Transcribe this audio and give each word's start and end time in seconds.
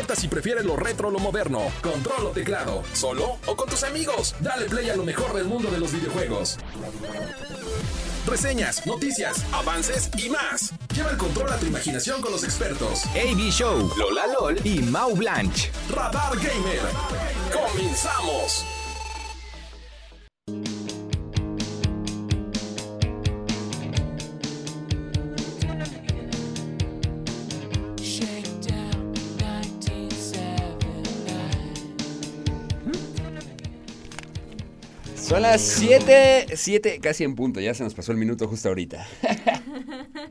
importa 0.00 0.18
si 0.18 0.28
prefieres 0.28 0.64
lo 0.64 0.76
retro 0.76 1.08
o 1.08 1.10
lo 1.10 1.18
moderno, 1.18 1.60
control 1.82 2.28
o 2.28 2.30
teclado, 2.30 2.82
solo 2.94 3.36
o 3.44 3.54
con 3.54 3.68
tus 3.68 3.84
amigos, 3.84 4.34
dale 4.40 4.64
play 4.64 4.88
a 4.88 4.96
lo 4.96 5.04
mejor 5.04 5.34
del 5.34 5.44
mundo 5.44 5.70
de 5.70 5.78
los 5.78 5.92
videojuegos. 5.92 6.56
Reseñas, 8.26 8.86
noticias, 8.86 9.44
avances 9.52 10.10
y 10.16 10.30
más. 10.30 10.72
Lleva 10.94 11.10
el 11.10 11.18
control 11.18 11.52
a 11.52 11.58
tu 11.58 11.66
imaginación 11.66 12.22
con 12.22 12.32
los 12.32 12.44
expertos. 12.44 13.04
AB 13.08 13.50
Show, 13.50 13.92
Lola 13.98 14.26
LOL 14.26 14.56
y 14.64 14.78
Mau 14.80 15.14
Blanche. 15.14 15.70
Radar 15.90 16.34
Gamer. 16.36 16.80
¡Comenzamos! 17.52 18.79
Son 35.30 35.42
las 35.42 35.60
7, 35.60 36.46
7, 36.54 36.98
casi 37.00 37.22
en 37.22 37.36
punto, 37.36 37.60
ya 37.60 37.72
se 37.72 37.84
nos 37.84 37.94
pasó 37.94 38.10
el 38.10 38.18
minuto 38.18 38.48
justo 38.48 38.66
ahorita. 38.68 39.06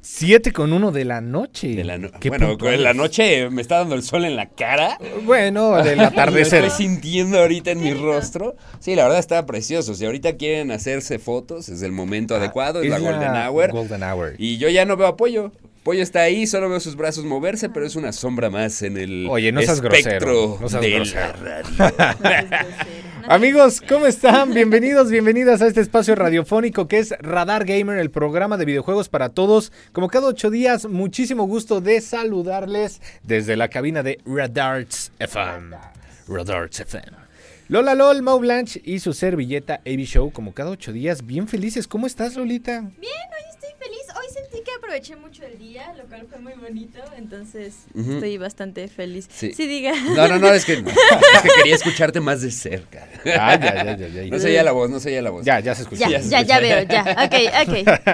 7 0.01 0.51
con 0.51 0.73
1 0.73 0.91
de 0.91 1.05
la 1.05 1.21
noche. 1.21 1.69
De 1.69 1.85
la 1.85 1.97
no- 1.97 2.11
Qué 2.19 2.27
bueno, 2.27 2.57
en 2.61 2.83
la 2.83 2.93
noche 2.93 3.49
me 3.49 3.61
está 3.61 3.77
dando 3.77 3.95
el 3.95 4.03
sol 4.03 4.25
en 4.25 4.35
la 4.35 4.49
cara. 4.49 4.97
Bueno, 5.23 5.77
del 5.83 5.99
Lo 5.99 6.03
atardecer. 6.03 6.65
estoy 6.65 6.85
sintiendo 6.85 7.39
ahorita 7.39 7.71
en 7.71 7.79
mi 7.79 7.93
rostro. 7.93 8.57
Sí, 8.81 8.93
la 8.93 9.03
verdad 9.03 9.19
está 9.19 9.45
precioso. 9.45 9.95
Si 9.95 10.03
ahorita 10.03 10.35
quieren 10.35 10.69
hacerse 10.69 11.17
fotos, 11.17 11.69
es 11.69 11.81
el 11.81 11.93
momento 11.93 12.35
adecuado, 12.35 12.81
es, 12.81 12.89
la 12.89 12.99
Golden 12.99 13.31
Hour. 13.37 13.69
Ah, 13.69 13.71
Golden 13.71 14.03
Hour. 14.03 14.35
Y 14.37 14.57
yo 14.57 14.67
ya 14.67 14.83
no 14.83 14.97
veo 14.97 15.07
a 15.07 15.15
Pollo. 15.15 15.53
Pollo 15.83 16.03
está 16.03 16.23
ahí, 16.23 16.45
solo 16.45 16.67
veo 16.69 16.81
sus 16.81 16.97
brazos 16.97 17.23
moverse, 17.23 17.69
pero 17.69 17.85
es 17.85 17.95
una 17.95 18.11
sombra 18.11 18.49
más 18.49 18.81
en 18.81 18.97
el 18.97 19.27
Oye, 19.29 19.53
no 19.53 19.61
seas 19.61 19.81
espectro 19.81 20.57
grosero, 20.57 20.57
no 20.59 20.67
seas 20.67 20.81
de 20.81 20.91
grosero. 20.91 21.21
la 21.41 22.13
radio. 22.13 22.57
Amigos, 23.31 23.79
¿cómo 23.87 24.07
están? 24.07 24.55
Bienvenidos, 24.55 25.11
bienvenidas 25.11 25.61
a 25.61 25.67
este 25.67 25.81
espacio 25.81 26.15
radiofónico 26.15 26.87
que 26.87 26.97
es 26.97 27.13
Radar 27.19 27.63
Gamer, 27.63 27.99
el 27.99 28.09
programa 28.09 28.57
de 28.57 28.65
videojuegos 28.65 29.07
para 29.07 29.29
todos. 29.29 29.71
Como 29.91 30.07
cada 30.07 30.25
ocho 30.25 30.49
días, 30.49 30.87
muchísimo 30.87 31.45
gusto 31.45 31.79
de 31.79 32.01
saludarles 32.01 33.03
desde 33.21 33.55
la 33.55 33.67
cabina 33.67 34.01
de 34.01 34.19
Radarts 34.25 35.11
FM. 35.19 35.77
Radarts 36.27 36.79
FM. 36.79 37.11
Lola 37.67 37.93
LOL, 37.93 38.23
Mau 38.23 38.39
Blanche 38.39 38.81
y 38.83 38.97
su 38.97 39.13
servilleta 39.13 39.75
AB 39.85 39.99
Show, 40.05 40.31
como 40.31 40.55
cada 40.55 40.71
ocho 40.71 40.91
días, 40.91 41.23
bien 41.23 41.47
felices. 41.47 41.87
¿Cómo 41.87 42.07
estás, 42.07 42.35
Lolita? 42.35 42.79
Bien, 42.79 43.13
hoy 43.13 43.58
aproveché 44.89 45.15
mucho 45.15 45.43
el 45.45 45.57
día, 45.59 45.93
lo 45.97 46.05
cual 46.05 46.25
fue 46.29 46.39
muy 46.39 46.53
bonito. 46.53 46.99
Entonces 47.17 47.73
estoy 47.95 48.37
bastante 48.37 48.87
feliz. 48.87 49.27
Sí. 49.31 49.53
Sí, 49.53 49.67
diga. 49.67 49.91
No, 50.15 50.27
no, 50.27 50.39
no, 50.39 50.51
es 50.53 50.65
que, 50.65 50.73
es 51.33 51.41
que 51.43 51.49
quería 51.57 51.75
escucharte 51.75 52.19
más 52.19 52.41
de 52.41 52.51
cerca. 52.51 53.07
Ah, 53.37 53.55
ya, 53.59 53.83
ya, 53.83 53.97
ya, 53.97 54.07
ya. 54.07 54.23
No 54.25 54.39
se 54.39 54.47
oía 54.47 54.63
la 54.63 54.71
voz, 54.71 54.89
no 54.89 54.99
se 54.99 55.09
oía 55.09 55.21
la 55.21 55.29
voz. 55.29 55.45
Ya, 55.45 55.59
ya 55.59 55.75
se 55.75 55.83
escuchó. 55.83 56.01
Ya, 56.01 56.09
ya 56.09 56.21
se 56.23 56.29
ya, 56.29 56.41
ya 56.41 56.57
escucha. 56.59 57.03
veo, 57.05 57.05
ya. 57.05 57.25
Ok, 57.25 57.67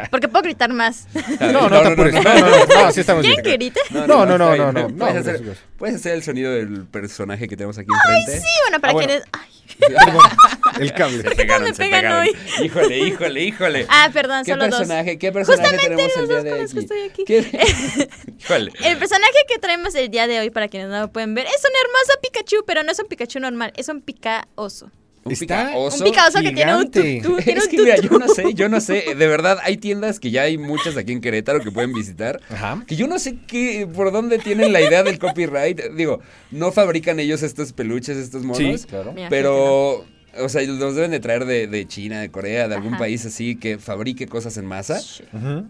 ok. 0.04 0.10
Porque 0.12 0.28
puedo 0.28 0.44
gritar 0.44 0.72
más. 0.74 1.08
No, 1.40 1.70
no. 1.70 1.70
No, 1.70 1.84
no, 1.84 1.96
no, 1.96 2.12
no, 2.12 2.90
estamos 2.90 3.24
¿Quieren 3.24 3.24
bien. 3.24 3.44
que 3.44 3.52
grite? 3.54 3.80
No, 3.92 4.08
no, 4.08 4.26
no, 4.26 4.38
no, 4.38 4.56
no, 4.58 4.72
no, 4.72 4.88
Puedes, 4.98 5.14
no, 5.16 5.20
hacer, 5.22 5.36
amigos. 5.38 5.58
puedes 5.78 5.96
hacer 5.96 6.14
el 6.16 6.24
sonido 6.24 6.52
del 6.52 6.86
personaje 6.88 7.48
que 7.48 7.56
tenemos 7.56 7.78
aquí 7.78 7.88
enfrente. 7.92 8.40
Sí, 8.42 8.48
bueno, 8.64 8.80
para 8.82 8.92
Ah, 8.92 8.94
bueno. 8.94 9.08
quienes. 9.08 9.26
Ay. 9.32 9.55
El 10.80 10.94
cable. 10.94 11.22
Se 11.24 11.36
pegaron, 11.36 11.64
me 11.64 11.74
se 11.74 11.84
pegan 11.84 12.02
pegaron. 12.02 12.20
hoy? 12.22 12.36
Híjole, 12.66 12.98
híjole, 13.00 13.44
híjole. 13.44 13.86
Ah, 13.90 14.10
perdón, 14.12 14.44
¿Qué 14.44 14.52
solo 14.52 14.66
dos. 14.68 14.76
personaje, 14.78 15.18
¿Qué 15.18 15.32
personaje 15.32 15.64
Justamente 15.64 15.96
tenemos 15.96 16.18
los 16.18 16.24
el 16.24 16.28
día 16.28 16.36
dos 16.36 16.44
de 16.44 16.50
con 16.50 16.60
los 16.60 16.72
que 16.74 16.80
hoy? 16.80 16.84
estoy 16.84 17.02
aquí. 17.02 17.24
¿Qué? 17.26 18.10
Híjole. 18.40 18.72
El 18.84 18.98
personaje 18.98 19.34
que 19.48 19.58
traemos 19.60 19.96
el 19.96 20.10
día 20.10 20.28
de 20.28 20.40
hoy, 20.40 20.50
para 20.50 20.68
quienes 20.68 20.90
no 20.90 21.00
lo 21.00 21.12
pueden 21.12 21.34
ver, 21.34 21.46
es 21.48 21.62
un 21.64 21.72
hermoso 21.86 22.20
Pikachu, 22.22 22.64
pero 22.66 22.84
no 22.84 22.92
es 22.92 23.00
un 23.00 23.08
Pikachu 23.08 23.40
normal, 23.40 23.72
es 23.78 23.88
un 23.88 24.02
Pica 24.02 24.48
oso. 24.56 24.92
Un 25.28 25.32
Está 25.32 25.66
picaoso. 25.70 26.04
Un 26.06 26.12
Picaoso 26.12 26.38
que 26.42 26.52
tiene 26.52 26.76
un 26.76 26.80
gigante. 26.92 27.22
tutú. 27.24 27.38
Tiene 27.38 27.58
Es 27.60 27.66
un 27.66 27.72
que 27.72 27.78
mira, 27.82 27.96
yo 27.98 28.20
no 28.20 28.28
sé, 28.28 28.54
yo 28.54 28.70
no 28.70 28.80
sé, 28.80 29.16
de 29.18 29.28
verdad 29.28 29.58
hay 29.64 29.78
tiendas 29.78 30.20
que 30.20 30.30
ya 30.30 30.44
hay 30.44 30.60
muchas 30.60 30.98
aquí 30.98 31.14
en 31.14 31.20
Querétaro 31.22 31.62
que 31.62 31.72
pueden 31.72 31.94
visitar, 31.94 32.40
Ajá. 32.48 32.84
que 32.86 32.96
yo 32.96 33.08
no 33.08 33.18
sé 33.18 33.36
qué, 33.48 33.88
por 33.92 34.12
dónde 34.12 34.38
tienen 34.38 34.72
la 34.72 34.82
idea 34.82 35.02
del 35.02 35.18
copyright, 35.18 35.82
digo, 35.96 36.20
no 36.52 36.72
fabrican 36.72 37.20
ellos 37.20 37.42
estos 37.42 37.74
peluches, 37.74 38.18
estos 38.18 38.44
monos, 38.44 38.82
Sí, 38.82 38.88
claro. 38.88 39.14
Mira, 39.14 39.30
pero, 39.30 40.06
o 40.40 40.50
sea, 40.50 40.62
los 40.62 40.94
deben 40.96 41.10
de 41.10 41.20
traer 41.20 41.46
de, 41.46 41.66
de 41.66 41.88
China, 41.88 42.22
de 42.22 42.30
Corea, 42.30 42.68
de 42.68 42.76
algún 42.76 42.94
Ajá. 42.94 43.00
país 43.00 43.26
así 43.26 43.56
que 43.56 43.80
fabrique 43.80 44.28
cosas 44.28 44.56
en 44.58 44.66
masa. 44.68 45.02
Ujú. 45.34 45.66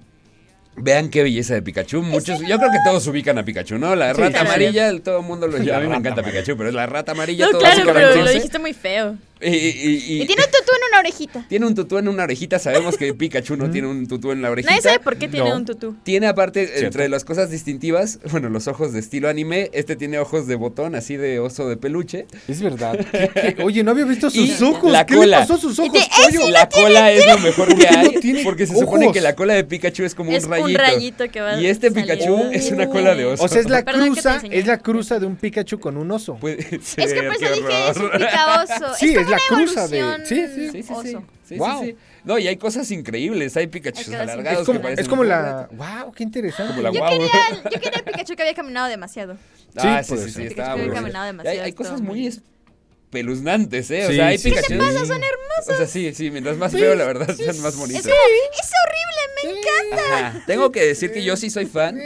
Vean 0.77 1.09
qué 1.09 1.23
belleza 1.23 1.53
de 1.53 1.61
Pikachu. 1.61 2.01
Muchos, 2.01 2.41
yo 2.41 2.57
creo 2.57 2.69
que 2.69 2.79
todos 2.83 3.07
ubican 3.07 3.37
a 3.37 3.45
Pikachu, 3.45 3.77
¿no? 3.77 3.95
La 3.95 4.13
Sí, 4.13 4.19
rata 4.19 4.31
claro. 4.33 4.49
amarilla, 4.49 4.89
el- 4.89 5.01
todo 5.01 5.19
el 5.19 5.25
mundo 5.25 5.47
lo 5.47 5.57
llama. 5.59 5.77
A 5.77 5.81
mí 5.81 5.87
me 5.87 5.95
encanta 5.95 6.21
Pikachu, 6.21 6.57
pero 6.57 6.67
es 6.67 6.75
la 6.75 6.85
rata 6.85 7.13
amarilla. 7.13 7.45
No, 7.45 7.51
todos 7.51 7.63
claro, 7.63 7.91
pero 7.93 8.15
lo 8.25 8.29
dijiste 8.29 8.59
muy 8.59 8.73
feo. 8.73 9.15
Y, 9.45 9.49
y- 9.49 10.03
y- 10.17 10.21
Y 10.21 10.25
tiene 10.25 10.43
un 10.43 10.51
tutú 10.51 10.71
en 10.75 10.81
una 10.89 10.99
orejita. 10.99 11.45
tiene 11.47 11.65
un 11.67 11.75
tutú 11.75 11.97
en 11.97 12.07
una 12.07 12.23
orejita. 12.23 12.59
Sabemos 12.59 12.97
que 12.97 13.13
Pikachu 13.13 13.55
no 13.57 13.69
tiene 13.69 13.87
un 13.87 14.07
tutú 14.07 14.31
en 14.31 14.41
la 14.41 14.49
orejita. 14.51 14.71
Nadie 14.71 14.81
sabe 14.81 14.99
por 14.99 15.17
qué 15.17 15.27
tiene 15.27 15.49
No. 15.49 15.55
un 15.57 15.65
tutú. 15.65 15.95
Tiene 16.03 16.27
aparte, 16.27 16.65
Cierto. 16.67 16.85
entre 16.85 17.09
las 17.09 17.23
cosas 17.25 17.49
distintivas, 17.51 18.19
bueno, 18.31 18.49
los 18.49 18.67
ojos 18.67 18.93
de 18.93 18.99
estilo 18.99 19.29
anime. 19.29 19.69
Este 19.73 19.95
tiene 19.95 20.19
ojos 20.19 20.47
de 20.47 20.55
botón, 20.55 20.95
así 20.95 21.15
de 21.17 21.39
oso 21.39 21.67
de 21.69 21.77
peluche. 21.77 22.25
Es 22.47 22.61
verdad. 22.61 22.97
¿Qué- 23.11 23.55
qué? 23.57 23.63
Oye, 23.63 23.83
no 23.83 23.91
había 23.91 24.05
visto 24.05 24.29
sus 24.29 24.59
Y 24.59 24.63
ojos. 24.63 24.91
la 24.91 25.05
¿Qué 25.05 25.15
cola. 25.15 25.37
le 25.39 25.41
pasó 25.43 25.53
a 25.55 25.57
sus 25.57 25.77
ojos, 25.79 25.91
te- 25.93 26.07
pollo? 26.37 26.49
la 26.49 26.67
cola 26.69 27.11
es 27.11 27.25
lo 27.27 27.37
mejor 27.39 27.67
que 27.67 27.75
¿Por 27.75 27.85
qué 27.85 27.91
no 27.91 27.99
hay. 27.99 28.19
tiene 28.19 28.43
porque 28.43 28.65
se 28.67 28.75
supone 28.75 29.11
que 29.11 29.21
la 29.21 29.35
cola 29.35 29.53
de 29.53 29.63
Pikachu 29.63 30.03
es 30.03 30.15
como 30.15 30.31
Es 30.31 30.45
un 30.45 30.53
un 30.53 30.59
rayito. 30.59 30.79
rayito 30.81 31.29
que 31.31 31.41
va 31.41 31.59
Y 31.61 31.67
este 31.67 31.89
saliendo. 31.89 32.13
Pikachu 32.15 32.49
es 32.51 32.71
una 32.71 32.89
cola 32.89 33.15
de 33.15 33.25
oso. 33.25 33.43
O 33.43 33.47
sea, 33.47 33.61
es 33.61 33.69
la 33.69 33.83
Perdón 33.83 34.11
cruza, 34.13 34.41
es 34.49 34.65
la 34.67 34.77
cruza 34.79 35.19
de 35.19 35.25
un 35.25 35.35
Pikachu 35.35 35.79
con 35.79 35.97
un 35.97 36.09
oso. 36.11 36.35
Puede 36.35 36.61
Es 36.61 36.95
que 36.95 37.07
ser, 37.07 37.27
por 37.27 37.35
eso 37.35 37.53
dije 37.55 37.89
es 37.91 37.97
un 37.97 38.11
picaoso. 38.11 38.95
Sí, 38.97 39.07
es, 39.09 39.17
como 39.17 39.34
es 39.34 39.34
la 39.35 39.55
cruza 39.55 39.87
de- 39.87 40.25
sí, 40.25 40.35
sí. 40.47 40.47
Sí, 40.55 40.69
sí, 40.71 40.83
sí. 40.83 40.93
oso. 40.93 41.23
Sí, 41.47 41.57
Wow. 41.57 41.81
sí, 41.81 41.87
sí. 41.91 41.97
No, 42.23 42.39
y 42.39 42.47
hay 42.47 42.57
cosas 42.57 42.89
increíbles. 42.91 43.55
Hay 43.55 43.67
Pikachu 43.67 44.13
alargados 44.13 44.61
Es 44.61 44.65
como, 44.65 44.79
que 44.79 44.83
parecen 44.83 45.03
es 45.03 45.09
como 45.09 45.23
la... 45.23 45.69
¡Wow! 45.71 46.11
¡Qué 46.13 46.23
interesante! 46.23 46.71
Como 46.73 46.81
la 46.81 46.91
Yo 46.91 46.99
guau. 46.99 47.11
quería, 47.11 47.29
el, 47.51 47.55
yo 47.63 47.79
quería 47.81 47.99
el 47.99 48.03
Pikachu 48.03 48.35
que 48.35 48.41
había 48.41 48.53
caminado 48.55 48.87
demasiado. 48.87 49.37
Ah, 49.77 50.01
Sí, 50.03 50.17
sí, 50.17 50.29
sí, 50.31 50.43
estaba 50.43 50.75
muy 50.77 50.85
Hay, 50.85 51.03
demasiado, 51.03 51.63
hay 51.63 51.73
cosas 51.73 52.01
muy 52.01 52.27
espeluznantes, 52.27 53.91
¿eh? 53.91 54.05
O 54.05 54.09
Sí, 54.09 54.15
sea, 54.15 54.27
hay 54.27 54.37
sí, 54.37 54.49
Pikachu. 54.49 54.67
sí. 54.67 54.77
Son 54.79 55.21
hermosos. 55.23 55.69
O 55.69 55.75
sea, 55.77 55.87
sí, 55.87 56.13
sí, 56.13 56.31
mientras 56.31 56.57
más 56.57 56.71
feo, 56.71 56.95
la 56.95 57.05
verdad, 57.05 57.27
son 57.27 57.45
más 57.61 57.73
Es 57.73 57.77
bonitos. 57.77 58.01
como, 58.03 58.13
es 58.13 58.71
horrible, 58.85 59.53
me 59.53 59.59
encanta. 59.59 60.27
Ajá. 60.27 60.43
Tengo 60.47 60.71
que 60.71 60.85
decir 60.85 61.11
que 61.11 61.23
yo 61.23 61.35
sí 61.37 61.49
soy 61.49 61.65
fan. 61.65 61.99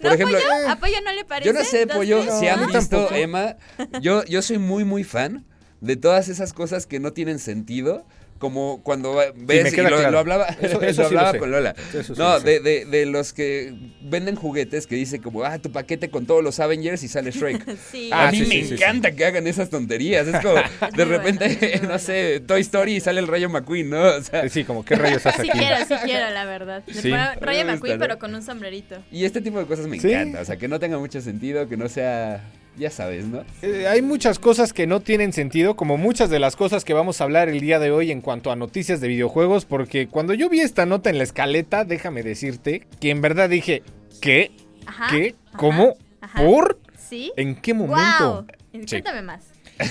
Por 0.00 0.08
¿No, 0.08 0.14
ejemplo, 0.14 0.38
Pollo? 0.38 0.68
¿A 0.70 0.76
Pollo 0.76 0.96
no 1.04 1.12
le 1.12 1.24
parece? 1.26 1.46
yo 1.46 1.52
no 1.52 1.62
sé, 1.64 1.84
¿Dos, 1.84 1.96
Pollo, 1.96 2.22
si 2.40 2.48
han 2.48 2.66
visto, 2.68 2.96
tampoco. 2.96 3.14
Emma, 3.14 3.56
yo, 4.00 4.24
yo 4.24 4.40
soy 4.40 4.56
muy, 4.58 4.84
muy 4.84 5.04
fan 5.04 5.44
de 5.80 5.96
todas 5.96 6.28
esas 6.28 6.52
cosas 6.52 6.86
que 6.86 7.00
no 7.00 7.12
tienen 7.12 7.38
sentido. 7.38 8.04
Como 8.38 8.82
cuando 8.82 9.16
ves, 9.16 9.34
me 9.36 9.68
y 9.68 9.76
lo, 9.82 9.88
claro. 9.88 10.10
lo 10.12 10.18
hablaba, 10.18 10.46
Eso- 10.46 10.80
lo 10.80 10.86
eso 10.86 10.92
sí 10.92 10.98
lo 11.00 11.06
hablaba 11.08 11.32
sé. 11.32 11.38
con 11.40 11.50
Lola. 11.50 11.74
Eso 11.92 12.14
sí 12.14 12.18
no, 12.22 12.30
lo 12.32 12.40
sé. 12.40 12.46
de, 12.46 12.60
de, 12.60 12.84
de 12.86 13.04
los 13.04 13.34
que 13.34 13.74
venden 14.00 14.34
juguetes 14.34 14.86
que 14.86 14.94
dice 14.96 15.20
como, 15.20 15.44
ah, 15.44 15.58
tu 15.58 15.70
paquete 15.70 16.08
con 16.08 16.24
todos 16.24 16.42
los 16.42 16.58
Avengers 16.58 17.02
y 17.02 17.08
sale 17.08 17.32
Shrek. 17.32 17.76
Sí. 17.92 18.08
Ah, 18.10 18.28
a 18.28 18.30
mí 18.30 18.38
sí, 18.38 18.44
me 18.46 18.48
sí, 18.54 18.62
sí, 18.62 18.68
sí. 18.68 18.74
encanta 18.76 19.12
que 19.12 19.26
hagan 19.26 19.46
esas 19.46 19.68
tonterías. 19.68 20.26
Es 20.26 20.40
como, 20.40 20.54
de 20.96 21.04
repente, 21.04 21.48
bueno, 21.60 21.74
no 21.74 21.80
bueno. 21.88 21.98
sé, 21.98 22.40
Toy 22.40 22.62
Story 22.62 22.94
y 22.96 23.00
sale 23.00 23.20
el 23.20 23.28
Rayo 23.28 23.50
McQueen, 23.50 23.90
¿no? 23.90 24.02
O 24.04 24.22
sea, 24.22 24.48
Sí, 24.48 24.64
como, 24.64 24.86
¿qué 24.86 24.94
rayos 24.94 25.26
hace 25.26 25.42
Sí 25.42 25.50
aquí? 25.50 25.58
quiero, 25.58 25.76
sí 25.86 25.94
quiero, 26.06 26.30
la 26.30 26.46
verdad. 26.46 26.82
Sí. 26.90 27.10
Rayo 27.42 27.66
McQueen, 27.66 27.98
pero 27.98 28.18
con 28.18 28.34
un 28.34 28.42
sombrerito. 28.42 28.96
y 29.12 29.26
este 29.26 29.42
tipo 29.42 29.58
de 29.58 29.66
cosas 29.66 29.86
me 29.86 30.00
Sí. 30.00 30.10
encanta. 30.12 30.40
O 30.40 30.44
sea, 30.46 30.56
que 30.56 30.66
no 30.66 30.80
tenga 30.80 30.98
mucho 30.98 31.20
sentido, 31.20 31.68
que 31.68 31.76
no 31.76 31.90
sea, 31.90 32.42
ya 32.76 32.90
sabes, 32.90 33.26
¿no? 33.26 33.44
Eh, 33.62 33.86
hay 33.88 34.02
muchas 34.02 34.38
cosas 34.38 34.72
que 34.72 34.86
no 34.86 35.00
tienen 35.00 35.32
sentido, 35.32 35.76
como 35.76 35.96
muchas 35.96 36.30
de 36.30 36.38
las 36.38 36.56
cosas 36.56 36.84
que 36.84 36.94
vamos 36.94 37.20
a 37.20 37.24
hablar 37.24 37.48
el 37.48 37.60
día 37.60 37.78
de 37.78 37.90
hoy 37.90 38.10
en 38.10 38.20
cuanto 38.20 38.50
a 38.50 38.56
noticias 38.56 39.00
de 39.00 39.08
videojuegos, 39.08 39.64
porque 39.64 40.06
cuando 40.08 40.34
yo 40.34 40.48
vi 40.48 40.60
esta 40.60 40.86
nota 40.86 41.10
en 41.10 41.18
la 41.18 41.24
escaleta, 41.24 41.84
déjame 41.84 42.22
decirte 42.22 42.86
que 43.00 43.10
en 43.10 43.20
verdad 43.20 43.48
dije, 43.50 43.82
¿qué? 44.20 44.52
Ajá. 44.86 45.08
¿Qué? 45.10 45.34
ajá, 45.48 45.58
¿Cómo? 45.58 45.94
ajá. 46.20 46.42
¿Por? 46.44 46.78
¿Sí? 46.96 47.32
¿En 47.36 47.56
qué 47.56 47.74
momento? 47.74 48.46
Wow. 48.72 48.82
Sí. 48.86 48.86
Cuéntame 48.88 49.22
más. 49.22 49.44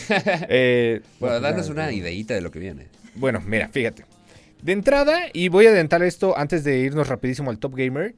Eh, 0.50 1.02
Bueno, 1.20 1.40
danos 1.40 1.70
una 1.70 1.92
ideita 1.92 2.34
de 2.34 2.42
lo 2.42 2.52
que 2.52 2.60
viene. 2.60 2.88
Bueno, 3.16 3.42
mira, 3.46 3.70
fíjate. 3.70 4.06
De 4.62 4.72
entrada, 4.74 5.22
y 5.34 5.48
voy 5.50 5.66
a 5.66 5.70
adelantar 5.70 6.04
esto 6.04 6.38
antes 6.38 6.64
de 6.64 6.80
irnos 6.80 7.08
rapidísimo 7.08 7.50
al 7.50 7.60
Top 7.60 7.76
Gamer. 7.76 8.14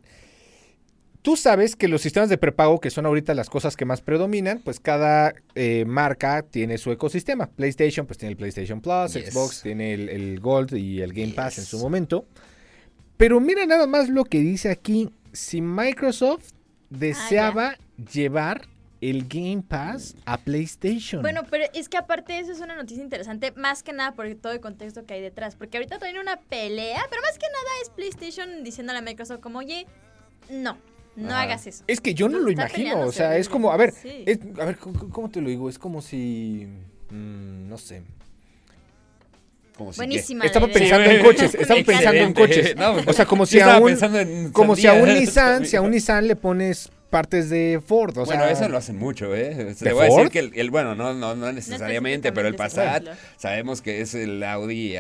Tú 1.22 1.36
sabes 1.36 1.76
que 1.76 1.88
los 1.88 2.02
sistemas 2.02 2.30
de 2.30 2.38
prepago, 2.38 2.80
que 2.80 2.90
son 2.90 3.06
ahorita 3.06 3.36
las 3.36 3.50
cosas 3.50 3.76
que 3.78 3.86
más 3.86 4.02
predominan, 4.02 4.60
pues 4.64 4.80
cada 4.80 5.36
eh, 5.54 5.86
marca 5.86 6.42
tiene 6.42 6.80
su 6.80 6.92
ecosistema. 6.92 7.48
PlayStation, 7.48 8.08
pues 8.08 8.18
tiene 8.18 8.32
el 8.32 8.38
PlayStation 8.38 8.82
Plus, 8.82 9.14
Yes. 9.14 9.32
Xbox 9.32 9.62
tiene 9.62 9.94
el, 9.94 10.10
el 10.10 10.40
Gold 10.40 10.74
y 10.74 11.02
el 11.02 11.14
Game 11.14 11.34
Pass 11.34 11.60
en 11.60 11.66
su 11.66 11.78
momento. 11.78 12.26
Pero 13.18 13.40
mira 13.40 13.66
nada 13.68 13.86
más 13.86 14.10
lo 14.10 14.26
que 14.26 14.40
dice 14.40 14.70
aquí. 14.72 15.12
Si 15.32 15.62
Microsoft 15.62 16.54
deseaba 16.90 17.78
llevar 18.12 18.68
el 19.00 19.28
Game 19.28 19.64
Pass 19.68 20.16
a 20.26 20.38
PlayStation. 20.38 21.22
Bueno, 21.22 21.42
pero 21.50 21.66
es 21.74 21.88
que 21.90 21.98
aparte 21.98 22.40
eso 22.40 22.52
es 22.52 22.60
una 22.62 22.76
noticia 22.76 23.04
interesante, 23.04 23.52
más 23.56 23.84
que 23.84 23.94
nada 23.94 24.14
por 24.14 24.34
todo 24.36 24.54
el 24.54 24.60
contexto 24.60 25.06
que 25.06 25.16
hay 25.16 25.22
detrás. 25.22 25.56
Porque 25.56 25.78
ahorita 25.78 26.00
traen 26.00 26.18
una 26.18 26.38
pelea, 26.38 27.02
pero 27.10 27.22
más 27.22 27.38
que 27.38 27.46
nada 27.48 27.82
es 27.84 27.90
PlayStation 27.92 28.64
diciéndole 28.64 29.00
a 29.00 29.02
Microsoft 29.02 29.40
como, 29.42 29.60
oye, 29.60 29.86
no. 30.50 30.78
No 31.16 31.30
Ajá. 31.30 31.42
hagas 31.42 31.68
eso. 31.68 31.84
Es 31.88 32.00
que 32.00 32.14
yo 32.14 32.30
no 32.30 32.40
lo 32.40 32.50
imagino, 32.52 33.02
o 33.02 33.12
sea, 33.12 33.38
es 33.38 33.50
como, 33.50 33.72
a 33.72 33.78
ver, 33.78 33.92
Sí. 33.92 34.24
es- 34.26 34.40
a 34.60 34.66
ver, 34.66 34.78
¿cómo, 34.78 35.30
te 35.30 35.42
lo 35.42 35.50
digo? 35.50 35.70
Es 35.70 35.78
como 35.78 36.02
si, 36.02 36.68
mm, 37.10 37.68
no 37.68 37.78
sé. 37.78 38.02
Como 39.78 39.92
si 39.94 39.98
Buenísima. 39.98 40.46
Estaba 40.46 40.68
pensando 40.68 41.10
en 41.10 41.24
coches, 41.24 41.56
estaba 41.56 41.82
pensando 41.84 42.22
en 42.22 42.34
coches. 42.34 42.76
No, 42.76 42.94
O 43.08 43.14
sea, 43.14 43.26
como 43.26 43.46
si 43.46 43.60
a 43.60 43.78
un, 43.80 44.52
como 44.52 44.76
si 44.76 44.88
a 44.88 44.94
un. 44.94 45.14
Nissan, 45.14 45.66
si 45.66 45.76
a 45.76 45.82
un 45.82 45.92
Nissan 45.92 46.28
le 46.28 46.36
pones 46.36 46.92
partes 47.12 47.52
de 47.52 47.80
Ford, 47.86 48.18
o 48.18 48.26
bueno, 48.26 48.42
sea, 48.46 48.52
eso 48.52 48.68
lo 48.70 48.78
hacen 48.78 48.98
mucho, 48.98 49.36
¿eh? 49.36 49.54
¿De 49.54 49.76
Le 49.86 49.94
voy 49.94 50.08
a 50.08 50.10
decir 50.10 50.30
que 50.32 50.40
el, 50.40 50.52
el- 50.56 50.72
bueno, 50.72 50.96
no, 50.96 51.14
no, 51.14 51.36
no 51.36 51.52
necesariamente, 51.52 52.32
pero 52.32 52.48
el 52.48 52.56
Passat, 52.56 53.06
sabemos 53.38 53.82
que 53.84 54.02
es 54.02 54.16
el 54.16 54.42
Audi, 54.44 54.96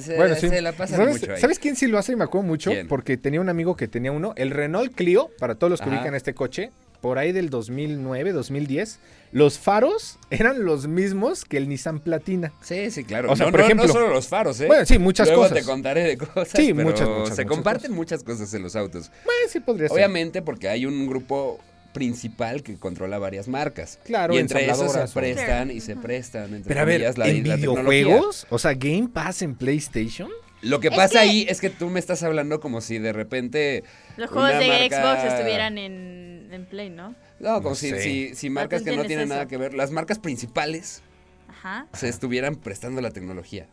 se, 0.00 0.16
Bueno, 0.16 0.34
sí. 0.36 0.48
la 0.60 0.72
pasan 0.72 0.96
¿Sabes, 0.98 1.20
mucho 1.20 1.34
ahí. 1.34 1.40
¿Sabes 1.40 1.58
quién 1.58 1.76
sí 1.76 1.86
lo 1.86 1.98
hace? 1.98 2.12
Y 2.12 2.16
me 2.16 2.24
acuerdo 2.24 2.46
mucho. 2.46 2.70
¿Quién? 2.70 2.88
Porque 2.88 3.18
tenía 3.18 3.40
un 3.42 3.48
amigo 3.50 3.76
que 3.76 3.88
tenía 3.88 4.12
uno. 4.12 4.32
El 4.36 4.50
Renault 4.50 4.94
Clio, 4.94 5.30
para 5.38 5.56
todos 5.56 5.70
los 5.70 5.80
que 5.80 5.88
Ajá. 5.90 5.98
ubican 5.98 6.14
este 6.14 6.32
coche, 6.32 6.70
por 7.00 7.18
ahí 7.18 7.32
del 7.32 7.50
2009, 7.50 8.32
2010. 8.32 8.98
Los 9.30 9.58
faros 9.58 10.18
eran 10.30 10.64
los 10.64 10.86
mismos 10.86 11.44
que 11.44 11.58
el 11.58 11.68
Nissan 11.68 12.00
Platina. 12.00 12.52
Sí, 12.62 12.90
sí, 12.90 13.04
claro. 13.04 13.30
O 13.30 13.36
sea, 13.36 13.46
no, 13.46 13.52
por 13.52 13.60
no- 13.60 13.66
ejemplo- 13.66 13.86
no 13.86 13.92
solo 13.92 14.08
los 14.08 14.26
faros, 14.28 14.60
¿eh? 14.60 14.66
Bueno, 14.66 14.86
sí, 14.86 14.98
muchas 14.98 15.28
Luego 15.28 15.42
cosas. 15.42 15.58
te 15.58 15.64
contaré 15.64 16.02
de 16.02 16.16
cosas, 16.18 16.48
Sí, 16.48 16.72
pero 16.74 16.88
muchas, 16.88 17.08
muchas, 17.08 17.36
se 17.36 17.44
muchas 17.44 17.46
comparten 17.56 17.92
muchas 17.92 18.22
cosas 18.24 18.52
en 18.54 18.62
los 18.62 18.74
autos. 18.76 19.10
Bueno, 19.24 19.40
sí 19.48 19.60
podría 19.60 19.88
ser. 19.88 19.94
Obviamente 19.96 20.42
porque 20.42 20.68
hay 20.68 20.86
un 20.86 21.06
grupo 21.06 21.60
principal 21.92 22.62
que 22.62 22.76
controla 22.76 23.18
varias 23.18 23.48
marcas. 23.48 23.98
Claro, 24.04 24.34
y 24.34 24.38
entre 24.38 24.66
esos 24.70 24.92
se 24.92 25.00
o- 25.00 25.08
prestan 25.08 25.70
y 25.70 25.80
se 25.80 25.96
prestan, 25.96 26.54
entre 26.54 26.68
Pero 26.68 26.80
a 26.80 26.84
ver, 26.84 26.96
comillas, 27.00 27.18
la, 27.18 27.28
¿en 27.28 27.48
la 27.48 27.56
videojuegos? 27.56 28.46
O 28.50 28.58
sea, 28.58 28.74
Game 28.74 29.08
Pass 29.12 29.42
en 29.42 29.54
PlayStation. 29.56 30.30
Lo 30.60 30.80
que 30.80 30.88
Es 30.88 30.96
pasa 30.96 31.12
que- 31.12 31.18
ahí 31.18 31.46
es 31.48 31.60
que 31.60 31.70
tú 31.70 31.88
me 31.88 32.00
estás 32.00 32.22
hablando 32.22 32.60
como 32.60 32.80
si 32.80 32.98
de 32.98 33.12
repente... 33.12 33.84
Los 34.16 34.28
juegos 34.30 34.58
de 34.58 34.66
marca- 34.68 34.96
Xbox 34.96 35.32
estuvieran 35.34 35.78
en, 35.78 36.27
en 36.50 36.66
Play, 36.66 36.90
¿no? 36.90 37.14
No, 37.40 37.56
como 37.62 37.70
No 37.70 37.74
si, 37.74 37.92
si, 38.00 38.34
si 38.34 38.50
marcas 38.50 38.82
que 38.82 38.96
no 38.96 39.04
tienen 39.04 39.26
eso. 39.26 39.34
nada 39.34 39.48
que 39.48 39.56
ver, 39.56 39.74
las 39.74 39.90
marcas 39.90 40.18
principales 40.18 41.02
Ajá. 41.48 41.86
se 41.92 42.08
estuvieran 42.08 42.56
prestando 42.56 43.00
la 43.00 43.10
tecnología. 43.10 43.66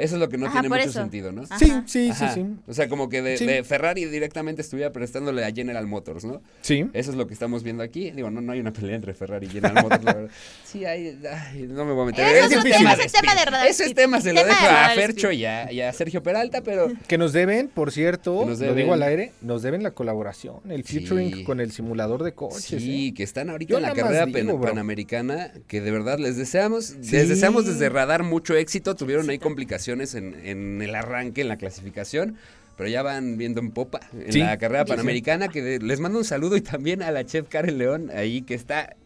Eso 0.00 0.14
es 0.16 0.20
lo 0.20 0.28
que 0.28 0.38
no 0.38 0.46
Ajá, 0.46 0.60
tiene 0.60 0.68
mucho 0.74 0.88
eso. 0.90 1.00
sentido, 1.00 1.32
¿no? 1.32 1.42
Ajá. 1.42 1.58
Sí, 1.58 1.72
sí, 1.86 2.10
Ajá. 2.10 2.34
sí, 2.34 2.40
sí. 2.42 2.46
O 2.66 2.74
sea, 2.74 2.88
como 2.88 3.08
que 3.08 3.22
de, 3.22 3.36
Sí. 3.36 3.46
de 3.46 3.62
Ferrari 3.64 4.04
directamente 4.06 4.62
estuviera 4.62 4.92
prestándole 4.92 5.44
a 5.44 5.52
General 5.52 5.86
Motors, 5.86 6.24
¿no? 6.24 6.40
Sí. 6.62 6.86
Eso 6.92 7.10
es 7.10 7.16
lo 7.16 7.26
que 7.26 7.34
estamos 7.34 7.62
viendo 7.62 7.82
aquí. 7.82 8.10
Digo, 8.10 8.30
no, 8.30 8.40
no 8.40 8.52
hay 8.52 8.60
una 8.60 8.72
pelea 8.72 8.96
entre 8.96 9.14
Ferrari 9.14 9.46
y 9.46 9.50
General 9.50 9.82
Motors, 9.82 10.04
la 10.04 10.14
verdad. 10.14 10.30
Sí, 10.64 10.84
hay, 10.84 11.18
ay, 11.28 11.66
no 11.68 11.84
me 11.84 11.92
voy 11.92 12.02
a 12.04 12.06
meter. 12.06 12.24
Eso 12.24 12.36
Ese 12.46 12.54
es 12.54 12.58
un 12.58 12.64
difícil. 12.64 12.86
tema, 12.86 12.92
es 13.04 13.12
de 13.12 13.44
radar. 13.50 13.66
Ese 13.66 13.84
es 13.86 13.94
tema, 13.94 14.20
se 14.20 14.32
lo 14.32 14.40
Tema 14.40 14.54
de 14.54 14.60
dejo 14.62 14.74
a 14.76 14.88
Fercho 14.90 15.32
y 15.32 15.44
a, 15.44 15.72
y 15.72 15.80
a 15.80 15.92
Sergio 15.92 16.22
Peralta, 16.22 16.60
pero 16.62 16.86
Que 17.08 17.18
nos 17.18 17.32
deben, 17.32 17.66
por 17.68 17.90
cierto, 17.90 18.46
lo 18.46 18.74
digo 18.74 18.92
al 18.94 19.02
aire, 19.02 19.32
nos 19.42 19.62
deben 19.62 19.82
la 19.82 19.90
colaboración, 19.90 20.60
el 20.70 20.84
Sí. 20.84 21.00
featuring 21.00 21.42
con 21.44 21.60
el 21.60 21.72
simulador 21.72 22.22
de 22.22 22.32
coches. 22.34 22.64
sí, 22.64 23.08
¿eh? 23.08 23.14
que 23.14 23.24
están 23.24 23.50
ahorita 23.50 23.70
Yo 23.70 23.76
en 23.78 23.82
la 23.82 23.92
carrera 23.94 24.26
digo, 24.26 24.60
panamericana, 24.60 25.50
que 25.66 25.80
de 25.80 25.90
verdad 25.90 26.18
les 26.20 26.36
deseamos, 26.36 26.94
Sí. 27.00 27.16
les 27.16 27.28
deseamos 27.28 27.66
desde 27.66 27.88
Radar 27.88 28.22
mucho 28.22 28.54
éxito. 28.54 28.94
Tuvieron 28.94 29.28
ahí 29.28 29.38
complicaciones 29.40 29.89
en, 29.92 30.34
en 30.44 30.80
el 30.82 30.94
arranque, 30.94 31.40
en 31.40 31.48
la 31.48 31.56
clasificación. 31.56 32.36
Pero 32.76 32.88
ya 32.88 33.02
van 33.02 33.36
viendo 33.36 33.60
en 33.60 33.72
popa 33.72 34.00
en 34.14 34.32
Sí. 34.32 34.38
la 34.38 34.56
carrera 34.56 34.84
sí. 34.84 34.90
panamericana, 34.90 35.48
que 35.48 35.60
de- 35.62 35.78
les 35.80 36.00
mando 36.00 36.18
un 36.18 36.24
saludo 36.24 36.56
y 36.56 36.60
también 36.62 37.02
a 37.02 37.10
la 37.10 37.24
chef 37.26 37.46
Karen 37.48 37.76
León, 37.76 38.10
ahí 38.14 38.40
que 38.42 38.54
está, 38.54 38.96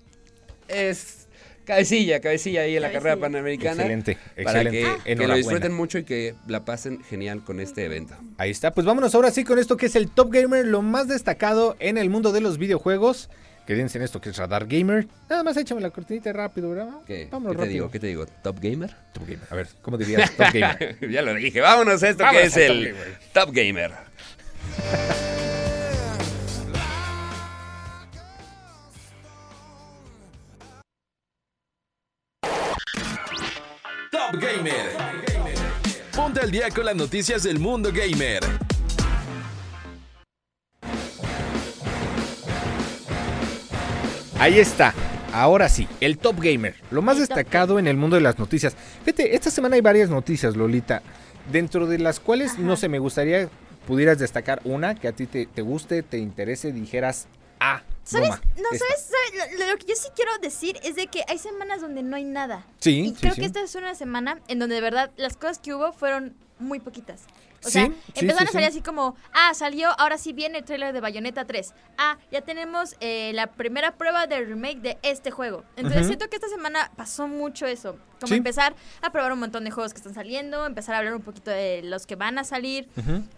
es 0.69 1.27
cabecilla, 1.65 2.21
cabecilla 2.21 2.61
ahí 2.63 2.77
en 2.77 2.83
la 2.83 2.89
carrera 2.93 3.17
Cabecilla. 3.17 3.27
panamericana. 3.27 3.83
Excelente, 3.83 4.19
Para 4.45 4.63
excelente. 4.63 5.03
que, 5.05 5.17
que 5.17 5.27
lo 5.27 5.35
disfruten 5.35 5.73
mucho 5.73 5.99
y 5.99 6.05
que 6.05 6.35
la 6.47 6.65
pasen 6.65 7.03
genial 7.03 7.43
con 7.43 7.59
este 7.59 7.85
evento. 7.85 8.15
Ahí 8.39 8.51
está, 8.51 8.73
pues 8.73 8.87
vámonos 8.87 9.15
ahora 9.15 9.31
sí 9.31 9.45
con 9.45 9.59
esto 9.59 9.77
que 9.77 9.87
es 9.87 9.97
el 9.97 10.09
Top 10.11 10.33
Gamer, 10.33 10.65
lo 10.67 10.83
más 10.83 11.09
destacado 11.09 11.77
en 11.81 11.99
el 11.99 12.11
mundo 12.11 12.31
de 12.33 12.43
los 12.43 12.59
videojuegos. 12.59 13.29
Quédense 13.67 13.97
en 13.99 14.05
esto 14.05 14.21
que 14.21 14.29
es 14.31 14.37
Radar 14.37 14.67
Gamer. 14.67 15.07
Nada 15.29 15.43
más 15.43 15.57
échame 15.57 15.81
la 15.81 15.91
cortinita 15.91 16.33
rápido, 16.33 16.71
¿verdad? 16.71 17.01
¿Qué, 17.07 17.29
Vámonos 17.31 17.53
¿qué 17.53 17.57
te 17.57 17.63
rápido. 17.63 17.73
digo? 17.75 17.91
¿Qué 17.91 18.01
te 18.01 18.07
digo? 18.09 18.27
¿Top 18.43 18.59
Gamer? 18.61 18.95
Top 19.13 19.23
Gamer. 19.27 19.47
A 19.51 19.55
ver, 19.55 19.69
¿cómo 19.81 19.97
dirías 19.97 20.31
Top 20.37 20.49
Gamer? 20.53 20.99
ya 21.11 21.23
lo 21.23 21.35
dije, 21.35 21.61
vámonos 21.61 22.03
a 22.03 22.09
esto 22.11 22.25
Vámonos 22.25 22.53
que 22.55 22.65
es 22.65 22.71
el 22.71 22.95
Top 23.33 23.51
Gamer. 23.53 23.93
Top 34.11 34.33
Gamer. 34.41 34.93
Top 34.97 35.27
Gamer. 35.27 35.55
Ponte 36.15 36.41
al 36.41 36.51
día 36.51 36.71
con 36.71 36.85
las 36.87 36.97
noticias 36.97 37.43
del 37.43 37.59
mundo 37.59 37.91
gamer. 37.93 38.43
Ahí 44.39 44.59
está. 44.59 44.93
Ahora 45.33 45.69
sí, 45.69 45.89
el 46.01 46.19
Top 46.19 46.41
Gamer. 46.41 46.75
Lo 46.91 47.03
más 47.03 47.19
destacado 47.19 47.79
en 47.79 47.87
el 47.89 47.97
mundo 47.97 48.17
de 48.17 48.23
las 48.23 48.39
noticias. 48.39 48.77
Fíjate, 49.05 49.35
esta 49.35 49.51
semana 49.51 49.75
hay 49.77 49.81
varias 49.81 50.11
noticias, 50.11 50.57
Lolita. 50.57 51.03
Dentro 51.51 51.87
de 51.87 51.99
las 51.99 52.21
cuales, 52.21 52.59
no 52.59 52.77
sé, 52.77 52.89
me 52.89 52.99
gustaría 52.99 53.49
pudieras 53.87 54.19
destacar 54.19 54.61
una 54.65 54.95
que 54.95 55.09
a 55.09 55.13
ti 55.13 55.27
te, 55.27 55.45
te 55.47 55.61
guste, 55.61 56.03
te 56.03 56.17
interese, 56.19 56.73
dijeras, 56.73 57.27
ah, 57.61 57.83
¿Sabes? 58.03 58.31
No, 58.31 58.35
esta". 58.73 58.79
¿sabes? 58.87 59.11
¿sabes? 59.37 59.59
Lo, 59.59 59.67
lo 59.71 59.77
que 59.77 59.87
yo 59.87 59.95
sí 59.95 60.09
quiero 60.17 60.31
decir 60.39 60.79
es 60.83 60.97
de 60.97 61.07
que 61.07 61.23
hay 61.29 61.37
semanas 61.39 61.81
donde 61.83 62.03
no 62.03 62.17
hay 62.17 62.25
nada. 62.25 62.65
Sí, 62.79 63.01
Y 63.01 63.09
sí, 63.11 63.17
creo 63.21 63.35
sí. 63.35 63.41
que 63.41 63.47
esta 63.47 63.63
es 63.63 63.75
una 63.75 63.95
semana 63.95 64.41
en 64.49 64.59
donde 64.59 64.77
de 64.77 64.81
verdad 64.81 65.11
las 65.17 65.37
cosas 65.37 65.59
que 65.59 65.75
hubo 65.75 65.93
fueron 65.93 66.35
muy 66.59 66.81
poquitas. 66.81 67.23
O 67.65 67.71
sea, 67.71 67.87
sí, 67.87 67.93
empezaron 68.15 68.47
sí, 68.47 68.51
a 68.51 68.53
salir 68.53 68.71
sí. 68.71 68.79
así 68.79 68.81
como, 68.83 69.17
ah, 69.33 69.55
salió, 69.55 69.89
ahora 69.99 70.19
sí 70.19 70.33
viene 70.33 70.59
el 70.59 70.65
trailer 70.65 70.93
de 70.93 71.01
Bayonetta 71.01 71.45
3. 71.45 71.73
Ah, 71.99 72.19
ya 72.31 72.43
tenemos 72.43 72.97
eh, 73.01 73.33
la 73.35 73.49
primera 73.49 73.97
prueba 73.97 74.27
del 74.27 74.47
remake 74.47 74.81
de 74.81 74.99
este 75.03 75.31
juego. 75.31 75.65
Entonces 75.77 76.07
siento 76.07 76.29
que 76.29 76.37
esta 76.37 76.49
semana 76.49 76.91
pasó 76.97 77.29
mucho 77.29 77.67
eso. 77.67 77.97
Como 78.21 78.35
empezar 78.35 78.75
a 79.03 79.13
probar 79.13 79.33
un 79.33 79.41
montón 79.41 79.65
de 79.65 79.71
juegos 79.71 79.93
que 79.93 79.99
están 79.99 80.15
saliendo, 80.15 80.65
empezar 80.65 80.95
a 80.95 80.99
hablar 80.99 81.15
un 81.15 81.23
poquito 81.23 81.51
de 81.51 81.83
los 81.83 82.07
que 82.07 82.17
van 82.17 82.39
a 82.39 82.45
salir, 82.45 82.89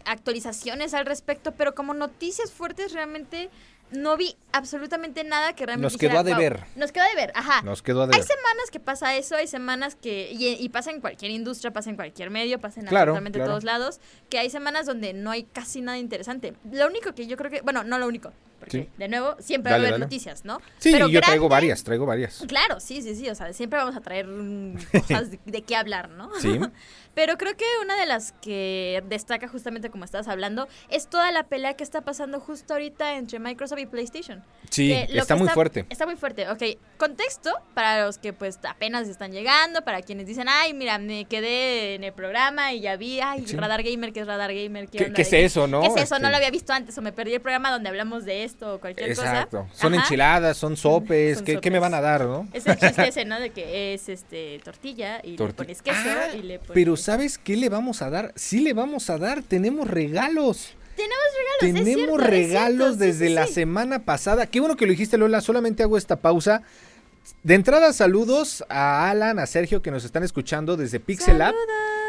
actualizaciones 0.04 0.94
al 0.94 1.06
respecto, 1.06 1.52
pero 1.52 1.74
como 1.74 1.94
noticias 1.94 2.52
fuertes 2.52 2.92
realmente 2.92 3.50
no 3.90 4.16
vi 4.16 4.36
absolutamente 4.52 5.22
nada 5.24 5.54
que 5.54 5.64
realmente 5.66 5.92
Nos 5.94 5.98
quedó 6.00 6.10
dijera, 6.10 6.20
a 6.20 6.24
deber. 6.24 6.56
"Wow". 6.60 6.68
Nos 6.76 6.92
quedó 6.92 7.04
a 7.04 7.08
deber, 7.08 7.32
ajá. 7.34 7.62
Nos 7.62 7.82
quedó 7.82 8.00
a 8.02 8.04
Hay 8.06 8.10
deber. 8.10 8.24
semanas 8.26 8.70
que 8.72 8.80
pasa 8.80 9.14
eso, 9.16 9.36
hay 9.36 9.46
semanas 9.46 9.94
que. 9.96 10.30
Y, 10.32 10.48
y 10.62 10.68
pasa 10.70 10.90
en 10.90 11.00
cualquier 11.00 11.30
industria, 11.30 11.72
pasa 11.72 11.90
en 11.90 11.96
cualquier 11.96 12.30
medio, 12.30 12.60
pasa 12.60 12.80
en 12.80 12.86
Claro, 12.86 13.12
absolutamente 13.12 13.38
claro. 13.38 13.52
todos 13.52 13.64
lados. 13.64 14.00
Que 14.28 14.38
hay 14.38 14.50
semanas 14.50 14.86
donde 14.86 15.12
no 15.12 15.30
hay 15.30 15.44
casi 15.44 15.80
nada 15.80 15.98
interesante. 15.98 16.54
Lo 16.70 16.86
único 16.86 17.14
que 17.14 17.26
yo 17.26 17.36
creo 17.36 17.50
que. 17.50 17.60
Bueno, 17.62 17.84
no 17.84 17.98
lo 17.98 18.06
único. 18.06 18.32
Porque, 18.58 18.82
Sí. 18.84 18.88
de 18.96 19.08
nuevo, 19.08 19.36
siempre 19.38 19.70
Dale, 19.70 19.82
va 19.82 19.86
a 19.86 19.88
haber 19.88 20.00
dale. 20.00 20.04
noticias, 20.06 20.44
¿no? 20.44 20.60
Sí, 20.78 20.90
Pero 20.92 21.08
yo 21.08 21.20
traigo 21.20 21.44
grande- 21.48 21.54
varias, 21.66 21.84
traigo 21.84 22.06
varias. 22.06 22.42
Claro, 22.48 22.80
sí, 22.80 23.02
sí, 23.02 23.14
sí. 23.14 23.28
O 23.28 23.34
sea, 23.34 23.52
siempre 23.52 23.78
vamos 23.78 23.96
a 23.96 24.00
traer 24.00 24.26
cosas 24.92 25.30
de, 25.30 25.38
de 25.44 25.62
qué 25.62 25.76
hablar, 25.76 26.08
¿no? 26.10 26.30
Sí. 26.40 26.58
Pero 27.14 27.38
creo 27.38 27.56
que 27.56 27.64
una 27.82 27.96
de 27.98 28.04
las 28.04 28.32
que 28.42 29.02
destaca 29.08 29.48
justamente 29.48 29.88
como 29.88 30.04
estabas 30.04 30.28
hablando 30.28 30.68
es 30.90 31.08
toda 31.08 31.32
la 31.32 31.44
pelea 31.44 31.72
que 31.74 31.82
está 31.82 32.02
pasando 32.02 32.40
justo 32.40 32.74
ahorita 32.74 33.16
entre 33.16 33.38
Microsoft 33.38 33.78
y 33.78 33.86
PlayStation. 33.86 34.44
Sí, 34.70 34.88
Que 34.88 35.18
está 35.18 35.34
que 35.34 35.40
muy 35.40 35.48
fuerte. 35.48 35.86
Está 35.88 36.04
muy 36.04 36.16
fuerte. 36.16 36.46
Ok, 36.50 36.62
contexto 36.98 37.50
para 37.72 38.04
los 38.04 38.18
que 38.18 38.34
pues 38.34 38.58
apenas 38.68 39.08
están 39.08 39.32
llegando, 39.32 39.82
para 39.82 40.02
quienes 40.02 40.26
dicen, 40.26 40.46
ay, 40.50 40.74
mira, 40.74 40.98
me 40.98 41.24
quedé 41.24 41.94
en 41.94 42.04
el 42.04 42.12
programa 42.12 42.74
y 42.74 42.80
ya 42.80 42.96
vi, 42.96 43.20
ay, 43.20 43.46
Sí. 43.46 43.56
Radar 43.56 43.82
Gamer, 43.82 44.12
que 44.12 44.20
es 44.20 44.26
Radar 44.26 44.52
Gamer? 44.52 44.88
¿Qué- 44.88 45.04
onda 45.04 45.14
qué 45.14 45.22
es 45.22 45.32
eso, 45.32 45.66
no? 45.66 45.80
¿Qué 45.80 45.86
es 45.86 45.92
eso? 45.96 46.02
Este- 46.16 46.20
No 46.20 46.28
lo 46.28 46.36
había 46.36 46.50
visto 46.50 46.74
antes 46.74 46.98
o 46.98 47.00
me 47.02 47.12
perdí 47.12 47.32
el 47.32 47.40
programa 47.40 47.70
donde 47.70 47.88
hablamos 47.88 48.26
de 48.26 48.44
esto 48.46 48.74
o 48.76 48.80
cualquier 48.80 49.10
Exacto. 49.10 49.66
cosa. 49.68 49.74
Son 49.78 49.92
Ajá. 49.92 50.02
enchiladas, 50.02 50.56
son 50.56 50.76
sopes. 50.76 51.36
Son 51.38 51.44
¿Qué, 51.44 51.60
qué 51.60 51.70
me 51.70 51.78
van 51.78 51.92
a 51.92 52.00
dar, 52.00 52.24
no? 52.24 52.48
Es 52.54 52.66
el 52.66 52.78
chiste 52.78 53.08
ese, 53.08 53.24
¿no? 53.26 53.38
De 53.38 53.50
que 53.50 53.92
es 53.94 54.08
este 54.08 54.58
tortilla 54.64 55.20
y 55.22 55.36
Torti- 55.36 55.46
le 55.48 55.52
pones 55.54 55.82
queso 55.82 55.98
Ah, 56.06 56.34
y 56.34 56.42
le 56.42 56.58
pones... 56.58 56.72
Pero 56.74 56.96
¿sabes 56.96 57.36
qué 57.38 57.56
le 57.56 57.68
vamos 57.68 58.00
a 58.02 58.08
dar? 58.10 58.32
Sí 58.36 58.60
le 58.60 58.72
vamos 58.72 59.10
a 59.10 59.18
dar, 59.18 59.42
tenemos 59.42 59.86
regalos. 59.88 60.74
Tenemos 60.96 61.16
regalos, 61.36 61.84
Tenemos 61.84 62.06
cierto, 62.06 62.16
regalos 62.16 62.78
cierto, 62.96 63.04
sí, 63.04 63.06
desde 63.10 63.28
sí, 63.28 63.34
la 63.34 63.46
sí. 63.46 63.52
semana 63.52 63.98
pasada. 63.98 64.46
Qué 64.46 64.60
bueno 64.60 64.76
que 64.76 64.86
lo 64.86 64.92
dijiste, 64.92 65.18
Lola. 65.18 65.42
Solamente 65.42 65.82
hago 65.82 65.98
esta 65.98 66.16
pausa. 66.16 66.62
De 67.42 67.54
entrada, 67.54 67.92
saludos 67.92 68.64
a 68.68 69.10
Alan, 69.10 69.38
a 69.38 69.46
Sergio 69.46 69.82
que 69.82 69.90
nos 69.90 70.04
están 70.04 70.22
escuchando 70.22 70.76
desde 70.76 71.00
Pixel 71.00 71.40
App. 71.42 71.54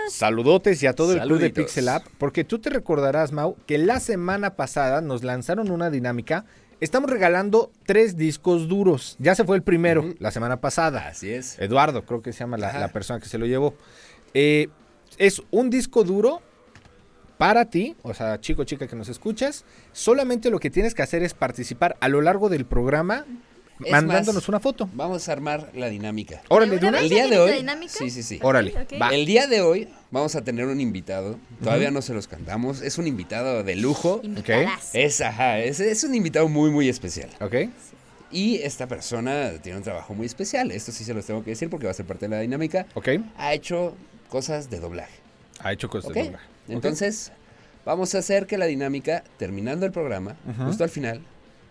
Saludotes 0.10 0.82
y 0.84 0.88
a 0.88 0.94
todo 0.94 1.14
el 1.14 1.22
club 1.22 1.40
de. 1.40 1.50
Pixel 1.50 1.90
App. 1.90 2.06
Porque 2.18 2.44
tú 2.44 2.60
te 2.60 2.70
recordarás, 2.70 3.32
Mau, 3.32 3.56
que 3.66 3.78
la 3.78 4.00
semana 4.00 4.56
pasada 4.56 5.02
nos 5.02 5.24
lanzaron 5.24 5.72
una 5.72 5.90
dinámica. 5.90 6.46
Estamos 6.80 7.10
regalando 7.10 7.72
tres 7.86 8.18
discos 8.18 8.68
duros. 8.68 9.16
Ya 9.20 9.34
se 9.34 9.44
fue 9.44 9.58
el 9.58 9.64
primero, 9.64 10.14
la 10.20 10.32
semana 10.32 10.62
pasada. 10.62 11.08
Así 11.08 11.32
es. 11.32 11.58
Eduardo, 11.60 12.06
creo 12.06 12.22
que 12.22 12.34
se 12.34 12.40
llama 12.40 12.58
la 12.58 12.88
persona 12.90 13.20
que 13.20 13.28
se 13.28 13.38
lo 13.38 13.48
llevó. 13.48 13.74
Eh, 14.34 14.70
es 15.18 15.42
un 15.50 15.70
disco 15.70 16.04
duro 16.04 16.42
para 17.38 17.66
ti, 17.66 17.96
o 18.02 18.14
sea, 18.14 18.40
chico, 18.40 18.64
chica 18.64 18.88
que 18.88 18.96
nos 18.96 19.10
escuchas. 19.10 19.66
Solamente 19.92 20.50
lo 20.50 20.60
que 20.60 20.70
tienes 20.70 20.94
que 20.94 21.02
hacer 21.02 21.24
es 21.24 21.34
participar 21.34 21.96
a 22.00 22.08
lo 22.08 22.22
largo 22.22 22.50
del 22.50 22.66
programa 22.66 23.26
Es 23.84 23.92
mandándonos 23.92 24.44
más, 24.44 24.50
una 24.50 24.60
foto. 24.60 24.90
Vamos 24.94 25.28
a 25.30 25.32
armar 25.32 25.70
la 25.76 25.90
dinámica. 25.90 26.42
Órale, 26.50 26.78
de 26.80 26.88
una. 26.88 26.90
¿Una 26.90 27.00
El 27.00 27.10
día 27.10 27.26
¿Ya 27.26 27.30
de 27.30 27.40
hoy. 27.40 27.54
dinámica? 27.58 27.94
Sí, 27.94 28.10
sí, 28.10 28.24
sí. 28.24 28.40
Órale, 28.42 28.74
va. 29.00 29.10
El 29.10 29.26
día 29.26 29.48
de 29.48 29.62
hoy 29.62 29.88
vamos 30.12 30.36
a 30.36 30.44
tener 30.44 30.66
un 30.66 30.82
invitado. 30.82 31.38
Todavía 31.64 31.92
no 31.92 32.02
se 32.02 32.14
los 32.14 32.28
cantamos. 32.28 32.82
Es 32.82 32.98
un 32.98 33.08
invitado 33.08 33.64
de 33.64 33.76
lujo. 33.76 34.22
Es, 34.94 35.22
ajá, 35.22 35.60
es, 35.60 35.80
es 35.80 36.04
un 36.04 36.16
invitado 36.16 36.48
muy, 36.50 36.72
muy 36.72 36.90
especial. 36.90 37.30
¿Ok? 37.40 37.56
Y 38.32 38.58
esta 38.58 38.88
persona 38.88 39.52
tiene 39.62 39.78
un 39.78 39.84
trabajo 39.84 40.14
muy 40.14 40.26
especial. 40.26 40.72
Esto 40.72 40.92
sí 40.92 41.04
se 41.04 41.14
los 41.14 41.26
tengo 41.26 41.44
que 41.44 41.52
decir 41.52 41.70
porque 41.70 41.86
va 41.86 41.92
a 41.92 41.96
ser 41.96 42.06
parte 42.06 42.28
de 42.28 42.36
la 42.36 42.42
dinámica. 42.42 42.86
¿Ok? 42.96 43.10
Ha 43.38 43.54
hecho 43.54 43.96
cosas 44.30 44.70
de 44.70 44.80
doblaje. 44.80 45.14
Ha 45.60 45.72
hecho 45.72 45.90
cosas 45.90 46.14
de 46.14 46.24
doblaje. 46.24 46.46
Entonces, 46.68 47.32
vamos 47.86 48.14
a 48.16 48.18
hacer 48.18 48.46
que 48.48 48.58
la 48.58 48.66
dinámica, 48.66 49.24
terminando 49.38 49.86
el 49.86 49.92
programa, 49.92 50.36
justo 50.66 50.84
al 50.84 50.90
final, 50.90 51.22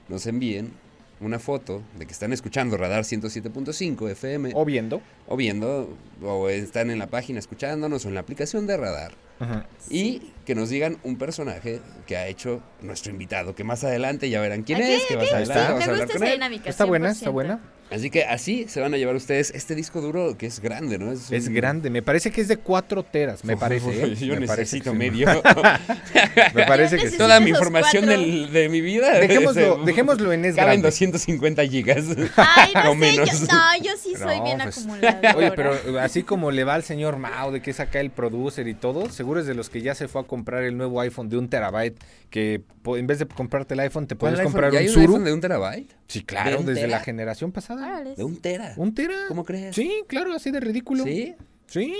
nos 0.09 0.27
envíen 0.27 0.73
una 1.21 1.39
foto 1.39 1.83
de 1.99 2.07
que 2.07 2.13
están 2.13 2.33
escuchando 2.33 2.77
Radar 2.77 3.05
107.5 3.05 4.11
FM 4.11 4.53
O 4.55 4.65
viendo. 4.65 5.01
O 5.29 5.37
viendo, 5.37 5.97
o 6.23 6.49
están 6.49 6.91
en 6.91 6.99
la 6.99 7.07
página 7.09 7.39
escuchándonos 7.39 8.05
o 8.05 8.09
en 8.09 8.15
la 8.15 8.21
aplicación 8.21 8.67
de 8.67 8.77
Radar. 8.77 9.13
Ajá. 9.39 9.67
Y 9.91 10.33
que 10.47 10.55
nos 10.55 10.71
digan 10.71 10.97
un 11.03 11.19
personaje 11.19 11.81
que 12.07 12.17
ha 12.17 12.27
hecho 12.27 12.63
nuestro 12.81 13.13
invitado, 13.13 13.55
que 13.55 13.65
más 13.65 13.85
adelante 13.85 14.31
ya 14.31 14.41
verán 14.41 14.63
quién 14.63 14.81
es, 14.81 15.03
que 15.05 15.17
vamos 15.17 15.31
a 15.33 15.37
Me 15.37 15.43
hablar 15.43 15.99
gusta 16.07 16.07
con 16.19 16.23
él. 16.27 16.33
dinámica. 16.35 16.71
Está 16.71 16.85
buena, 16.87 17.11
100%. 17.11 17.13
está 17.13 17.31
buena. 17.31 17.61
Así 17.89 18.11
que 18.11 18.25
así 18.25 18.67
se 18.69 18.81
van 18.81 18.93
a 18.95 18.97
llevar 18.97 19.15
ustedes 19.15 19.53
este 19.55 19.77
disco 19.77 20.01
duro 20.01 20.37
que 20.37 20.47
es 20.47 20.59
grande, 20.59 20.99
¿no? 20.99 21.13
Es 21.13 21.31
un- 21.31 21.55
grande. 21.55 21.89
Me 21.89 22.03
parece 22.03 22.33
que 22.33 22.41
es 22.41 22.49
de 22.49 22.57
4 22.57 23.05
teras. 23.05 23.45
Me 23.45 23.57
parece. 23.57 24.03
¿eh? 24.05 24.15
Yo 24.21 24.35
Me 24.35 24.47
parece 24.47 24.63
necesito 24.79 24.91
sí. 24.91 24.97
medio. 24.97 25.29
Me 26.55 26.67
parece 26.67 26.97
que 26.97 27.11
Toda 27.13 27.39
mi 27.39 27.51
información 27.51 28.07
del- 28.07 28.51
de 28.53 28.69
mi 28.69 28.81
vida. 28.81 29.13
Dejémoslo, 29.21 29.85
dejémoslo 29.85 30.33
en 30.33 30.45
es 30.47 30.57
Caben 30.57 30.81
grande. 30.81 30.89
250 30.89 31.65
gigas. 31.67 32.05
Ay, 32.37 32.73
no 32.75 32.91
O 32.91 32.93
sé, 32.95 32.99
menos. 32.99 33.31
yo, 33.41 33.47
no, 33.47 33.77
yo 33.85 33.91
sí 34.03 34.15
soy 34.17 34.39
No, 34.39 34.45
bien 34.45 34.59
pues, 34.65 34.79
acumuladora. 34.79 35.16
Oye, 35.37 35.53
pero 35.53 35.75
eh, 35.75 36.01
así 36.01 36.23
como 36.23 36.51
le 36.51 36.65
va 36.65 36.75
al 36.75 36.83
señor 36.83 37.17
Mao 37.19 37.53
de 37.53 37.61
que 37.63 37.71
es 37.71 37.81
acá 37.81 38.01
el 38.01 38.11
producer 38.11 38.67
y 38.69 38.75
todo, 38.75 39.09
seguro 39.11 39.41
es 39.41 39.47
de 39.47 39.55
los 39.55 39.71
que 39.71 39.83
ya 39.83 39.95
se 39.95 40.09
fue 40.09 40.21
a 40.23 40.25
comprar 40.25 40.63
el 40.65 40.77
nuevo 40.77 41.01
iPhone 41.01 41.29
de 41.29 41.37
un 41.39 41.49
terabyte, 41.49 41.99
que 42.31 42.63
en 42.85 43.07
vez 43.07 43.19
de 43.19 43.27
comprarte 43.27 43.75
el 43.75 43.81
iPhone 43.81 44.07
te 44.07 44.17
puedes 44.17 44.37
¿Cuál 44.37 44.45
comprar 44.45 44.65
iPhone? 44.71 44.75
¿Ya 44.75 44.79
un 44.81 44.83
hay 44.83 44.89
un 44.89 44.95
Suru. 44.95 45.13
iPhone 45.15 45.25
de 45.25 45.33
un 45.33 45.41
terabyte? 45.41 45.93
Sí, 46.09 46.23
claro, 46.25 46.51
¿De 46.51 46.57
un 46.59 46.67
desde 46.67 46.81
tera? 46.83 46.91
la 46.99 47.01
generación 47.01 47.53
pasada. 47.53 48.03
De 48.05 48.25
un 48.25 48.41
tera. 48.41 48.75
¿Un 48.77 48.95
tera? 48.95 49.15
¿Cómo 49.29 49.45
crees? 49.45 49.75
Sí, 49.75 50.03
claro, 50.07 50.33
así 50.35 50.51
de 50.51 50.61
ridículo. 50.61 51.05
¿Sí? 51.05 51.35
Sí, 51.67 51.95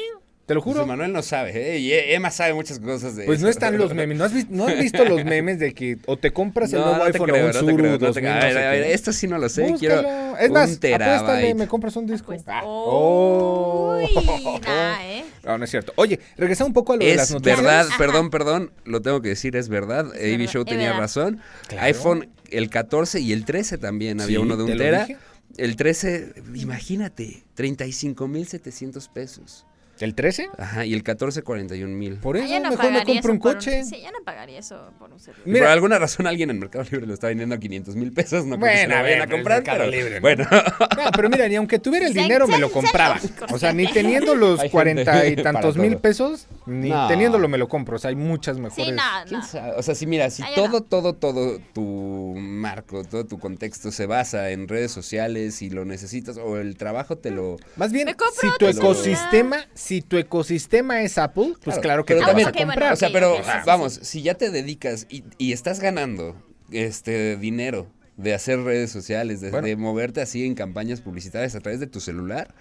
te 0.47 0.55
lo 0.55 0.63
Pues 0.63 0.75
juro. 0.77 0.87
Manuel 0.87 1.13
no 1.13 1.23
sabe, 1.23 1.75
¿eh? 1.75 1.79
Y 1.81 1.93
Emma 1.93 2.31
sabe 2.31 2.55
muchas 2.55 2.79
cosas 2.79 3.17
de 3.17 3.25
Pues 3.25 3.41
no 3.41 3.49
están 3.49 3.77
los 3.77 3.93
memes. 3.93 4.17
¿No 4.17 4.25
has, 4.25 4.33
vis- 4.33 4.49
no 4.49 4.67
has 4.69 4.79
visto 4.79 5.05
los 5.05 5.25
memes 5.25 5.59
de 5.59 5.75
que 5.75 5.99
o 6.07 6.17
te 6.17 6.33
compras 6.33 6.73
el 6.73 6.79
No, 6.79 6.85
nuevo 6.87 6.99
no 7.01 7.05
iPhone 7.05 7.29
creo, 7.31 7.37
o 7.37 7.39
un 7.41 7.47
no 7.47 7.53
te 7.53 7.59
Suru 7.59 7.77
creo, 7.77 7.91
no 7.93 7.99
te 7.99 8.05
2000, 8.07 8.23
creo. 8.23 8.33
A 8.33 8.37
no 8.37 8.43
ver, 8.45 8.53
sé 8.53 8.65
a 8.65 8.71
ver, 8.71 8.85
qué? 8.85 8.93
esto 8.95 9.13
sí 9.13 9.27
no 9.27 9.39
lo 9.39 9.49
sé. 9.49 9.63
Búscalo. 9.63 9.79
Quiero 9.79 10.37
Es 10.39 10.51
más, 10.51 10.71
un 10.71 10.77
terabyte. 10.79 11.09
apuéstale, 11.21 11.55
me 11.57 11.67
compras 11.67 11.97
un 11.97 12.07
disco. 12.07 12.27
Pues, 12.27 12.43
Ah. 12.47 12.61
oh, 12.65 13.97
Uy, 13.99 14.61
nah, 14.65 15.03
¿eh? 15.03 15.25
No, 15.45 15.59
no 15.59 15.65
es 15.65 15.71
cierto. 15.71 15.93
Oye, 15.97 16.21
regresando 16.37 16.69
un 16.69 16.75
poco 16.75 16.93
a 16.93 16.97
lo 16.97 17.05
de 17.05 17.15
las 17.17 17.25
Es 17.29 17.35
noticias. 17.35 17.61
verdad, 17.61 17.87
Ajá. 17.89 17.99
perdón, 17.99 18.31
perdón, 18.31 18.71
lo 18.85 19.03
tengo 19.03 19.21
que 19.23 19.31
decir, 19.31 19.57
es 19.57 19.69
verdad. 19.69 20.07
Es 20.15 20.23
AB 20.23 20.39
verdad, 20.39 20.53
Show 20.53 20.63
es 20.63 20.69
tenía 20.69 20.87
verdad. 20.89 21.01
razón. 21.01 21.41
Claro. 21.69 21.87
iPhone, 21.87 22.29
el 22.51 22.71
14 22.71 23.21
y 23.21 23.33
el 23.33 23.45
13 23.45 23.79
también, 23.79 24.21
había 24.21 24.37
Sí, 24.39 24.43
uno 24.43 24.57
de 24.57 24.65
te 24.67 24.73
un 24.73 24.79
lo 24.79 24.85
tera. 24.85 25.07
dije. 25.07 25.19
El 25.57 25.75
13, 25.77 26.35
imagínate, 26.55 27.43
35,700 27.55 29.09
pesos. 29.09 29.67
¿El 30.01 30.15
13? 30.15 30.49
Ajá, 30.59 30.85
y 30.85 30.93
el 30.95 31.03
14, 31.03 31.43
41 31.43 31.95
mil. 31.97 32.17
Por 32.19 32.37
Ah, 32.37 32.45
eso 32.45 32.61
no 32.61 32.71
mejor 32.71 32.93
me 32.93 33.05
compro 33.05 33.33
un 33.33 33.39
coche. 33.39 33.85
sí, 33.85 33.97
yo 34.03 34.11
no 34.13 34.23
pagaría 34.25 34.59
eso 34.59 34.93
por 34.99 35.13
un 35.13 35.19
celular. 35.19 35.43
Y 35.47 35.51
Mira. 35.51 35.65
por 35.67 35.73
alguna 35.73 35.99
razón 35.99 36.27
alguien 36.27 36.51
en 36.51 36.59
Mercado 36.59 36.85
Libre 36.91 37.07
lo 37.07 37.15
está 37.15 37.29
vendiendo 37.29 37.55
a 37.55 37.59
500 37.59 37.97
mil 37.97 38.13
pesos. 38.13 38.45
No 38.45 38.59
creo 38.59 38.71
que 38.73 38.79
se 38.79 38.87
Bueno, 38.87 38.95
lo 38.95 38.99
a 39.01 39.03
vayan 39.03 39.31
comprar, 39.31 39.59
Mercado 39.59 39.79
pero 39.79 39.91
Libre, 39.91 40.15
¿no? 40.17 40.21
bueno. 40.21 40.45
No, 40.51 41.11
pero 41.15 41.31
mira, 41.31 41.49
ni 41.49 41.55
aunque 41.57 41.79
tuviera 41.79 42.07
el 42.07 42.13
dinero 42.15 42.47
me 42.47 42.59
lo 42.59 42.71
compraba. 42.71 43.19
O 43.51 43.59
sea, 43.59 43.71
se 43.71 43.77
ni 43.77 43.87
teniendo 43.87 44.35
los 44.35 44.63
cuarenta 44.71 45.27
y 45.27 45.37
tantos 45.37 45.77
mil 45.77 45.97
pesos, 45.99 46.47
ni 46.67 46.91
No. 46.91 47.09
teniéndolo 47.09 47.49
me 47.49 47.57
lo 47.59 47.69
compro. 47.69 47.97
O 47.97 47.99
sea, 47.99 48.11
hay 48.11 48.17
muchas 48.17 48.59
mejores. 48.59 48.85
Sí, 48.87 48.93
nada, 48.93 49.25
¿Quién 49.25 49.41
no. 49.41 49.47
sabe? 49.47 49.73
O 49.77 49.83
sea, 49.83 49.95
si 49.95 50.07
mira, 50.07 50.29
si 50.31 50.43
Ah, 50.43 50.49
ya 50.51 50.57
todo, 50.57 50.83
todo, 50.83 51.15
todo 51.15 51.59
tu 51.75 52.35
marco, 52.37 53.03
todo 53.05 53.25
tu 53.25 53.39
contexto 53.39 53.91
se 53.91 54.07
basa 54.07 54.51
en 54.51 54.69
redes 54.69 54.93
sociales 54.93 55.63
y 55.63 55.71
lo 55.71 55.85
necesitas 55.85 56.37
o 56.37 56.59
el 56.59 56.77
trabajo 56.77 57.17
te 57.19 57.31
lo... 57.31 57.57
Más 57.77 57.93
bien, 57.93 58.09
si 58.41 58.49
tu 58.59 58.67
ecosistema, 58.67 59.67
si 59.87 60.03
tu 60.03 60.17
ecosistema 60.17 61.03
es 61.03 61.17
Apple, 61.19 61.55
pues 61.65 61.79
claro, 61.79 62.05
que 62.05 62.15
te 62.15 62.21
Ah, 62.21 62.27
vas 62.27 62.29
también- 62.31 62.49
a 62.49 62.51
ok, 62.51 62.57
bueno, 62.57 62.71
comprar. 62.73 62.93
o 62.93 62.97
sea, 62.97 63.11
pero 63.13 63.37
sí, 63.37 63.43
vamos, 63.67 63.93
si 64.03 64.23
ya 64.23 64.35
te 64.35 64.51
dedicas 64.51 65.07
y, 65.09 65.25
y 65.39 65.53
estás 65.53 65.81
ganando 65.81 66.35
este 66.73 67.37
dinero 67.37 67.87
de 68.17 68.35
hacer 68.35 68.61
redes 68.61 68.91
sociales, 68.91 69.41
de, 69.41 69.51
Bueno. 69.51 69.67
de 69.67 69.77
moverte 69.77 70.21
así 70.21 70.45
en 70.47 70.55
campañas 70.55 71.01
publicitarias 71.01 71.55
a 71.55 71.61
través 71.61 71.81
de 71.81 71.87
tu 71.87 72.01
celular, 72.01 72.55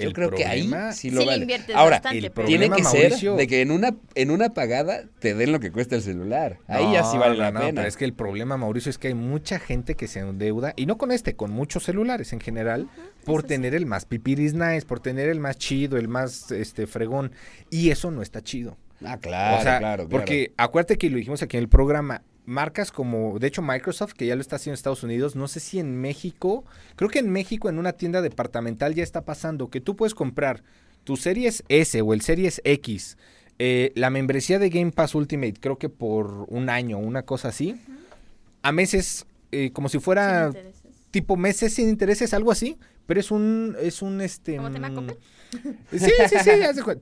yo 0.00 0.08
El 0.08 0.12
creo 0.14 0.30
que 0.30 0.44
ahí 0.44 0.62
problema- 0.68 0.92
sí 0.92 1.08
Sí 1.08 1.10
lo 1.10 1.20
le 1.20 1.26
vale. 1.26 1.42
inviertes 1.42 1.76
Ahora, 1.76 1.96
bastante, 1.96 2.18
el 2.26 2.30
pero- 2.32 2.46
tiene 2.46 2.66
problema, 2.68 2.90
que 2.90 3.10
ser 3.18 3.36
de 3.36 3.46
que 3.46 3.60
en 3.62 3.70
una 3.70 3.94
en 4.14 4.30
una 4.30 4.50
pagada 4.50 5.02
te 5.18 5.34
den 5.34 5.52
lo 5.52 5.60
que 5.60 5.70
cuesta 5.70 5.96
el 5.96 6.02
celular. 6.02 6.58
Ahí 6.68 6.84
No, 6.86 6.92
ya 6.92 7.04
sí 7.04 7.16
vale 7.18 7.34
no, 7.36 7.40
la 7.42 7.50
no, 7.50 7.60
pena. 7.60 7.72
pero 7.82 7.88
es 7.88 7.96
que 7.96 8.04
el 8.04 8.12
problema, 8.14 8.56
Mauricio, 8.56 8.90
es 8.90 8.98
que 8.98 9.08
hay 9.08 9.14
mucha 9.14 9.58
gente 9.58 9.94
que 9.94 10.08
se 10.08 10.20
endeuda, 10.20 10.72
y 10.76 10.86
no 10.86 10.98
con 10.98 11.12
este, 11.12 11.34
con 11.36 11.50
muchos 11.50 11.84
celulares 11.84 12.32
en 12.32 12.40
general, 12.40 12.88
por 13.24 13.42
tener 13.42 13.74
el 13.74 13.86
más 13.86 14.04
pipiris 14.06 14.54
nice, 14.54 14.86
por 14.86 15.00
tener 15.00 15.28
el 15.28 15.40
más 15.40 15.56
chido, 15.56 15.96
el 15.96 16.08
más 16.08 16.50
este 16.50 16.86
fregón. 16.86 17.32
Y 17.70 17.90
eso 17.90 18.10
no 18.10 18.22
está 18.22 18.42
chido. 18.42 18.76
Ah, 19.04 19.16
claro, 19.18 19.58
o 19.58 19.62
sea, 19.62 19.78
claro, 19.78 20.04
claro. 20.04 20.08
porque 20.10 20.52
acuérdate 20.58 20.98
que 20.98 21.08
lo 21.08 21.16
dijimos 21.16 21.42
aquí 21.42 21.56
en 21.56 21.62
el 21.62 21.68
programa, 21.70 22.22
marcas 22.50 22.90
como, 22.90 23.38
de 23.38 23.46
hecho 23.46 23.62
Microsoft, 23.62 24.12
que 24.12 24.26
ya 24.26 24.34
lo 24.34 24.40
está 24.40 24.56
haciendo 24.56 24.74
en 24.74 24.78
Estados 24.78 25.02
Unidos, 25.02 25.36
no 25.36 25.48
sé 25.48 25.60
si 25.60 25.78
en 25.78 26.00
México, 26.00 26.64
creo 26.96 27.08
que 27.08 27.20
en 27.20 27.30
México 27.30 27.68
en 27.68 27.78
una 27.78 27.92
tienda 27.92 28.20
departamental 28.20 28.94
ya 28.94 29.04
está 29.04 29.24
pasando 29.24 29.70
que 29.70 29.80
tú 29.80 29.96
puedes 29.96 30.14
comprar 30.14 30.62
tu 31.04 31.16
Series 31.16 31.62
S 31.68 32.00
o 32.02 32.12
el 32.12 32.20
Series 32.20 32.60
X, 32.64 33.16
eh, 33.58 33.92
la 33.94 34.10
membresía 34.10 34.58
de 34.58 34.68
Game 34.68 34.90
Pass 34.90 35.14
Ultimate, 35.14 35.54
creo 35.60 35.78
que 35.78 35.88
por 35.88 36.46
un 36.48 36.68
año, 36.68 36.98
una 36.98 37.22
cosa 37.22 37.48
así, 37.48 37.80
a 38.62 38.72
meses, 38.72 39.26
eh, 39.52 39.70
como 39.72 39.88
si 39.88 40.00
fuera 40.00 40.50
tipo 41.10 41.36
meses 41.36 41.74
sin 41.74 41.88
intereses, 41.88 42.34
algo 42.34 42.50
así, 42.50 42.78
pero 43.06 43.20
es 43.20 43.30
un, 43.30 43.76
es 43.80 44.02
un 44.02 44.20
este... 44.20 44.56
¿Cómo 44.56 44.70
tema 44.70 44.90
mm, 44.90 44.94
Coppel? 44.94 45.18
Sí, 45.92 46.10
sí, 46.28 46.36
sí, 46.44 46.50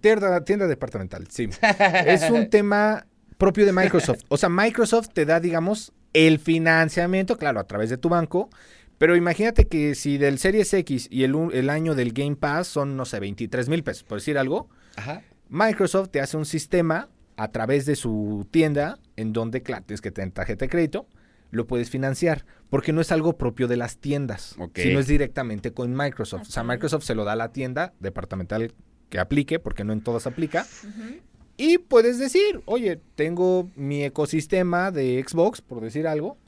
tienda, 0.00 0.44
tienda 0.44 0.66
departamental, 0.66 1.26
sí. 1.30 1.48
Es 2.06 2.30
un 2.30 2.48
tema 2.48 3.06
propio 3.38 3.64
de 3.64 3.72
Microsoft. 3.72 4.20
O 4.28 4.36
sea, 4.36 4.48
Microsoft 4.48 5.08
te 5.14 5.24
da, 5.24 5.40
digamos, 5.40 5.92
el 6.12 6.38
financiamiento, 6.38 7.38
claro, 7.38 7.60
a 7.60 7.64
través 7.66 7.88
de 7.90 7.96
tu 7.96 8.08
banco. 8.08 8.50
Pero 8.98 9.14
imagínate 9.14 9.68
que 9.68 9.94
si 9.94 10.18
del 10.18 10.38
Series 10.38 10.74
X 10.74 11.06
y 11.10 11.22
el, 11.22 11.34
un- 11.36 11.54
el 11.54 11.70
año 11.70 11.94
del 11.94 12.12
Game 12.12 12.34
Pass 12.36 12.66
son, 12.66 12.96
no 12.96 13.04
sé, 13.04 13.20
23 13.20 13.68
mil 13.68 13.84
pesos, 13.84 14.02
por 14.02 14.18
decir 14.18 14.36
algo, 14.38 14.68
Ajá. 14.96 15.22
Microsoft 15.48 16.08
te 16.10 16.20
hace 16.20 16.36
un 16.36 16.44
sistema 16.44 17.08
a 17.36 17.48
través 17.52 17.86
de 17.86 17.94
su 17.94 18.46
tienda 18.50 18.98
en 19.16 19.32
donde, 19.32 19.62
claro, 19.62 19.84
tienes 19.86 20.00
que 20.00 20.10
tener 20.10 20.32
tarjeta 20.32 20.64
de 20.64 20.68
crédito, 20.68 21.06
lo 21.52 21.66
puedes 21.68 21.88
financiar, 21.90 22.44
porque 22.68 22.92
no 22.92 23.00
es 23.00 23.12
algo 23.12 23.38
propio 23.38 23.68
de 23.68 23.76
las 23.76 23.98
tiendas, 23.98 24.56
Ok. 24.58 24.80
sino 24.80 24.98
es 24.98 25.06
directamente 25.06 25.72
con 25.72 25.96
Microsoft. 25.96 26.42
O 26.48 26.50
sea. 26.50 26.64
Microsoft 26.64 27.04
se 27.04 27.14
lo 27.14 27.24
da 27.24 27.32
a 27.32 27.36
la 27.36 27.52
tienda 27.52 27.94
departamental 28.00 28.74
que 29.08 29.20
aplique, 29.20 29.60
porque 29.60 29.84
no 29.84 29.92
en 29.92 30.00
todas 30.02 30.26
aplica. 30.26 30.66
Ujú. 30.82 31.20
Y 31.58 31.78
puedes 31.78 32.18
decir, 32.18 32.62
oye, 32.66 33.00
tengo 33.16 33.68
mi 33.74 34.04
ecosistema 34.04 34.90
de 34.92 35.22
Xbox, 35.26 35.60
por 35.60 35.82
decir 35.82 36.06
algo, 36.06 36.38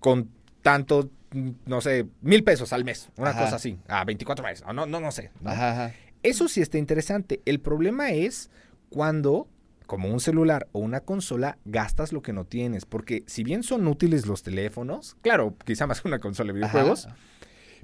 con 0.00 0.30
tanto, 0.62 1.10
mm, 1.32 1.50
no 1.64 1.80
sé, 1.80 2.06
mil 2.20 2.44
pesos 2.44 2.72
al 2.74 2.84
mes, 2.84 3.08
una 3.16 3.30
Ajá. 3.30 3.44
cosa 3.44 3.56
así, 3.56 3.78
a 3.88 4.04
24 4.04 4.44
meses, 4.44 4.64
no, 4.72 4.84
no, 4.84 5.00
no 5.00 5.10
sé. 5.10 5.30
¿no? 5.40 5.50
Ajá, 5.50 5.72
ajá. 5.72 5.94
Eso 6.22 6.46
sí 6.46 6.60
está 6.60 6.76
interesante. 6.76 7.40
El 7.46 7.58
problema 7.60 8.10
es 8.10 8.50
cuando, 8.90 9.48
como 9.86 10.10
un 10.10 10.20
celular 10.20 10.68
o 10.72 10.80
una 10.80 11.00
consola, 11.00 11.56
gastas 11.64 12.12
lo 12.12 12.20
que 12.20 12.34
no 12.34 12.44
tienes. 12.44 12.84
Porque 12.84 13.24
si 13.26 13.44
bien 13.44 13.62
son 13.62 13.86
útiles 13.86 14.26
los 14.26 14.42
teléfonos, 14.42 15.16
claro, 15.22 15.54
quizá 15.64 15.86
más 15.86 16.02
que 16.02 16.08
una 16.08 16.18
consola 16.18 16.52
de 16.52 16.58
videojuegos, 16.58 17.08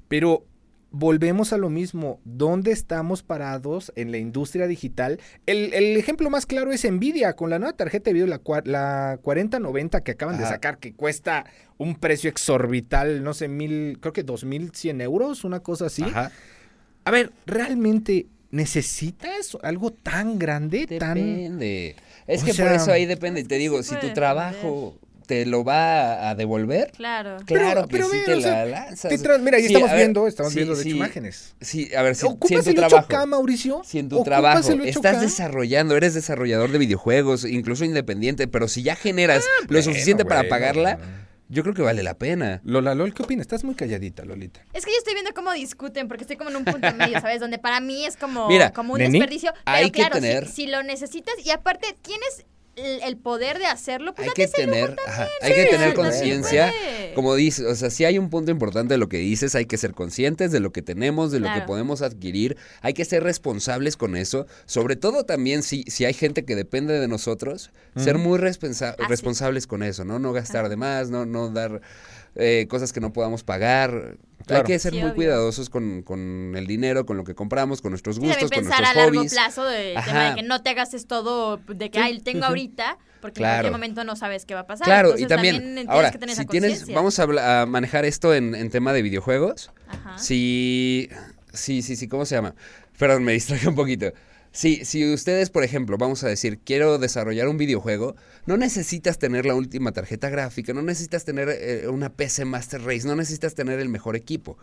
pero 0.07 0.45
volvemos 0.97 1.51
a 1.51 1.57
lo 1.57 1.69
mismo. 1.69 2.21
¿Dónde 2.23 2.71
estamos 2.71 3.21
parados 3.21 3.91
en 3.97 4.11
la 4.11 4.17
industria 4.17 4.65
digital? 4.65 5.19
El, 5.45 5.73
el 5.73 5.97
ejemplo 5.97 6.29
más 6.29 6.45
claro 6.45 6.71
es 6.71 6.89
Nvidia, 6.89 7.33
con 7.33 7.49
la 7.49 7.59
nueva 7.59 7.75
tarjeta 7.75 8.05
de 8.05 8.13
video, 8.13 8.27
la, 8.27 8.41
la 8.63 9.19
4090 9.21 10.01
que 10.01 10.11
acaban 10.11 10.37
de 10.37 10.45
sacar, 10.45 10.77
que 10.77 10.93
cuesta 10.93 11.45
un 11.77 11.95
precio 11.95 12.29
exorbital, 12.29 13.23
no 13.23 13.33
sé, 13.33 13.49
mil, 13.49 13.97
creo 13.99 14.13
que 14.13 14.23
2100 14.23 15.01
euros, 15.01 15.43
una 15.43 15.59
cosa 15.59 15.87
así. 15.87 16.03
Ajá. 16.03 16.31
A 17.03 17.11
ver, 17.11 17.31
¿realmente 17.45 18.27
necesitas 18.51 19.57
algo 19.63 19.91
tan 19.91 20.39
grande, 20.39 20.87
tan... 20.87 21.15
Depende. 21.15 21.95
Es 22.25 22.41
O 22.41 22.45
que 22.45 22.53
por 22.53 22.71
eso 22.71 22.91
ahí 22.91 23.05
depende. 23.05 23.43
Te 23.43 23.57
digo, 23.57 23.83
si 23.83 23.95
tu 23.97 24.13
trabajo 24.13 24.97
te 25.25 25.45
lo 25.45 25.63
va 25.63 26.29
a 26.29 26.35
devolver, 26.35 26.91
Claro. 26.91 27.37
claro 27.45 27.87
pero 27.89 28.09
que 28.09 28.17
sí 28.17 28.21
te 28.25 28.33
o 28.35 28.41
sea, 28.41 28.65
la 28.65 28.85
lanzas. 28.85 29.09
te 29.09 29.19
tra- 29.19 29.39
Mira, 29.39 29.57
ahí 29.57 29.63
Sí, 29.63 29.67
estamos 29.73 29.89
ver, 29.91 29.97
viendo, 29.99 30.27
estamos 30.27 30.51
sí, 30.53 30.59
viendo 30.59 30.75
de 30.75 30.81
hecho 30.81 30.89
imágenes. 30.95 31.55
Sí, 31.61 31.93
a 31.95 32.01
ver, 32.01 32.15
si, 32.15 32.21
si 32.21 32.27
en 32.27 32.33
¿Ocupas 32.33 32.63
tu 32.63 32.69
el 32.69 32.75
trabajo, 32.75 33.07
8K, 33.09 33.25
Mauricio? 33.25 33.81
si 33.85 33.99
en 33.99 34.09
tu 34.09 34.15
¿Ocupas 34.15 34.25
trabajo 34.29 34.69
el 34.71 34.81
8K? 34.81 34.87
estás 34.87 35.21
desarrollando, 35.21 35.95
eres 35.97 36.13
desarrollador 36.13 36.71
de 36.71 36.77
videojuegos, 36.77 37.45
incluso 37.45 37.85
independiente, 37.85 38.47
pero 38.47 38.67
si 38.67 38.83
ya 38.83 38.95
generas 38.95 39.43
lo 39.43 39.49
Ah, 39.61 39.65
Bueno, 39.67 39.83
suficiente 39.83 40.25
para 40.25 40.47
pagarla, 40.47 40.95
bueno. 40.97 41.11
yo 41.49 41.63
creo 41.63 41.75
que 41.75 41.81
vale 41.81 42.01
la 42.03 42.15
pena. 42.15 42.61
Lola, 42.63 42.95
Lol, 42.95 43.13
¿qué 43.13 43.23
opinas? 43.23 43.43
Estás 43.43 43.63
muy 43.63 43.75
calladita, 43.75 44.25
Lolita. 44.25 44.61
Es 44.73 44.85
que 44.85 44.91
yo 44.91 44.97
estoy 44.97 45.13
viendo 45.13 45.31
cómo 45.33 45.51
discuten, 45.53 46.07
porque 46.07 46.23
estoy 46.23 46.37
como 46.37 46.49
en 46.49 46.55
un 46.57 46.65
punto 46.65 46.91
medio, 46.93 47.19
¿sabes? 47.21 47.39
Donde 47.39 47.57
para 47.59 47.79
mí 47.79 48.05
es 48.05 48.17
como, 48.17 48.47
Mira, 48.47 48.71
como 48.73 48.93
un 48.93 48.99
Neni, 48.99 49.19
desperdicio. 49.19 49.51
Pero 49.65 49.77
hay 49.77 49.91
que 49.91 49.99
claro, 49.99 50.15
si- 50.15 50.21
tener- 50.21 50.47
si, 50.47 50.67
lo 50.67 50.83
necesitas 50.83 51.33
y 51.43 51.51
aparte 51.51 51.95
tienes 52.01 52.45
el, 52.75 53.01
el 53.03 53.17
poder 53.17 53.57
de 53.59 53.65
hacerlo, 53.65 54.13
pues 54.13 54.27
hay 54.27 54.33
que 54.33 54.47
tener, 54.47 54.95
también, 54.95 55.07
ajá, 55.07 55.27
hay 55.41 55.53
que 55.53 55.65
tener 55.65 55.93
conciencia, 55.93 56.73
como 57.15 57.35
dices, 57.35 57.65
o 57.65 57.75
sea, 57.75 57.89
sí 57.89 58.03
hay 58.05 58.17
un 58.17 58.29
punto 58.29 58.51
importante 58.51 58.93
de 58.93 58.97
lo 58.97 59.07
que 59.09 59.17
dices, 59.17 59.55
hay 59.55 59.65
que 59.65 59.77
ser 59.77 59.93
conscientes 59.93 60.51
de 60.51 60.59
lo 60.59 60.71
que 60.71 60.81
tenemos, 60.81 61.31
de 61.31 61.39
lo 61.39 61.47
que 61.53 61.61
podemos 61.61 62.01
adquirir, 62.01 62.57
hay 62.81 62.93
que 62.93 63.05
ser 63.05 63.23
responsables 63.23 63.95
con 63.97 64.15
eso, 64.17 64.45
sobre 64.65 64.95
todo 64.95 65.23
también 65.23 65.63
si, 65.63 65.83
si 65.83 66.05
hay 66.05 66.13
gente 66.13 66.43
que 66.45 66.55
depende 66.55 66.99
de 66.99 67.07
nosotros, 67.07 67.71
ser 67.95 68.17
muy 68.17 68.37
responsa- 68.39 68.95
responsables 69.07 69.67
con 69.67 69.81
eso, 69.83 70.03
¿no? 70.03 70.19
No 70.19 70.33
gastar 70.33 70.69
de 70.69 70.75
más, 70.75 71.09
no, 71.09 71.25
no 71.25 71.49
dar 71.49 71.81
eh, 72.35 72.67
cosas 72.69 72.93
que 72.93 72.99
no 72.99 73.13
podamos 73.13 73.43
pagar. 73.43 74.17
Claro. 74.45 74.61
Hay 74.63 74.67
que 74.73 74.77
ser 74.79 74.91
Sí, 74.93 74.97
muy 74.99 75.05
obvio. 75.07 75.15
cuidadosos 75.15 75.69
con, 75.71 76.03
con 76.03 76.53
el 76.55 76.67
dinero, 76.67 77.05
con 77.07 77.17
lo 77.17 77.23
que 77.23 77.33
compramos, 77.33 77.81
con 77.81 77.91
nuestros 77.91 78.17
Sí, 78.17 78.21
gustos, 78.21 78.37
también 78.41 78.61
con 78.63 78.69
pensar 78.69 78.77
a 78.77 78.81
nuestros 78.93 79.03
largo 79.05 79.17
hobbies. 79.19 79.33
plazo 79.33 79.65
de, 79.65 79.95
tema 80.05 80.29
de 80.29 80.35
que 80.35 80.43
no 80.43 80.61
te 80.61 80.73
gastes 80.75 81.07
todo 81.07 81.57
de 81.57 81.89
que, 81.89 81.97
ay, 81.99 82.19
tengo 82.19 82.45
ahorita, 82.45 82.99
porque 83.21 83.41
en 83.41 83.47
cualquier 83.49 83.71
momento 83.71 84.03
no 84.03 84.15
sabes 84.15 84.45
qué 84.45 84.53
va 84.53 84.59
a 84.61 84.67
pasar. 84.67 84.85
Claro, 84.85 85.09
Entonces, 85.17 85.25
y 85.25 85.29
también, 85.29 85.57
tienes 85.57 85.87
ahora, 85.89 86.11
que 86.11 86.19
tener 86.19 86.35
si 86.35 86.41
esa 86.43 86.49
tienes, 86.51 86.87
vamos 86.93 87.17
a, 87.19 87.61
a 87.61 87.65
manejar 87.65 88.05
esto 88.05 88.35
en, 88.35 88.53
en 88.53 88.69
tema 88.69 88.93
de 88.93 89.01
videojuegos. 89.01 89.71
Ajá. 89.87 90.17
Si, 90.19 91.09
sí, 91.53 91.81
sí, 91.81 91.95
sí, 91.95 92.07
¿cómo 92.07 92.25
se 92.25 92.35
llama? 92.35 92.53
Perdón, 92.99 93.23
me 93.23 93.31
distraje 93.33 93.67
un 93.67 93.75
poquito. 93.75 94.11
Sí, 94.55 94.85
si 94.85 95.13
ustedes, 95.13 95.49
por 95.49 95.65
ejemplo, 95.65 95.97
vamos 95.97 96.23
a 96.23 96.29
decir, 96.29 96.59
quiero 96.59 96.97
desarrollar 96.97 97.49
un 97.49 97.57
videojuego, 97.57 98.15
no 98.45 98.55
necesitas 98.55 99.19
tener 99.19 99.45
la 99.45 99.53
última 99.53 99.91
tarjeta 99.91 100.29
gráfica, 100.29 100.73
no 100.73 100.81
necesitas 100.81 101.25
tener 101.25 101.49
eh, 101.49 101.89
una 101.89 102.13
PC 102.13 102.45
Master 102.45 102.81
Race, 102.81 103.05
no 103.05 103.17
necesitas 103.17 103.53
tener 103.53 103.81
el 103.81 103.89
mejor 103.89 104.15
equipo. 104.15 104.57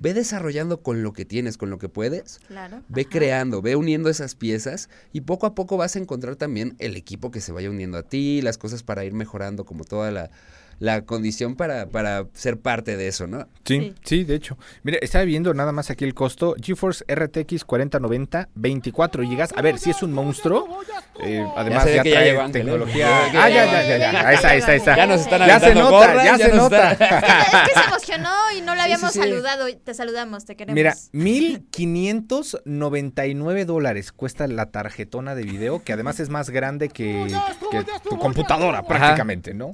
Ve 0.00 0.14
desarrollando 0.14 0.80
con 0.80 1.02
lo 1.02 1.12
que 1.12 1.26
tienes, 1.26 1.58
con 1.58 1.68
lo 1.68 1.78
que 1.78 1.90
puedes. 1.90 2.40
Claro. 2.48 2.82
Ve 2.88 3.02
ajá. 3.02 3.10
creando, 3.10 3.60
ve 3.60 3.76
uniendo 3.76 4.08
esas 4.08 4.34
piezas 4.34 4.88
y 5.12 5.20
poco 5.20 5.44
a 5.44 5.54
poco 5.54 5.76
vas 5.76 5.94
a 5.96 5.98
encontrar 5.98 6.36
también 6.36 6.74
el 6.78 6.96
equipo 6.96 7.30
que 7.30 7.42
se 7.42 7.52
vaya 7.52 7.68
uniendo 7.68 7.98
a 7.98 8.02
ti, 8.02 8.40
las 8.40 8.56
cosas 8.56 8.82
para 8.82 9.04
ir 9.04 9.12
mejorando 9.12 9.66
como 9.66 9.84
toda 9.84 10.10
la, 10.10 10.30
la 10.78 11.02
condición 11.02 11.56
para, 11.56 11.86
para 11.86 12.24
ser 12.34 12.58
parte 12.58 12.96
de 12.96 13.08
eso, 13.08 13.26
¿no? 13.26 13.46
Sí, 13.64 13.80
Sí. 13.80 13.94
sí, 14.04 14.24
de 14.24 14.34
hecho. 14.34 14.56
Mira, 14.82 14.98
estaba 15.02 15.24
viendo 15.24 15.52
nada 15.54 15.72
más 15.72 15.90
aquí 15.90 16.04
el 16.04 16.14
costo. 16.14 16.54
GeForce 16.60 17.04
RTX 17.12 17.64
4090, 17.64 18.48
24 18.54 19.22
GB. 19.22 19.48
A 19.56 19.62
ver, 19.62 19.78
si 19.78 19.90
es 19.90 20.02
un 20.02 20.12
monstruo. 20.12 20.68
eh, 21.20 21.44
además, 21.56 21.86
ya, 21.92 22.02
trae 22.02 22.48
tecnología. 22.50 23.32
Ya 23.32 23.44
Ah, 23.44 23.48
ya 23.48 23.64
ya, 23.64 23.82
ya, 23.82 23.98
ya, 23.98 24.12
ya. 24.12 24.28
Ahí 24.28 24.34
está, 24.36 24.48
ahí 24.50 24.58
está, 24.58 24.72
ahí 24.72 24.78
está. 24.78 24.96
Ya 24.96 25.06
nos 25.06 25.20
están 25.20 25.46
Ya 25.46 25.60
se 25.60 25.74
nota, 25.74 26.24
ya 26.24 26.36
se 26.38 26.48
nos 26.48 26.56
nota. 26.56 26.92
Es 26.92 26.98
que 26.98 27.74
se 27.80 27.84
emocionó 27.88 28.30
y 28.56 28.60
no 28.62 28.74
la 28.74 28.84
habíamos 28.84 29.12
sí, 29.12 29.20
sí. 29.20 29.28
saludado. 29.28 29.66
Te 29.82 29.94
saludamos, 29.94 30.44
te 30.44 30.56
queremos. 30.56 30.74
Mira, 30.74 30.94
1599 31.12 33.64
dólares 33.64 34.12
cuesta 34.12 34.46
la 34.46 34.66
tarjetona 34.66 35.34
de 35.34 35.42
video, 35.44 35.82
que 35.82 35.92
además 35.92 36.20
es 36.20 36.28
más 36.28 36.50
grande 36.50 36.88
que, 36.88 37.26
que 37.70 37.84
tu 38.08 38.18
computadora 38.18 38.82
prácticamente, 38.82 39.54
¿no? 39.54 39.72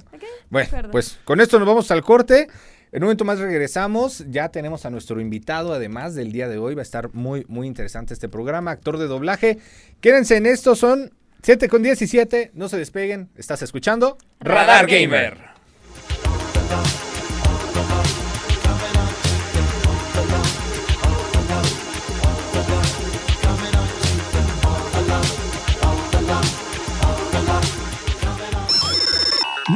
Bueno. 0.49 0.69
Pues 0.91 1.19
con 1.23 1.41
esto 1.41 1.57
nos 1.59 1.67
vamos 1.67 1.91
al 1.91 2.03
corte. 2.03 2.47
En 2.91 3.03
un 3.03 3.07
momento 3.07 3.23
más 3.23 3.39
regresamos. 3.39 4.25
Ya 4.29 4.49
tenemos 4.49 4.85
a 4.85 4.89
nuestro 4.89 5.21
invitado, 5.21 5.73
además 5.73 6.13
del 6.13 6.31
día 6.31 6.49
de 6.49 6.57
hoy. 6.57 6.75
Va 6.75 6.81
a 6.81 6.83
estar 6.83 7.13
muy, 7.13 7.45
muy 7.47 7.67
interesante 7.67 8.13
este 8.13 8.27
programa. 8.27 8.71
Actor 8.71 8.97
de 8.97 9.07
doblaje. 9.07 9.59
Quédense 10.01 10.35
en 10.35 10.45
esto, 10.45 10.75
son 10.75 11.13
7 11.41 11.69
con 11.69 11.83
17. 11.83 12.51
No 12.53 12.67
se 12.69 12.77
despeguen. 12.77 13.29
Estás 13.35 13.61
escuchando 13.61 14.17
Radar 14.39 14.87
Gamer. 14.87 15.50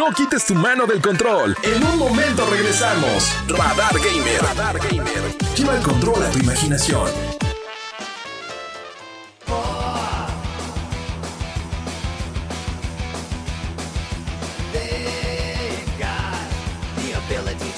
No 0.06 0.14
quites 0.14 0.46
tu 0.46 0.54
mano 0.54 0.86
del 0.86 1.02
control. 1.02 1.58
En 1.64 1.84
un 1.84 1.98
momento 1.98 2.46
regresamos. 2.46 3.34
Radar 3.48 3.98
Gamer. 3.98 4.40
Radar 4.40 4.78
Gamer. 4.78 5.36
Lleva 5.56 5.78
el 5.78 5.82
control 5.82 6.24
a 6.24 6.30
tu 6.30 6.38
imaginación. 6.38 7.10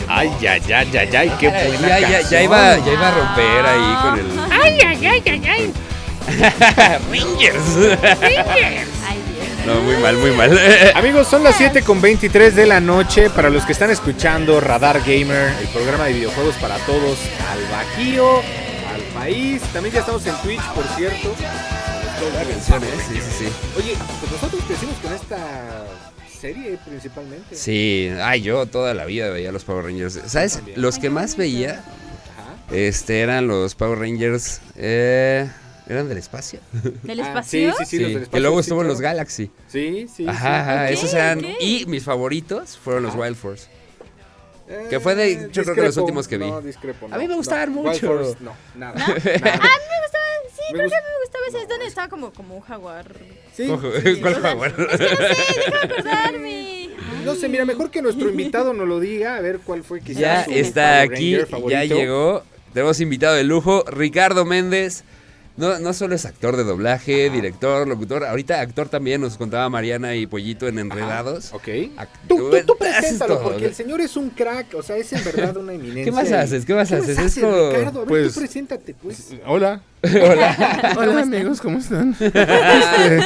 Ay, 0.10 0.30
ay, 0.48 0.62
ay, 0.74 0.98
ay, 0.98 1.16
ay, 1.16 1.32
qué 1.40 1.48
Ya, 1.48 1.68
buena 1.68 1.88
ya, 1.88 2.00
ya, 2.00 2.20
canción. 2.20 2.44
iba, 2.44 2.78
ya 2.80 2.94
iba 2.94 3.08
a 3.08 3.12
romper 3.12 3.66
ahí 3.66 3.96
con 4.02 4.20
el... 4.20 4.52
¡Ay, 4.52 4.80
ay, 4.86 5.06
ay, 5.06 5.24
ay, 5.26 5.42
ay! 5.48 5.74
¡Rangers! 7.12 7.76
Dios. 7.76 8.97
No, 9.68 9.82
muy 9.82 9.98
mal, 9.98 10.16
muy 10.16 10.32
mal. 10.32 10.58
Amigos, 10.96 11.28
son 11.28 11.44
las 11.44 11.58
7 11.58 11.82
con 11.82 12.00
23 12.00 12.56
de 12.56 12.66
la 12.66 12.80
noche. 12.80 13.30
Para 13.30 13.50
los 13.50 13.66
que 13.66 13.74
están 13.74 13.90
escuchando 13.90 14.62
Radar 14.62 15.02
Gamer, 15.02 15.52
el 15.60 15.68
programa 15.74 16.06
de 16.06 16.14
videojuegos 16.14 16.56
para 16.56 16.78
todos, 16.86 17.20
al 17.52 17.60
Bajío, 17.70 18.38
al 18.38 19.02
país. 19.14 19.62
También 19.74 19.94
ya 19.94 20.00
estamos 20.00 20.26
en 20.26 20.36
Twitch, 20.38 20.64
por 20.74 20.86
cierto. 20.96 21.36
Sí, 23.10 23.16
sí, 23.16 23.32
sí. 23.40 23.46
Oye, 23.76 23.98
pues 24.22 24.32
nosotros 24.32 24.64
crecimos 24.66 24.96
con 25.04 25.12
esta 25.12 25.38
serie 26.40 26.80
principalmente. 26.86 27.54
Sí, 27.54 28.10
ay, 28.24 28.44
yo 28.44 28.68
toda 28.68 28.94
la 28.94 29.04
vida 29.04 29.30
veía 29.32 29.52
los 29.52 29.66
Power 29.66 29.84
Rangers. 29.84 30.18
¿Sabes? 30.28 30.62
Los 30.78 30.98
que 30.98 31.10
más 31.10 31.36
veía 31.36 31.84
este, 32.72 33.20
eran 33.20 33.48
los 33.50 33.76
Power 33.76 34.00
Rangers. 34.00 34.62
Eh, 34.78 35.50
¿Eran 35.90 36.10
del 36.10 36.18
espacio? 36.18 36.60
¿Del 37.04 37.20
Ah, 37.22 37.28
espacio? 37.28 37.72
sí, 37.72 37.78
sí, 37.80 37.86
sí, 37.86 37.98
Sí, 37.98 37.98
los 38.04 38.08
del 38.10 38.18
que 38.20 38.24
espacio, 38.24 38.42
luego 38.42 38.58
sí, 38.58 38.62
estuvo 38.62 38.82
en 38.82 38.88
los. 38.88 39.02
Galaxy. 39.02 39.52
Sí, 39.68 40.08
sí. 40.14 40.28
Ajá, 40.28 40.62
ajá, 40.62 40.90
esos 40.92 41.14
eran. 41.14 41.46
Y 41.60 41.86
mis 41.88 42.04
favoritos 42.04 42.78
fueron 42.78 43.04
los 43.04 43.16
Wild 43.16 43.36
Force. 43.36 43.68
sí. 44.68 44.74
que 44.90 45.00
fue 45.00 45.16
de- 45.16 45.32
Eh, 45.32 45.50
yo 45.52 45.64
creo 45.64 45.76
que 45.76 45.82
los 45.84 45.98
últimos 45.98 46.28
que 46.28 46.38
vi. 46.38 46.50
No, 46.50 46.62
discrepo. 46.62 47.06
A 47.06 47.10
no, 47.10 47.16
mí 47.18 47.24
me 47.24 47.30
no. 47.30 47.36
gustaban 47.38 47.70
Wild 47.70 47.88
mucho. 47.88 48.08
Force, 48.08 48.36
no, 48.42 48.54
nada. 48.76 48.94
nada. 48.96 49.06
Ah, 49.16 49.16
me 49.16 49.98
gustaba, 50.04 50.26
sí, 50.54 50.74
Me 50.74 50.78
creo 50.80 50.90
que 50.90 50.96
gust- 50.96 51.04
me 51.04 51.20
gustaba 51.24 51.46
ese. 51.48 51.62
Es 51.62 51.70
donde 51.70 51.86
estaba 51.88 52.08
como, 52.10 52.34
como 52.34 52.56
un 52.56 52.62
jaguar. 52.62 53.16
Sí. 53.56 53.68
¿Cuál 54.22 54.36
jaguar? 54.42 54.74
Acordarme. 55.84 56.90
No 57.24 57.36
sé, 57.36 57.48
mira, 57.50 57.66
mejor 57.66 57.92
que 57.92 58.02
nuestro 58.02 58.30
invitado 58.30 58.74
nos 58.74 58.88
lo 58.88 59.00
diga, 59.00 59.36
a 59.38 59.42
ver 59.42 59.60
cuál 59.60 59.84
fue 59.84 60.02
quizás 60.02 60.20
Ya 60.22 60.46
su 60.46 60.52
está 60.52 61.02
aquí, 61.02 61.38
ya 61.70 61.84
llegó. 61.86 62.44
Tenemos 62.74 63.00
invitado 63.00 63.36
de 63.36 63.44
lujo, 63.44 63.84
Ricardo 63.88 64.46
Méndez. 64.46 65.04
No, 65.58 65.80
no 65.80 65.92
solo 65.94 66.14
es 66.14 66.24
actor 66.26 66.56
de 66.56 66.64
doblaje, 66.64 67.32
director, 67.32 67.88
locutor, 67.88 68.24
ahorita 68.26 68.62
actor 68.62 68.90
también, 68.90 69.22
nos 69.22 69.38
contaba 69.38 69.68
Mariana 69.70 70.14
y 70.16 70.28
Pollito 70.28 70.68
en 70.68 70.78
Enredados. 70.78 71.52
Ok. 71.52 71.68
Ac- 71.98 72.08
Tú, 72.28 72.52
tú, 72.52 72.58
tú 72.66 72.78
preséntalo, 72.78 73.42
porque 73.42 73.66
el 73.66 73.74
señor 73.74 74.00
es 74.02 74.16
un 74.16 74.30
crack, 74.30 74.76
o 74.76 74.84
sea, 74.84 74.98
es 74.98 75.12
en 75.14 75.24
verdad 75.24 75.58
una 75.58 75.74
eminencia. 75.74 76.06
¿Qué 76.06 76.12
más 76.12 76.32
haces? 76.32 76.64
¿Qué 76.64 76.76
más 76.76 76.92
haces? 76.92 77.18
Ricardo? 77.36 77.72
A 77.72 78.04
ver, 78.04 78.08
Pues- 78.08 78.34
tú 78.36 78.40
preséntate, 78.40 78.94
pues. 78.94 79.34
Hola. 79.48 79.82
Hola. 80.04 80.94
Hola 80.98 81.22
amigos, 81.24 81.60
¿cómo 81.60 81.80
están? 81.80 82.16
Este, 82.20 83.20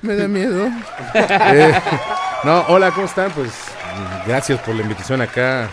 me 0.00 0.16
da 0.16 0.28
miedo. 0.28 0.68
Eh, 1.14 1.72
no, 2.44 2.64
hola, 2.68 2.90
¿cómo 2.92 3.06
están? 3.06 3.30
Pues 3.32 3.50
gracias 4.26 4.58
por 4.60 4.74
la 4.74 4.80
invitación 4.82 5.20
acá 5.20 5.70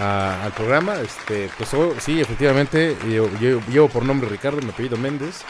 a- 0.00 0.44
al 0.44 0.52
programa. 0.52 1.00
Este, 1.00 1.48
pues 1.56 1.72
oh, 1.74 1.94
sí, 2.00 2.20
efectivamente, 2.20 2.96
yo, 3.08 3.28
yo- 3.40 3.60
llevo 3.70 3.88
por 3.88 4.04
nombre 4.04 4.28
Ricardo, 4.28 4.60
mi 4.62 4.70
apellido 4.70 4.96
Méndez. 4.96 5.42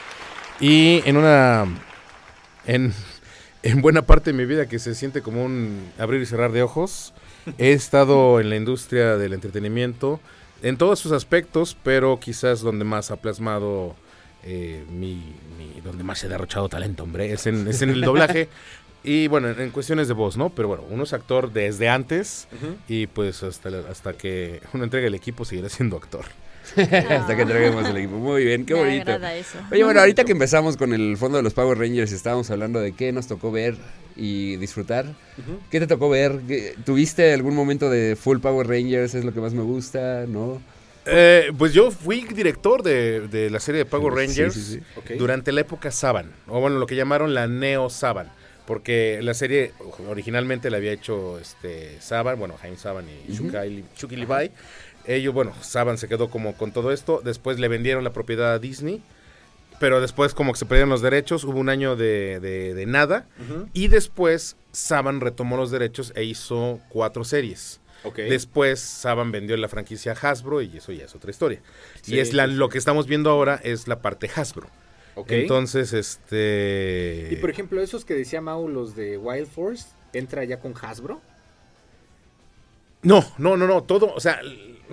Y 0.61 1.03
en 1.07 1.17
una. 1.17 1.67
En, 2.67 2.93
en 3.63 3.81
buena 3.83 4.03
parte 4.03 4.33
de 4.33 4.37
mi 4.37 4.45
vida 4.47 4.67
que 4.67 4.79
se 4.79 4.95
siente 4.95 5.23
como 5.23 5.45
un 5.45 5.91
abrir 5.99 6.21
y 6.23 6.27
cerrar 6.27 6.53
de 6.53 6.63
ojos, 6.63 7.13
he 7.59 7.73
estado 7.73 8.41
en 8.41 8.51
la 8.51 8.57
industria 8.57 9.17
del 9.17 9.33
entretenimiento 9.33 10.21
en 10.63 10.77
todos 10.77 10.99
sus 10.99 11.13
aspectos, 11.13 11.77
pero 11.83 12.21
quizás 12.21 12.61
donde 12.61 12.85
más 12.85 13.11
ha 13.11 13.17
plasmado 13.17 13.97
eh, 14.43 14.85
mi, 14.91 15.15
mi- 15.59 15.81
donde 15.83 16.05
más 16.05 16.23
ha 16.25 16.29
derrochado 16.29 16.69
talento, 16.69 17.03
hombre, 17.03 17.33
es 17.33 17.47
en, 17.47 17.67
es 17.69 17.81
en 17.81 17.89
el 17.91 18.01
doblaje. 18.03 18.49
Y 19.03 19.29
bueno, 19.29 19.49
en, 19.49 19.61
en 19.61 19.71
cuestiones 19.71 20.09
de 20.09 20.15
voz, 20.15 20.37
¿no? 20.37 20.51
Pero 20.51 20.69
bueno, 20.69 20.85
uno 20.91 21.05
es 21.05 21.13
actor 21.13 21.53
desde 21.53 21.89
antes 21.89 22.49
y 22.89 23.07
pues 23.07 23.43
hasta, 23.43 23.71
hasta 23.91 24.13
que 24.13 24.61
uno 24.75 24.85
entregue 24.85 25.07
el 25.07 25.15
equipo 25.15 25.45
seguirá 25.45 25.69
siendo 25.69 25.97
actor. 25.97 26.25
Hasta 26.77 27.35
que 27.35 27.43
entreguemos 27.43 27.89
el 27.89 27.97
equipo. 27.97 28.17
Muy 28.17 28.45
bien, 28.45 28.65
qué 28.67 28.75
Me 28.75 28.81
bonito. 28.81 29.11
eso. 29.13 29.59
Oye, 29.73 29.83
bueno, 29.83 29.99
ahorita 30.01 30.25
que 30.25 30.33
empezamos 30.33 30.77
con 30.77 30.93
el 30.93 31.17
fondo 31.17 31.39
de 31.39 31.43
los 31.43 31.53
Power 31.55 31.77
Rangers 31.79 32.13
y 32.13 32.15
estábamos 32.15 32.49
hablando 32.51 32.79
de 32.81 32.93
qué 32.93 33.11
nos 33.11 33.27
tocó 33.27 33.51
ver 33.51 33.75
y 34.15 34.57
disfrutar. 34.57 35.07
¿Qué 35.71 35.81
te 35.81 35.87
tocó 35.89 36.09
ver? 36.11 36.39
¿Qué- 36.47 36.77
¿Tuviste 36.85 37.33
algún 37.33 37.57
momento 37.57 37.91
de 37.91 38.15
full 38.15 38.39
Power 38.39 38.69
Rangers? 38.69 39.15
¿Es 39.15 39.25
lo 39.25 39.33
que 39.33 39.41
más 39.41 39.53
me 39.55 39.63
gusta? 39.63 40.27
¿No? 40.29 40.63
Eh, 41.07 41.51
pues 41.59 41.73
yo 41.73 41.91
fui 41.91 42.21
director 42.25 42.83
de, 42.85 43.27
de 43.27 43.51
la 43.51 43.59
serie 43.59 43.79
de 43.81 43.85
Power 43.87 44.13
Rangers 44.15 44.55
sí, 44.55 44.63
sí. 44.75 44.81
Ok. 44.97 45.13
durante 45.19 45.51
la 45.51 45.63
época 45.63 45.91
Saban, 45.91 46.31
o 46.47 46.61
bueno, 46.61 46.79
lo 46.79 46.87
que 46.87 46.95
llamaron 46.95 47.33
la 47.35 47.49
Neo 47.49 47.89
Saban. 47.91 48.31
Porque 48.71 49.19
la 49.21 49.35
serie 49.35 49.73
originalmente 50.09 50.71
la 50.71 50.77
había 50.77 50.93
hecho 50.93 51.41
este 51.41 52.01
Saban, 52.01 52.39
bueno, 52.39 52.55
Jaime 52.63 52.77
Saban 52.77 53.05
y 53.09 53.33
Chucky 53.97 54.15
Levi. 54.15 54.53
Ellos, 55.09 55.35
bueno, 55.35 55.53
Saban 55.61 55.99
se 55.99 56.07
quedó 56.07 56.31
como 56.31 56.55
con 56.57 56.71
todo 56.71 56.93
esto. 56.93 57.21
Después 57.25 57.59
le 57.59 57.67
vendieron 57.67 58.05
la 58.05 58.13
propiedad 58.13 58.53
a 58.53 58.61
Disney. 58.61 59.03
Pero 59.81 60.01
después 60.01 60.35
como 60.35 60.53
que 60.53 60.59
se 60.61 60.67
perdieron 60.67 60.91
los 60.91 61.03
derechos, 61.03 61.43
hubo 61.43 61.59
un 61.59 61.69
año 61.69 61.97
de, 61.97 62.39
de- 62.39 62.75
de 62.75 62.87
nada. 62.87 63.27
Y 63.73 63.89
después 63.89 64.55
Saban 64.71 65.21
retomó 65.21 65.57
los 65.57 65.73
derechos 65.73 66.13
e 66.15 66.23
hizo 66.23 66.79
cuatro 66.91 67.25
series. 67.25 67.81
Después 68.29 68.79
Saban 68.79 69.33
vendió 69.33 69.57
la 69.57 69.67
franquicia 69.69 70.13
a 70.13 70.31
Hasbro 70.31 70.63
y 70.63 70.77
eso 70.77 70.93
ya 70.93 71.07
es 71.07 71.15
otra 71.17 71.33
historia. 71.33 71.61
Sí, 72.03 72.15
y 72.15 72.19
es 72.21 72.35
la, 72.35 72.47
lo 72.47 72.69
que 72.69 72.79
estamos 72.79 73.09
viendo 73.09 73.31
ahora 73.31 73.61
es 73.65 73.89
la 73.89 74.01
parte 74.01 74.31
Hasbro. 74.33 74.69
Ok. 75.15 75.33
Entonces, 75.33 75.93
este... 75.93 77.29
y 77.31 77.37
por 77.37 77.51
ejemplo, 77.51 77.81
esos 77.83 78.05
que 78.05 78.15
decía 78.15 78.41
Mau, 78.41 78.69
los 78.69 78.95
de 78.97 79.19
Wild 79.19 79.49
Force, 79.49 79.89
¿entra 80.13 80.45
ya 80.45 80.59
con 80.59 80.75
Hasbro? 80.81 81.21
No, 83.03 83.25
no, 83.39 83.57
no, 83.57 83.67
no, 83.67 83.83
todo, 83.83 84.13
o 84.15 84.21
sea, 84.21 84.41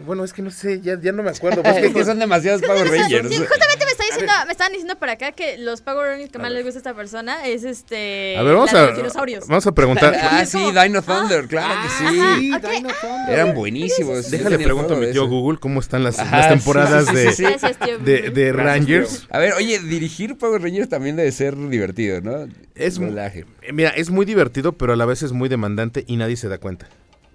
bueno, 0.05 0.23
es 0.23 0.33
que 0.33 0.41
no 0.41 0.51
sé, 0.51 0.81
ya, 0.81 0.99
ya 0.99 1.11
no 1.11 1.23
me 1.23 1.29
acuerdo. 1.29 1.61
pues, 1.61 1.77
Es 1.83 1.93
que 1.93 2.05
son 2.05 2.19
demasiados 2.19 2.61
Power 2.65 2.87
Rangers. 2.87 3.29
Sí, 3.29 3.37
justamente 3.37 3.85
diciendo, 4.19 4.45
me 4.45 4.51
estaban 4.51 4.71
diciendo 4.71 4.99
por 4.99 5.09
acá 5.09 5.31
que 5.31 5.57
los 5.57 5.81
Power 5.81 6.09
Rangers 6.09 6.31
que 6.31 6.39
más 6.39 6.51
les 6.51 6.63
gusta 6.63 6.77
a 6.77 6.81
esta 6.81 6.93
persona 6.93 7.45
es 7.45 7.63
este. 7.63 8.35
a 8.37 8.43
ver, 8.43 8.55
vamos 8.55 8.73
a, 8.73 8.91
dinosaurios. 8.91 9.47
vamos 9.47 9.67
a 9.67 9.71
preguntar. 9.71 10.15
Ah, 10.19 10.45
sí, 10.45 10.57
Dino 10.57 11.01
Thunder, 11.01 11.47
claro 11.47 11.73
que 11.83 11.89
sí. 11.89 12.21
Dino 12.41 12.59
Thunder. 12.59 13.29
Eran 13.29 13.53
buenísimos. 13.53 14.25
Yo 14.25 14.37
Déjale 14.37 14.57
tío 14.57 15.03
eso. 15.03 15.27
Google 15.27 15.59
cómo 15.59 15.79
están 15.79 16.03
las, 16.03 16.19
Ajá, 16.19 16.37
las 16.37 16.49
temporadas 16.49 17.05
sí, 17.07 17.31
sí, 17.33 17.43
de, 17.43 18.23
sí, 18.23 18.29
de, 18.31 18.53
Rangers. 18.53 19.27
A 19.29 19.39
ver, 19.39 19.53
oye, 19.53 19.79
dirigir 19.79 20.37
Power 20.37 20.61
Rangers 20.61 20.89
también 20.89 21.15
debe 21.15 21.31
ser 21.31 21.55
divertido, 21.55 22.21
¿no? 22.21 22.47
Es 22.75 22.99
Doblaje. 22.99 23.45
Eh, 23.61 23.73
Mira, 23.73 23.89
es 23.89 24.09
muy 24.09 24.25
divertido, 24.25 24.73
pero 24.73 24.93
a 24.93 24.95
la 24.95 25.05
vez 25.05 25.23
es 25.23 25.31
muy 25.31 25.49
demandante 25.49 26.03
y 26.07 26.17
nadie 26.17 26.35
se 26.37 26.47
da 26.47 26.57
cuenta. 26.57 26.87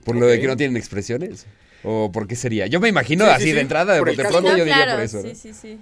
¿Por 0.04 0.16
lo 0.16 0.26
de 0.26 0.40
que 0.40 0.46
no 0.46 0.56
tienen 0.56 0.76
expresiones? 0.76 1.46
¿O 1.84 2.12
por 2.12 2.26
qué 2.26 2.36
sería? 2.36 2.66
Yo 2.66 2.80
me 2.80 2.88
imagino 2.88 3.24
Sí, 3.24 3.30
sí, 3.30 3.36
así 3.36 3.44
sí, 3.46 3.52
de 3.52 3.60
entrada, 3.60 3.94
de 3.94 4.00
por 4.00 4.14
pronto 4.14 4.40
No, 4.40 4.56
yo 4.56 4.64
diría 4.64 4.92
por 4.92 5.00
eso. 5.00 5.18
¿no? 5.18 5.28
sí, 5.28 5.34
sí, 5.34 5.52
sí. 5.52 5.78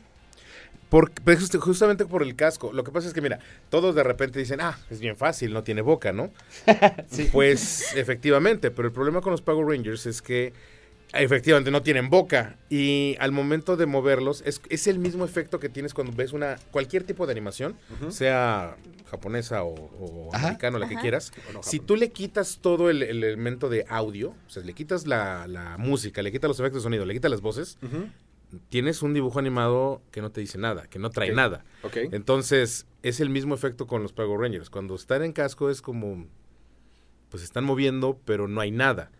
Por, 0.90 1.12
just- 1.24 1.56
justamente 1.56 2.04
por 2.04 2.22
el 2.22 2.34
casco. 2.36 2.72
Lo 2.72 2.84
que 2.84 2.90
pasa 2.90 3.08
es 3.08 3.14
que, 3.14 3.20
mira, 3.20 3.38
todos 3.70 3.94
de 3.94 4.02
repente 4.02 4.38
dicen, 4.38 4.60
ah, 4.60 4.76
es 4.90 5.00
bien 5.00 5.16
fácil, 5.16 5.52
no 5.52 5.62
tiene 5.62 5.80
boca, 5.82 6.12
¿no? 6.12 6.30
Pues 7.32 7.94
efectivamente, 7.96 8.70
pero 8.70 8.88
el 8.88 8.92
problema 8.94 9.20
con 9.20 9.30
los 9.30 9.40
Power 9.40 9.66
Rangers 9.66 10.06
es 10.06 10.20
que 10.20 10.52
efectivamente 11.12 11.70
no 11.72 11.82
tienen 11.82 12.08
boca 12.08 12.56
y 12.68 13.16
al 13.18 13.32
momento 13.32 13.76
de 13.76 13.84
moverlos 13.86 14.42
es, 14.46 14.60
es 14.68 14.86
el 14.86 15.00
mismo 15.00 15.24
efecto 15.24 15.58
que 15.58 15.68
tienes 15.68 15.92
cuando 15.92 16.12
ves 16.12 16.32
una 16.32 16.56
cualquier 16.70 17.02
tipo 17.02 17.26
de 17.26 17.32
animación, 17.32 17.76
sea 18.10 18.76
japonesa 19.10 19.64
o, 19.64 19.74
o 19.74 20.30
Ajá. 20.32 20.46
americano, 20.48 20.78
la 20.78 20.88
que 20.88 20.94
quieras. 20.96 21.32
Si 21.62 21.80
tú 21.80 21.96
le 21.96 22.10
quitas 22.10 22.58
todo 22.62 22.90
el, 22.90 23.02
el 23.02 23.24
elemento 23.24 23.68
de 23.68 23.84
audio, 23.88 24.30
o 24.46 24.50
sea, 24.50 24.62
le 24.62 24.72
quitas 24.72 25.04
la, 25.06 25.48
la 25.48 25.76
música, 25.78 26.22
le 26.22 26.30
quitas 26.30 26.46
los 26.48 26.60
efectos 26.60 26.82
de 26.82 26.86
sonido, 26.86 27.04
le 27.04 27.14
quitas 27.14 27.30
las 27.30 27.40
voces. 27.40 27.76
Tienes 28.68 29.02
un 29.02 29.14
dibujo 29.14 29.38
animado 29.38 30.02
que 30.10 30.20
no 30.20 30.30
te 30.30 30.40
dice 30.40 30.58
nada, 30.58 30.86
que 30.86 30.98
no 30.98 31.10
trae 31.10 31.32
nada. 31.32 31.64
Ok. 31.82 31.96
Entonces, 32.12 32.86
es 33.02 33.20
el 33.20 33.30
mismo 33.30 33.54
efecto 33.54 33.86
con 33.86 34.02
los 34.02 34.12
Power 34.12 34.40
Rangers. 34.40 34.70
Cuando 34.70 34.94
están 34.94 35.22
en 35.22 35.32
casco 35.32 35.70
es 35.70 35.82
como, 35.82 36.26
pues 37.30 37.42
están 37.42 37.64
moviendo, 37.64 38.18
pero 38.24 38.48
no 38.48 38.60
hay 38.60 38.70
nada. 38.70 39.10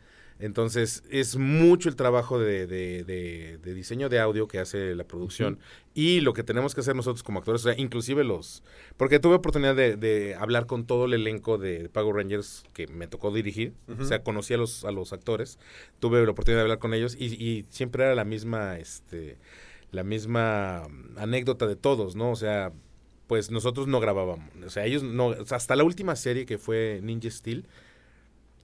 Entonces, 0.41 1.03
es 1.11 1.37
mucho 1.37 1.89
el 1.89 1.97
trabajo 1.97 2.39
de, 2.39 2.67
de- 2.67 3.05
de- 3.05 3.59
de 3.63 3.75
diseño 3.75 4.09
de 4.09 4.19
audio 4.21 4.49
que 4.49 4.59
hace 4.59 4.95
la 4.95 5.05
producción 5.05 5.59
y 5.95 6.21
lo 6.21 6.33
que 6.33 6.43
tenemos 6.43 6.75
que 6.75 6.81
hacer 6.81 6.97
nosotros 6.97 7.23
como 7.23 7.41
actores, 7.41 7.61
o 7.67 7.71
sea, 7.71 7.79
inclusive 7.79 8.25
los... 8.25 8.63
Porque 8.97 9.19
tuve 9.19 9.35
oportunidad 9.35 9.75
de, 9.77 9.97
de 9.97 10.35
hablar 10.35 10.67
con 10.67 10.87
todo 10.87 11.05
el 11.05 11.15
elenco 11.15 11.59
de 11.59 11.89
Power 11.89 12.17
Rangers 12.17 12.65
que 12.73 12.87
me 12.87 13.07
tocó 13.07 13.33
dirigir, 13.33 13.75
o 13.99 14.05
sea, 14.05 14.23
conocí 14.23 14.55
a 14.55 14.57
los, 14.57 14.85
a 14.85 14.93
los 14.93 15.13
actores, 15.13 15.59
tuve 15.99 16.25
la 16.25 16.31
oportunidad 16.31 16.59
de 16.61 16.63
hablar 16.63 16.79
con 16.79 16.95
ellos 16.95 17.17
y, 17.19 17.27
y 17.27 17.67
siempre 17.71 18.05
era 18.05 18.15
la 18.15 18.25
misma, 18.25 18.79
este, 18.79 19.37
la 19.93 20.05
misma 20.05 20.87
mm, 20.89 21.19
anécdota 21.19 21.67
de 21.67 21.77
todos, 21.77 22.17
¿no? 22.17 22.31
O 22.31 22.37
sea, 22.37 22.73
pues 23.27 23.51
nosotros 23.51 23.87
no 23.87 24.01
grabábamos. 24.01 24.49
O 24.65 24.71
sea, 24.71 24.87
ellos 24.87 25.03
no. 25.03 25.35
hasta 25.51 25.77
la 25.77 25.85
última 25.85 26.17
serie 26.17 26.47
que 26.47 26.59
fue 26.59 27.01
Ninja 27.03 27.31
Steel. 27.31 27.67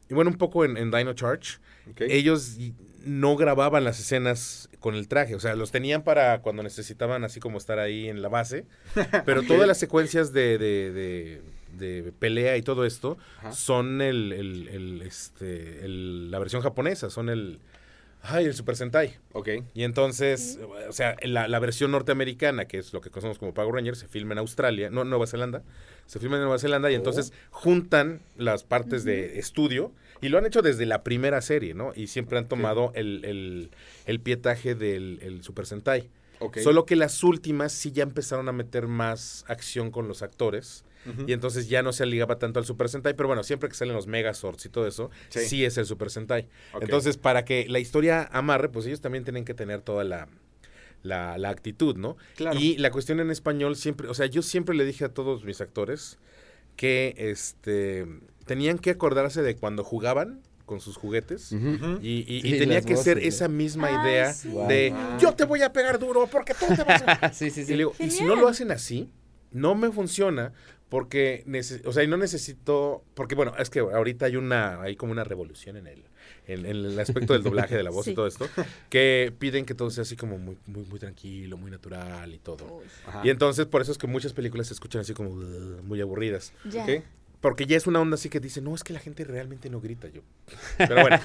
Y 0.09 0.15
bueno, 0.15 0.31
un 0.31 0.39
poco 0.39 0.65
en, 0.65 0.77
en 0.77 0.91
Dino 0.91 1.13
Charge. 1.15 1.59
Ellos 1.99 2.57
no 3.05 3.37
grababan 3.37 3.85
las 3.85 4.01
escenas 4.01 4.69
con 4.81 4.95
el 4.95 5.07
traje. 5.09 5.35
O 5.35 5.41
sea, 5.41 5.55
los 5.55 5.71
tenían 5.71 6.03
para 6.03 6.41
cuando 6.43 6.63
necesitaban 6.63 7.23
así 7.25 7.39
como 7.41 7.59
estar 7.59 7.79
ahí 7.79 8.09
en 8.09 8.23
la 8.23 8.29
base. 8.29 8.67
Pero 9.25 9.43
todas 9.43 9.67
las 9.69 9.79
secuencias 9.79 10.33
de, 10.33 10.59
de- 10.59 10.93
de- 10.93 11.43
de 11.77 12.11
pelea 12.13 12.57
y 12.57 12.63
todo 12.63 12.87
esto 12.87 13.19
Ajá. 13.41 13.53
son 13.53 14.01
el, 14.01 14.33
el- 14.33 14.69
el, 14.69 15.03
este, 15.03 15.85
el- 15.85 16.31
la 16.31 16.39
versión 16.39 16.63
japonesa. 16.63 17.11
Son 17.11 17.29
el. 17.29 17.59
Ay, 18.29 18.47
el 18.47 18.55
Super 18.55 18.77
Sentai. 18.77 19.17
Ok. 19.33 19.49
Y 19.75 19.85
entonces, 19.85 20.59
o 20.89 20.93
sea, 20.93 21.17
la, 21.23 21.49
la 21.49 21.59
versión 21.59 21.91
norteamericana, 21.93 22.67
que 22.67 22.79
es 22.79 22.93
lo 22.93 23.01
que 23.01 23.11
conocemos 23.11 23.39
como 23.39 23.55
Power 23.55 23.75
Rangers, 23.75 23.99
se 23.99 24.09
filma 24.09 24.33
en 24.33 24.39
Australia, 24.39 24.91
no 24.91 25.05
Nueva 25.05 25.27
Zelanda, 25.27 25.63
se 26.07 26.19
filma 26.19 26.37
en 26.37 26.43
Nueva 26.43 26.59
Zelanda 26.59 26.91
y 26.91 26.95
Oh. 26.95 26.97
entonces 26.99 27.33
juntan 27.51 28.21
las 28.37 28.65
partes 28.65 29.05
de 29.05 29.39
estudio 29.39 29.93
y 30.21 30.29
lo 30.31 30.39
han 30.39 30.47
hecho 30.47 30.63
desde 30.63 30.87
la 30.87 31.03
primera 31.05 31.41
serie, 31.43 31.75
¿no? 31.75 31.93
Y 31.95 32.07
siempre 32.07 32.39
han 32.39 32.49
tomado 32.49 32.91
el, 32.95 33.25
el, 33.25 33.71
el 34.07 34.21
pietaje 34.21 34.75
del 34.75 35.19
el 35.23 35.43
Super 35.43 35.67
Sentai. 35.67 36.09
Ok. 36.39 36.59
Solo 36.59 36.87
que 36.87 36.97
las 36.97 37.23
últimas 37.23 37.73
sí 37.73 37.93
ya 37.93 38.03
empezaron 38.03 38.49
a 38.49 38.53
meter 38.53 38.87
más 38.89 39.45
acción 39.49 39.91
con 39.91 40.09
los 40.09 40.23
actores. 40.23 40.85
Y 41.27 41.33
entonces 41.33 41.69
ya 41.69 41.83
no 41.83 41.93
se 41.93 42.07
ligaba 42.07 42.39
tanto 42.39 42.59
al 42.59 42.67
Super 42.67 42.89
Sentai, 42.89 43.15
pero 43.15 43.27
bueno, 43.29 43.43
siempre 43.45 43.69
que 43.69 43.75
salen 43.75 43.95
los 43.95 44.07
Megazords 44.07 44.65
y 44.67 44.69
todo 44.69 44.87
eso, 44.87 45.11
Sí. 45.29 45.41
sí, 45.41 45.65
es 45.65 45.77
el 45.79 45.87
Super 45.87 46.11
Sentai. 46.11 46.49
Entonces, 46.81 47.17
para 47.17 47.45
que 47.45 47.67
la 47.69 47.79
historia 47.79 48.29
amarre, 48.33 48.69
pues 48.69 48.87
ellos 48.87 49.01
también 49.01 49.25
tienen 49.25 49.45
que 49.45 49.55
tener 49.55 49.81
toda 49.83 50.05
la, 50.05 50.29
la, 51.03 51.39
la 51.39 51.51
actitud, 51.51 51.97
¿no? 51.97 52.17
Claro. 52.37 52.59
Y 52.59 52.77
la 52.79 52.91
cuestión 52.91 53.21
en 53.21 53.31
español 53.31 53.77
siempre, 53.77 54.09
o 54.09 54.15
sea, 54.15 54.27
yo 54.27 54.43
siempre 54.43 54.75
le 54.75 54.85
dije 54.85 55.05
a 55.05 55.09
todos 55.09 55.45
mis 55.45 55.61
actores 55.61 56.19
que 56.77 57.15
este 57.17 58.07
tenían 58.45 58.79
que 58.79 58.91
acordarse 58.91 59.43
de 59.43 59.57
cuando 59.57 59.83
jugaban 59.83 60.41
con 60.67 60.81
sus 60.81 60.97
juguetes. 60.97 61.53
Y, 61.53 61.57
y- 62.27 62.41
y 62.45 62.53
Sí, 62.53 62.59
tenía 62.59 62.81
que 62.83 62.97
ser 62.97 63.19
esa 63.19 63.47
misma 63.49 63.89
Ah, 63.89 64.03
idea 64.05 64.33
sí. 64.33 64.49
de 64.69 64.91
Wow. 64.91 65.19
yo 65.21 65.33
te 65.33 65.45
voy 65.45 65.63
a 65.63 65.73
pegar 65.73 65.99
duro 65.99 66.27
porque 66.27 66.55
tú 66.55 66.67
te 66.75 66.83
vas 66.83 67.03
a... 67.07 67.33
sí, 67.33 67.51
sí, 67.51 67.61
Y, 67.61 67.65
sí. 67.65 67.71
le 67.73 67.77
digo, 67.79 67.95
y 68.01 68.11
si 68.11 68.25
no 68.25 68.35
lo 68.37 68.49
hacen 68.49 68.71
así, 68.73 69.09
no 69.53 69.75
me 69.77 69.91
funciona 69.93 70.53
porque, 70.89 71.45
o 71.85 71.93
sea, 71.93 72.05
y 72.05 72.07
no 72.07 72.17
necesito, 72.17 73.03
porque 73.15 73.35
bueno, 73.35 73.53
es 73.59 73.71
que 73.71 73.81
ahorita 73.81 74.27
hay 74.27 74.37
una, 74.37 74.81
hay 74.81 74.97
como 74.97 75.13
una 75.13 75.25
revolución 75.25 75.77
en 75.77 75.89
el, 75.89 76.05
en, 76.47 76.65
en 76.65 76.77
el 76.77 77.01
aspecto 77.01 77.33
del 77.33 77.43
doblaje 77.43 77.77
de 77.77 77.83
la 77.83 77.91
voz 77.91 78.07
y 78.07 78.15
todo 78.15 78.27
esto, 78.27 78.49
que 78.89 79.33
piden 79.39 79.65
que 79.65 79.75
todo 79.75 79.91
sea 79.91 80.03
así 80.03 80.17
como 80.17 80.39
muy, 80.39 80.57
muy, 80.67 80.85
muy 80.85 80.99
tranquilo, 80.99 81.57
muy 81.57 81.71
natural 81.71 82.33
y 82.33 82.39
todo. 82.39 82.83
Ajá. 83.07 83.23
Y 83.25 83.31
entonces 83.31 83.67
por 83.67 83.83
eso 83.83 83.91
es 83.91 83.99
que 83.99 84.07
muchas 84.07 84.33
películas 84.33 84.69
se 84.69 84.75
escuchan 84.75 85.01
así 85.01 85.13
como 85.13 85.31
muy 85.31 86.01
aburridas. 86.01 86.53
Ya. 86.65 86.85
Ok. 86.85 87.03
Porque 87.41 87.67
ya 87.67 87.77
es 87.77 87.87
una 87.87 88.01
onda 88.01 88.15
así 88.15 88.29
que 88.29 88.41
dice, 88.41 88.61
no, 88.61 88.75
es 88.75 88.83
que 88.83 88.93
la 88.93 88.99
gente 88.99 89.23
realmente 89.25 89.69
no 89.71 89.81
grita 89.81 90.09
yo. 90.09 90.23
Pero 90.79 91.01
bueno, 91.03 91.21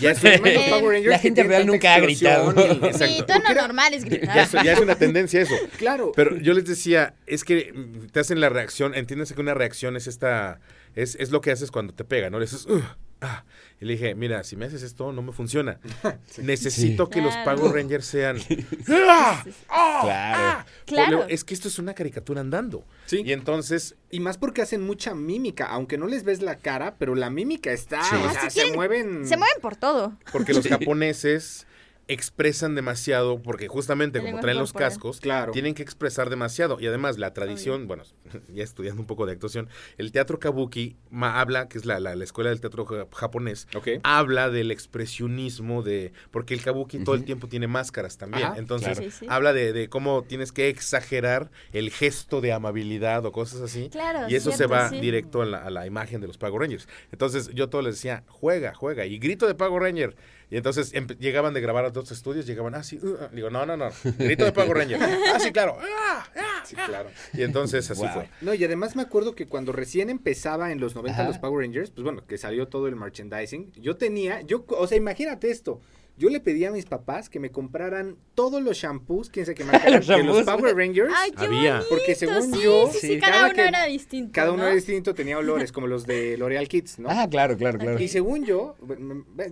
ya 0.00 0.10
es, 0.10 0.22
Los 0.22 0.32
Eh, 0.44 0.66
Power 0.70 1.04
la 1.06 1.18
gente 1.18 1.42
real 1.42 1.66
nunca 1.66 1.94
ha 1.94 2.00
gritado. 2.00 2.52
y-. 2.52 2.92
Sí, 2.92 3.24
tono 3.26 3.54
normal 3.54 3.94
es 3.94 4.02
ya, 4.04 4.08
gritar. 4.10 4.38
es, 4.38 4.52
ya 4.52 4.72
es 4.74 4.80
una 4.80 4.94
tendencia 4.96 5.40
eso. 5.40 5.54
Claro. 5.78 6.12
Pero 6.14 6.36
yo 6.36 6.52
les 6.54 6.64
decía, 6.66 7.14
es 7.26 7.44
que 7.44 7.72
te 8.12 8.20
hacen 8.20 8.40
la 8.40 8.48
reacción, 8.50 8.94
entiéndase 8.94 9.34
que 9.34 9.40
una 9.40 9.54
reacción 9.54 9.96
es 9.96 10.06
esta, 10.06 10.60
es, 10.94 11.16
es 11.18 11.30
lo 11.30 11.40
que 11.40 11.50
haces 11.50 11.70
cuando 11.70 11.94
te 11.94 12.04
pega, 12.04 12.30
¿no? 12.30 12.38
Le 12.38 12.44
dices, 12.44 12.66
"Ugh, 12.66 12.84
ah". 13.20 13.44
Y 13.80 13.86
le 13.86 13.94
dije, 13.94 14.14
mira, 14.14 14.44
si 14.44 14.56
me 14.56 14.66
haces 14.66 14.82
esto, 14.82 15.12
no 15.12 15.20
me 15.20 15.32
funciona. 15.32 15.78
Necesito 16.38 17.10
que 17.10 17.20
los. 17.20 17.34
Power 17.38 17.72
Rangers 17.74 18.06
sean... 18.06 18.38
"Ah, 18.88 19.44
ah, 19.68 20.00
Claro. 20.02 20.42
ah". 20.42 20.66
Claro. 20.86 21.24
Es 21.28 21.44
que 21.44 21.54
esto 21.54 21.68
es 21.68 21.78
una 21.78 21.92
caricatura 21.94 22.40
andando. 22.40 22.84
Sí. 23.06 23.22
Y 23.24 23.32
entonces, 23.32 23.96
Y 24.10 24.20
más 24.20 24.38
porque 24.38 24.62
hacen 24.62 24.80
mucha 24.82 25.14
mímica, 25.14 25.66
aunque 25.66 25.98
no 25.98 26.06
les 26.06 26.24
ves 26.24 26.40
la 26.40 26.56
cara, 26.58 26.94
pero 26.98 27.14
la 27.14 27.30
mímica 27.30 27.72
está, 27.72 28.02
Sí. 28.04 28.14
o 28.16 28.28
Ah, 28.28 28.32
sea, 28.32 28.50
se 28.50 28.60
quieren- 28.60 28.74
mueven. 28.74 29.26
Se 29.26 29.36
mueven 29.36 29.60
por 29.60 29.76
todo. 29.76 30.16
porque 30.32 30.54
los 30.54 30.66
japoneses 30.66 31.66
expresan 32.08 32.74
demasiado, 32.74 33.40
porque 33.42 33.68
justamente 33.68 34.20
como 34.20 34.40
traen 34.40 34.58
los 34.58 34.72
cascos, 34.72 35.20
Claro. 35.20 35.52
tienen 35.52 35.74
que 35.74 35.82
expresar 35.82 36.30
demasiado. 36.30 36.78
Y 36.80 36.86
además 36.86 37.18
la 37.18 37.32
tradición, 37.32 37.86
bueno, 37.86 38.04
ya 38.54 38.62
estudiando 38.62 39.00
un 39.00 39.06
poco 39.06 39.26
de 39.26 39.32
actuación, 39.32 39.68
el 39.98 40.12
teatro 40.12 40.38
kabuki 40.38 40.96
ma- 41.10 41.40
habla, 41.40 41.68
que 41.68 41.78
es 41.78 41.84
la, 41.86 42.00
la- 42.00 42.14
la 42.16 42.24
escuela 42.24 42.50
del 42.50 42.60
teatro 42.60 42.84
ja- 42.84 43.06
japonés, 43.12 43.66
habla 44.02 44.50
del 44.50 44.70
expresionismo 44.70 45.82
de, 45.82 46.12
porque 46.30 46.54
el 46.54 46.62
kabuki 46.62 46.98
todo 47.04 47.14
el 47.14 47.24
tiempo 47.24 47.48
tiene 47.48 47.66
máscaras 47.66 48.18
también. 48.18 48.44
Ajá, 48.48 48.58
Entonces, 48.58 48.98
claro. 48.98 49.10
Sí, 49.10 49.16
sí. 49.20 49.26
habla 49.28 49.52
de, 49.52 49.72
de 49.72 49.88
cómo 49.88 50.22
tienes 50.24 50.52
que 50.52 50.68
exagerar 50.68 51.50
el 51.72 51.90
gesto 51.90 52.40
de 52.40 52.52
amabilidad 52.52 53.24
o 53.26 53.32
cosas 53.32 53.60
así. 53.60 53.88
Claro, 53.90 54.28
Y 54.28 54.34
eso 54.34 54.52
se 54.52 54.66
va 54.66 54.90
sí. 54.90 55.00
directo 55.00 55.42
a 55.42 55.46
la, 55.46 55.58
a 55.58 55.70
la 55.70 55.86
imagen 55.86 56.20
de 56.20 56.26
los 56.26 56.38
Power 56.38 56.60
Rangers. 56.60 56.88
Entonces 57.12 57.50
yo 57.54 57.68
todo 57.68 57.82
les 57.82 57.96
decía, 57.96 58.24
juega, 58.28 58.74
juega. 58.74 59.06
Y 59.06 59.18
grito 59.18 59.46
de 59.46 59.54
Power 59.54 59.82
Ranger. 59.82 60.16
Y 60.50 60.56
entonces 60.56 60.92
llegaban 61.18 61.54
de 61.54 61.60
grabar 61.60 61.84
a 61.84 61.90
dos 61.90 62.10
estudios, 62.12 62.46
llegaban, 62.46 62.74
ah, 62.74 62.82
sí, 62.82 62.98
uh, 63.02 63.16
ah. 63.20 63.28
digo, 63.32 63.50
no, 63.50 63.64
no, 63.66 63.76
no, 63.76 63.90
grito 64.18 64.44
de 64.44 64.52
Power 64.52 64.76
Ranger. 64.76 64.98
Ah, 65.02 65.38
sí, 65.40 65.50
claro. 65.52 65.78
Ah, 65.80 66.26
ah, 66.36 66.62
Sí, 66.64 66.76
claro. 66.76 67.10
Y 67.34 67.42
entonces 67.42 67.90
así 67.90 68.00
Wow. 68.00 68.10
fue. 68.10 68.28
No, 68.40 68.54
y 68.54 68.64
además 68.64 68.96
me 68.96 69.02
acuerdo 69.02 69.34
que 69.34 69.46
cuando 69.46 69.72
recién 69.72 70.08
empezaba 70.10 70.72
en 70.72 70.80
los 70.80 70.94
90 70.94 71.20
Ajá. 71.20 71.28
los 71.28 71.38
Power 71.38 71.64
Rangers, 71.64 71.90
pues 71.90 72.04
bueno, 72.04 72.26
que 72.26 72.38
salió 72.38 72.68
todo 72.68 72.88
el 72.88 72.96
merchandising, 72.96 73.72
yo 73.72 73.96
tenía, 73.96 74.40
yo, 74.42 74.64
o 74.68 74.86
sea, 74.86 74.96
imagínate 74.96 75.50
esto. 75.50 75.80
Yo 76.16 76.28
le 76.30 76.38
pedí 76.38 76.64
a 76.64 76.70
mis 76.70 76.84
papás 76.86 77.28
que 77.28 77.40
me 77.40 77.50
compraran 77.50 78.16
todos 78.36 78.62
los 78.62 78.76
shampoos, 78.76 79.30
quién 79.30 79.46
sabe 79.46 79.56
qué 79.56 79.64
marca 79.64 79.90
Los 79.90 80.06
de 80.06 80.22
los. 80.22 80.44
Power 80.44 80.76
Rangers. 80.76 81.12
Ay, 81.16 81.32
qué 81.32 81.44
Había. 81.46 81.72
bonito. 81.74 81.86
Porque 81.90 82.14
según 82.14 82.52
sí, 82.54 82.60
yo, 82.62 82.88
sí, 82.92 82.98
sí, 83.00 83.06
sí, 83.14 83.18
cada, 83.18 83.32
cada 83.32 83.44
uno 83.46 83.54
que- 83.54 83.64
era 83.68 83.84
distinto. 83.86 84.30
Cada 84.32 84.52
uno 84.52 84.62
¿no? 84.62 84.66
era 84.68 84.74
distinto, 84.76 85.12
tenía 85.14 85.38
olores, 85.38 85.72
como 85.72 85.88
los 85.88 86.06
de 86.06 86.36
L'Oreal 86.38 86.68
Kids, 86.68 87.00
¿no? 87.00 87.08
Ah, 87.10 87.26
claro, 87.28 87.56
claro, 87.56 87.78
claro. 87.80 87.98
Y 87.98 88.06
según 88.06 88.44
yo, 88.44 88.76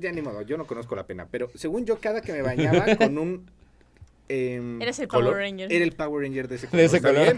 ya 0.01 0.13
ni 0.13 0.23
modo, 0.23 0.43
yo 0.43 0.57
no 0.57 0.67
conozco 0.67 0.95
la 0.95 1.05
pena, 1.07 1.27
pero 1.29 1.51
según 1.57 1.85
yo, 1.85 1.99
cada 1.99 2.21
que 2.23 2.33
me 2.33 2.43
bañaba 2.43 2.85
con 2.97 3.19
un... 3.19 3.51
em, 4.57 4.81
Eres 4.83 4.99
el 4.99 5.09
color, 5.09 5.33
Power 5.33 5.43
Ranger. 5.51 5.73
Era 5.73 5.85
el 5.85 5.93
Power 5.93 6.23
Ranger 6.25 6.49
de 6.49 6.57
ese 6.57 6.67
color. 6.67 6.81
De 6.81 6.85
ese 6.87 6.97
¿está 6.97 7.13
color. 7.13 7.29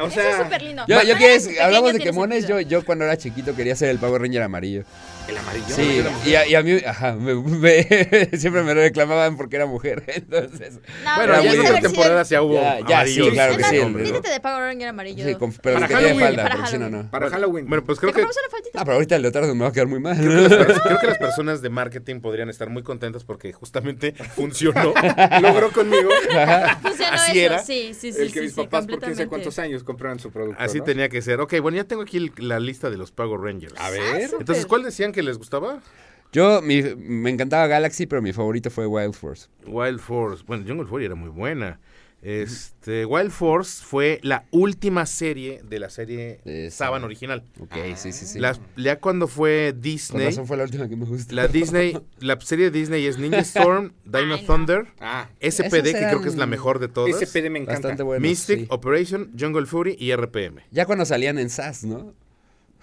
O 0.00 0.06
Eso 0.08 0.20
es 0.20 0.26
sea, 0.26 0.42
súper 0.44 0.62
lindo. 0.62 0.84
Yo, 0.86 0.94
yo 0.94 0.96
Cuando 0.96 1.18
que 1.18 1.24
eres 1.26 1.36
es, 1.42 1.48
pequeño 1.48 1.64
hablamos 1.64 1.92
de 1.92 1.98
quemones, 2.00 2.46
yo, 2.48 2.60
yo 2.60 2.84
cuando 2.84 3.04
era 3.04 3.16
chiquito 3.16 3.54
quería 3.56 3.76
ser 3.76 3.90
el 3.90 3.98
Power 3.98 4.20
Ranger 4.22 4.42
amarillo. 4.42 4.84
el 5.28 5.36
amarillo. 5.38 5.66
Sí, 5.74 6.02
y 6.26 6.34
a, 6.34 6.46
y 6.46 6.54
a 6.54 6.62
mí, 6.62 6.72
ajá, 6.86 7.12
me- 7.14 7.34
me- 7.34 7.84
siempre 8.38 8.62
me 8.62 8.74
lo 8.74 8.80
reclamaban 8.82 9.36
porque 9.36 9.56
era 9.56 9.66
mujer, 9.66 10.02
entonces... 10.08 10.80
No, 11.04 11.16
Bueno, 11.16 11.42
ya 11.42 11.52
en 11.52 11.60
esa 11.64 11.80
temporadas 11.80 12.28
ya 12.28 12.42
hubo 12.42 12.54
Ya, 12.54 12.78
ya, 12.86 13.06
sí, 13.06 13.30
claro 13.30 13.56
que 13.56 13.64
sí, 13.64 13.78
vístete 13.84 14.28
de 14.30 14.40
Power 14.40 14.60
Ranger 14.62 14.88
amarillo. 14.88 15.24
Sí, 15.24 15.34
con, 15.34 15.52
pero 15.52 15.76
Para 15.76 15.88
que 15.88 15.94
Halloween, 15.94 16.20
falda, 16.20 16.42
para 16.42 16.54
porque 16.56 16.70
si 16.70 16.78
no, 16.78 16.84
Halloween. 16.84 17.04
no. 17.06 17.10
Para 17.10 17.30
Halloween. 17.30 17.66
Bueno, 17.68 17.84
pues 17.84 17.98
¿Te 17.98 18.06
creo 18.12 18.26
que? 18.26 18.34
Ah, 18.74 18.80
pero 18.84 18.92
ahorita 18.94 19.16
el 19.16 19.22
leotardo 19.22 19.54
me 19.54 19.62
va 19.62 19.68
a 19.68 19.72
quedar 19.72 19.86
muy 19.86 20.00
mal. 20.00 20.16
creo 20.16 20.48
que 20.48 20.56
las 20.72 20.80
creo 20.80 20.98
que 20.98 21.06
las 21.06 21.18
personas 21.18 21.62
de 21.62 21.68
marketing 21.70 22.20
podrían 22.20 22.48
estar 22.50 22.68
muy 22.70 22.82
contentas 22.82 23.24
porque 23.24 23.52
justamente 23.52 24.12
funcionó. 24.34 24.92
logró 25.40 25.70
conmigo 25.72 26.10
Funcionó 26.82 27.12
Así 27.12 27.38
eso, 27.38 27.52
era. 27.54 27.58
sí, 27.60 27.94
sí, 27.94 28.12
sí. 28.12 28.20
el 28.22 28.28
que 28.32 28.38
sí, 28.38 28.40
mis 28.40 28.54
sí, 28.54 28.56
papás 28.62 28.70
por 28.86 28.86
quién 28.86 29.00
completamente. 29.00 29.28
cuántos 29.28 29.58
años 29.58 29.84
compraron 29.84 30.18
su 30.18 30.30
producto. 30.30 30.62
Así 30.62 30.78
¿no? 30.78 30.84
tenía 30.84 31.08
que 31.08 31.22
ser. 31.22 31.40
Ok, 31.40 31.54
bueno, 31.60 31.76
ya 31.76 31.84
tengo 31.84 32.02
aquí 32.02 32.16
el- 32.18 32.32
la 32.38 32.60
lista 32.60 32.90
de 32.90 32.96
los 32.96 33.10
Power 33.12 33.40
Rangers. 33.40 33.74
A 33.78 33.90
ver. 33.90 34.30
Entonces, 34.38 34.66
¿cuál 34.66 34.82
decían 34.82 35.12
que 35.12 35.22
les 35.22 35.38
gustaba? 35.38 35.80
Yo, 36.32 36.60
mi- 36.62 36.82
me 36.96 37.30
encantaba 37.30 37.66
Galaxy, 37.68 38.06
pero 38.06 38.20
mi 38.20 38.32
favorito 38.32 38.68
fue 38.70 38.86
Wild 38.86 39.14
Force. 39.14 39.48
Wild 39.66 40.00
Force. 40.00 40.42
Bueno, 40.46 40.64
Jungle 40.66 40.86
Fury 40.86 41.04
era 41.04 41.14
muy 41.14 41.28
buena. 41.30 41.78
Este, 42.24 43.04
Wild 43.04 43.30
Force 43.30 43.84
fue 43.84 44.18
la 44.22 44.46
última 44.50 45.04
serie 45.04 45.60
de 45.62 45.78
la 45.78 45.90
serie 45.90 46.40
Saban 46.70 47.04
original. 47.04 47.44
Ok, 47.60 47.74
sí, 47.96 48.12
sí, 48.12 48.24
sí. 48.26 48.38
Las- 48.38 48.60
ya 48.76 48.98
cuando 48.98 49.28
fue 49.28 49.72
Con 49.72 49.82
Disney, 49.82 50.24
razón 50.26 50.46
fue 50.46 50.56
la 50.56 50.64
última 50.64 50.88
que 50.88 50.96
me 50.96 51.04
gustó. 51.04 51.34
la 51.34 51.48
Disney, 51.48 51.98
la 52.20 52.40
serie 52.40 52.70
de 52.70 52.78
Disney 52.78 53.06
es 53.06 53.18
Ninja 53.18 53.38
Storm, 53.40 53.92
Dino 54.06 54.18
Ay, 54.36 54.40
no. 54.40 54.46
Thunder, 54.46 54.86
Ah, 55.00 55.28
SPD, 55.40 55.92
que 55.92 56.06
creo 56.08 56.22
que 56.22 56.28
es 56.30 56.36
la 56.36 56.46
mejor 56.46 56.78
de 56.78 56.88
todas, 56.88 57.14
SPD 57.20 57.50
me 57.50 57.58
encanta. 57.58 57.74
Bastante 57.88 58.02
bueno. 58.02 58.22
Mystic, 58.26 58.60
sí. 58.60 58.66
Operation, 58.70 59.30
Jungle 59.38 59.66
Fury 59.66 59.96
y 60.00 60.12
RPM. 60.16 60.62
Ya 60.70 60.86
cuando 60.86 61.04
salían 61.04 61.38
en 61.38 61.50
SAS, 61.50 61.84
¿no? 61.84 62.14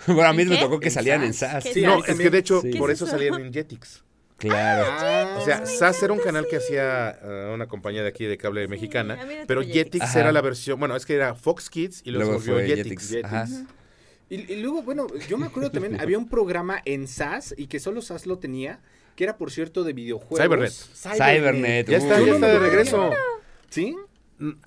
Bueno, 0.08 0.24
a 0.26 0.34
mí 0.34 0.44
¿En 0.44 0.50
me 0.50 0.58
tocó 0.58 0.80
que 0.80 0.88
¿En 0.88 0.94
salían 0.94 1.24
en 1.24 1.34
SAS? 1.34 1.52
SAS. 1.52 1.64
¿Qué 1.64 1.74
Sí, 1.76 1.82
No, 1.82 2.04
es 2.04 2.18
que 2.18 2.30
de 2.30 2.38
hecho 2.40 2.62
Sí. 2.62 2.72
por 2.74 2.90
¿Qué 2.90 2.94
eso 2.94 3.06
es 3.06 3.10
eso? 3.10 3.18
salían 3.18 3.42
en 3.42 3.54
Jetix. 3.54 4.04
Claro. 4.42 4.86
Ah, 4.90 5.38
O 5.40 5.46
sea, 5.46 5.66
SAS 5.66 6.02
era 6.04 6.12
un 6.14 6.20
canal 6.20 6.48
que 6.50 6.58
hacía 6.58 7.12
eh, 7.22 7.52
una 7.54 7.68
compañía 7.68 8.02
de 8.02 8.10
aquí 8.10 8.26
de 8.26 8.38
cable 8.38 8.68
mexicana, 8.68 9.18
pero 9.48 9.62
Jetix. 9.62 10.04
Ajá. 10.04 10.20
era 10.20 10.32
la 10.32 10.42
versión, 10.42 10.80
bueno, 10.80 10.96
es 10.96 11.06
que 11.06 11.14
era 11.16 11.36
Fox 11.36 11.70
Kids 11.70 12.02
y 12.04 12.12
luego, 12.12 12.40
Luego 12.44 12.60
Jetix. 12.60 13.10
Jetix. 13.10 13.24
Ajá. 13.26 13.48
Y, 14.30 14.52
y 14.54 14.62
luego, 14.62 14.82
bueno, 14.82 15.08
yo 15.30 15.38
me 15.38 15.46
acuerdo 15.48 15.72
también, 15.72 16.00
había 16.02 16.18
un 16.18 16.28
programa 16.30 16.82
en 16.86 17.08
SAS 17.08 17.54
y 17.58 17.68
que 17.68 17.80
solo 17.80 18.02
SAS 18.02 18.26
lo 18.26 18.40
tenía, 18.40 18.80
que 19.16 19.26
era, 19.26 19.38
por 19.38 19.52
cierto, 19.52 19.84
de 19.84 19.94
videojuegos. 19.94 20.40
Cybernet. 20.40 20.72
Cybernet. 21.18 21.90
Ya 21.90 21.98
está, 21.98 22.20
Uy, 22.20 22.28
ya 22.28 22.34
está 22.36 22.48
de 22.48 22.54
no, 22.54 22.60
regreso. 22.60 23.10
¿Sí? 23.70 23.96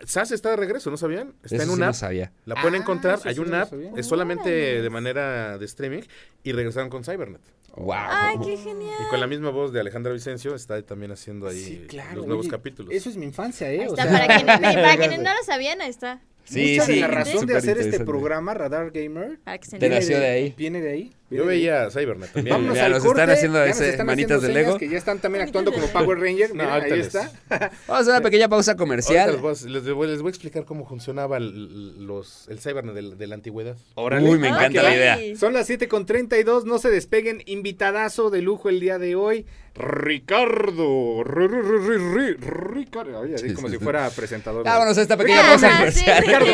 SAS 0.07 0.31
está 0.31 0.51
de 0.51 0.57
regreso, 0.57 0.91
¿no 0.91 0.97
sabían? 0.97 1.35
Está 1.43 1.57
Eso 1.57 1.63
en 1.65 1.69
sí 1.71 1.75
una 1.75 1.87
no 1.87 1.91
app. 1.91 1.97
sabía. 1.97 2.33
La 2.45 2.55
pueden 2.57 2.75
Ah, 2.75 2.79
encontrar, 2.83 3.19
hay 3.25 3.35
sí 3.35 3.41
no 3.41 3.47
una 3.49 3.63
app, 3.63 3.71
sabía. 3.71 3.91
es 3.97 4.07
solamente 4.07 4.51
de 4.83 4.91
manera 4.91 5.59
de 5.59 5.65
streaming 5.65 6.03
y 6.45 6.53
regresaron 6.53 6.91
con 6.91 7.03
Cybernet. 7.03 7.41
Wow. 7.77 7.95
Ay, 7.97 8.37
qué 8.45 8.57
genial. 8.57 8.95
Y 9.05 9.11
con 9.11 9.21
la 9.21 9.27
misma 9.27 9.51
voz 9.51 9.73
de 9.73 9.81
Alejandra 9.81 10.13
Vicencio 10.13 10.55
está 10.55 10.81
también 10.83 11.13
haciendo 11.13 11.49
ahí 11.49 11.63
Sí, 11.63 11.85
claro. 11.89 12.17
los 12.17 12.27
nuevos 12.27 12.47
oye, 12.47 12.51
capítulos. 12.51 12.95
Eso 12.95 13.11
es 13.11 13.17
mi 13.17 13.25
infancia, 13.25 13.71
¿eh? 13.73 13.81
Ahí 13.81 13.87
O 13.89 13.97
sea, 13.97 14.07
para, 14.07 14.27
quienes, 14.27 14.45
para 14.75 14.97
quienes 14.97 15.19
no 15.19 15.35
lo 15.35 15.43
sabían, 15.45 15.81
ahí 15.81 15.91
está. 15.91 16.21
Sí, 16.45 16.73
mucha 16.75 16.87
de 16.87 16.95
sí. 16.95 17.01
la 17.01 17.07
razón 17.09 17.47
de 17.47 17.57
hacer 17.57 17.79
este 17.79 18.05
programa, 18.05 18.55
Radar 18.55 18.91
Gamer, 18.91 19.39
Te 19.79 19.89
nació 19.89 20.21
de 20.21 20.27
ahí. 20.27 20.55
Viene 20.57 20.81
de 20.81 20.91
ahí. 20.91 21.13
Yo 21.31 21.47
veía 21.47 21.91
Cybernet 21.91 22.31
también. 22.33 22.55
Vámonos 22.55 22.75
Mira, 22.75 22.87
al 22.87 22.93
nos 22.93 23.03
corte, 23.03 23.21
están 23.23 23.35
haciendo 23.37 23.59
ya 23.59 23.67
nos 23.67 23.77
ese 23.81 23.89
están 23.91 24.07
manitas 24.07 24.37
haciendo 24.37 24.47
de 24.59 24.63
Lego. 24.65 24.79
Que 24.79 24.89
ya 24.89 24.99
están 24.99 25.19
también 25.19 25.43
actuando 25.45 25.73
como. 25.73 25.87
Power 25.89 26.19
Ranger. 26.21 26.51
No, 26.55 26.63
Mira, 26.63 26.75
ahí 26.75 26.91
les- 26.91 27.07
está. 27.07 27.33
Vamos 27.51 27.73
a 27.89 27.99
hacer 27.99 28.13
una 28.13 28.21
pequeña 28.21 28.49
pausa 28.49 28.77
comercial. 28.77 29.33
les, 29.33 29.41
voy 29.41 29.55
a, 29.55 29.69
les 29.69 29.93
voy- 29.93 30.07
les 30.09 30.21
voy 30.23 30.29
a 30.29 30.31
explicar 30.31 30.65
cómo 30.65 30.87
funcionaba 30.87 31.39
el, 31.39 32.07
los, 32.07 32.47
el 32.49 32.61
Cybernet 32.61 32.95
de, 32.95 33.17
de 33.17 33.27
la 33.27 33.35
antigüedad. 33.35 33.77
Órale. 33.95 34.29
Uy, 34.29 34.39
me 34.39 34.49
Ah, 34.49 34.57
encanta 34.59 34.83
la 34.83 34.95
idea. 34.95 35.19
Son 35.37 35.53
las 35.55 35.67
7 35.67 35.89
con 35.89 36.07
32, 36.07 36.67
no 36.67 36.79
se 36.79 36.91
despeguen. 36.91 37.43
Invitadazo 37.47 38.31
de 38.31 38.43
lujo 38.43 38.69
el 38.69 38.79
día 38.79 38.99
de 38.99 39.17
hoy, 39.17 39.47
Ricardo. 39.75 41.25
Ri- 41.25 41.49
ri- 41.49 41.63
ri- 41.63 42.15
ri- 42.15 42.37
ri- 42.39 42.75
Ricardo. 42.75 43.21
Oye, 43.21 43.35
así 43.35 43.53
como 43.55 43.69
si 43.69 43.79
fuera 43.79 44.09
presentador. 44.11 44.65
Vámonos 44.65 44.97
a 44.99 45.03
esta 45.03 45.17
pequeña 45.17 45.43
pausa 45.43 45.71
comercial. 45.79 46.23
sí, 46.23 46.27
Ricardo 46.27 46.47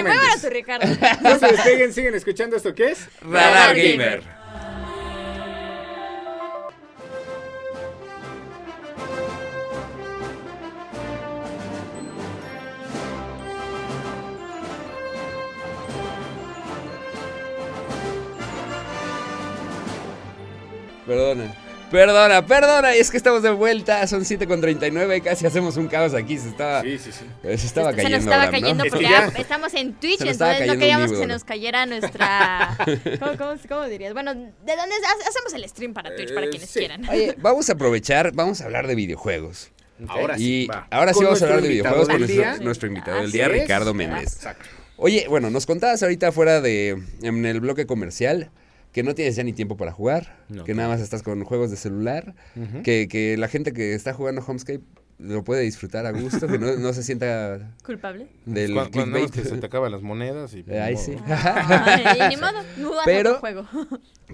Ricardo. 0.50 0.86
No 1.22 1.38
se 1.38 1.46
despeguen, 1.48 1.92
siguen 1.92 2.14
escuchando 2.14 2.56
esto 2.56 2.74
que 2.74 2.92
es. 2.92 3.08
Radar 3.20 3.76
Gamer. 3.76 4.39
Perdona. 21.10 21.54
Perdona, 21.90 22.46
perdona, 22.46 22.94
y 22.96 23.00
es 23.00 23.10
que 23.10 23.16
estamos 23.16 23.42
de 23.42 23.50
vuelta, 23.50 24.06
son 24.06 24.24
7 24.24 24.46
con 24.46 24.60
39 24.60 25.16
y 25.16 25.20
casi 25.22 25.44
hacemos 25.44 25.76
un 25.76 25.88
caos 25.88 26.14
aquí, 26.14 26.38
se 26.38 26.48
estaba, 26.48 26.82
Sí, 26.82 26.98
sí, 26.98 27.10
sí. 27.10 27.24
se 27.42 27.52
estaba 27.66 27.90
se 27.90 27.96
cayendo. 27.96 28.16
nos 28.18 28.24
estaba 28.26 28.42
Abraham, 28.44 28.54
¿no? 28.54 28.60
cayendo 28.60 28.84
Es 28.84 28.92
que 28.92 28.96
porque 28.96 29.08
ya- 29.10 29.40
estamos 29.40 29.74
en 29.74 29.94
Twitch, 29.94 30.18
Se 30.18 30.28
entonces 30.30 30.66
no 30.68 30.72
queríamos 30.78 31.10
que 31.10 31.16
se 31.16 31.26
nos 31.26 31.42
cayera 31.42 31.86
nuestra... 31.86 32.76
¿Cómo, 33.18 33.36
cómo, 33.36 33.52
cómo 33.68 33.84
dirías? 33.88 34.12
Bueno, 34.12 34.34
¿de 34.34 34.42
dónde 34.76 34.94
ha- 35.04 35.28
hacemos 35.28 35.52
el 35.52 35.68
stream 35.68 35.92
para 35.92 36.14
Twitch 36.14 36.32
para 36.32 36.46
Eh, 36.46 36.50
quienes 36.50 36.70
sí. 36.70 36.78
quieran? 36.78 37.08
Oye, 37.08 37.34
vamos 37.38 37.68
a 37.68 37.72
aprovechar, 37.72 38.30
vamos 38.34 38.60
a 38.60 38.66
hablar 38.66 38.86
de 38.86 38.94
videojuegos. 38.94 39.72
Ahora 40.06 40.36
sí. 40.36 40.62
Y 40.62 40.66
va. 40.68 40.86
ahora 40.92 41.12
sí 41.12 41.24
vamos 41.24 41.42
a 41.42 41.44
hablar 41.46 41.60
de 41.62 41.68
videojuegos 41.70 42.08
con 42.08 42.20
nuestro, 42.64 42.86
invitado 42.86 43.20
del 43.20 43.32
día. 43.32 43.48
Ricardo 43.48 43.94
Méndez. 43.94 44.34
Exacto. 44.36 44.64
Oye, 44.96 45.26
bueno, 45.28 45.50
nos 45.50 45.66
contabas 45.66 46.00
ahorita 46.04 46.30
fuera 46.30 46.60
de, 46.60 47.02
en 47.22 47.44
el 47.46 47.58
bloque 47.58 47.84
comercial, 47.86 48.50
que 48.92 49.02
no 49.02 49.14
tienes 49.14 49.36
ya 49.36 49.44
ni 49.44 49.52
tiempo 49.52 49.76
para 49.76 49.92
jugar, 49.92 50.36
No, 50.48 50.64
que 50.64 50.72
no. 50.72 50.78
nada 50.78 50.88
más 50.90 51.00
estás 51.00 51.22
con 51.22 51.44
juegos 51.44 51.70
de 51.70 51.76
celular, 51.76 52.34
que, 52.84 53.08
que 53.08 53.36
la 53.36 53.48
gente 53.48 53.72
que 53.72 53.94
está 53.94 54.12
jugando 54.14 54.42
Homescape 54.46 54.80
lo 55.18 55.44
puede 55.44 55.60
disfrutar 55.60 56.06
a 56.06 56.12
gusto, 56.12 56.48
que 56.48 56.58
no, 56.58 56.76
no 56.78 56.92
se 56.94 57.02
sienta 57.02 57.74
¿Culpable? 57.84 58.26
del 58.46 58.72
Cuando, 58.72 59.30
que 59.30 59.42
se 59.44 59.58
te 59.58 59.66
acaban 59.66 59.92
las 59.92 60.00
monedas 60.00 60.54
y... 60.54 60.64
Ahí 60.72 60.96
sí. 60.96 61.14
Ay, 61.28 62.36
modo, 62.40 62.58
Pero- 63.04 63.38
juego. 63.38 63.66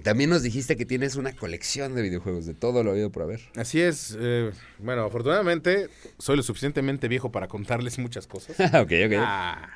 También 0.03 0.29
nos 0.29 0.43
dijiste 0.43 0.77
que 0.77 0.85
tienes 0.85 1.15
una 1.15 1.33
colección 1.33 1.93
de 1.95 2.03
videojuegos, 2.03 2.45
de 2.45 2.53
todo 2.53 2.83
lo 2.83 2.91
habido 2.91 3.11
por 3.11 3.23
haber. 3.23 3.41
Así 3.57 3.81
es. 3.81 4.15
eh, 4.17 4.51
bueno, 4.79 5.03
afortunadamente 5.03 5.89
soy 6.19 6.37
lo 6.37 6.43
suficientemente 6.43 7.07
viejo 7.07 7.31
para 7.31 7.47
contarles 7.47 7.97
muchas 7.99 8.25
cosas. 8.27 8.57
ok, 8.59 8.91
ok. 9.07 9.13
Ah, 9.17 9.67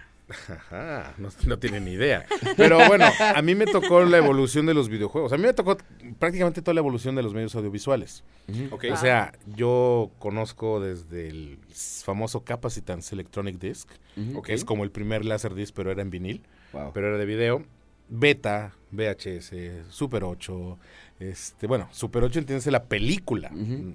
Ajá, 0.48 1.14
no, 1.18 1.30
no 1.46 1.60
tienen 1.60 1.86
ni 1.86 1.92
idea. 1.92 2.26
Pero 2.58 2.78
bueno, 2.88 3.06
a 3.20 3.42
mí 3.42 3.56
me 3.56 3.66
tocó 3.66 4.04
la 4.04 4.18
evolución 4.18 4.66
de 4.66 4.74
los 4.74 4.90
videojuegos. 4.90 5.32
A 5.34 5.38
mí 5.38 5.44
me 5.44 5.54
tocó 5.54 5.78
prácticamente 6.20 6.62
toda 6.62 6.74
la 6.74 6.80
evolución 6.80 7.16
de 7.16 7.24
los 7.24 7.34
medios 7.34 7.56
audiovisuales. 7.56 8.24
ok. 8.72 8.86
O 8.92 8.98
sea, 8.98 9.34
yo 9.56 10.12
conozco 10.20 10.80
desde 10.80 11.28
el 11.30 11.60
famoso 12.04 12.44
Capacitance 12.44 13.14
Electronic 13.16 13.60
Disc, 13.60 13.90
que 14.44 14.54
es 14.54 14.66
como 14.66 14.84
el 14.84 14.92
primer 14.92 15.26
Laserdisc, 15.26 15.74
pero 15.76 15.92
era 15.92 16.02
en 16.02 16.10
vinil, 16.10 16.42
Wow. 16.74 16.92
pero 16.94 17.08
era 17.10 17.18
de 17.18 17.26
video. 17.26 17.64
Beta, 18.14 18.74
VHS, 18.92 19.54
Super 19.90 20.26
8, 20.26 20.78
este, 21.22 21.66
bueno, 21.66 21.88
Super 21.92 22.24
8 22.26 22.40
entiendes 22.40 22.68
la 22.68 22.84
película, 22.84 23.52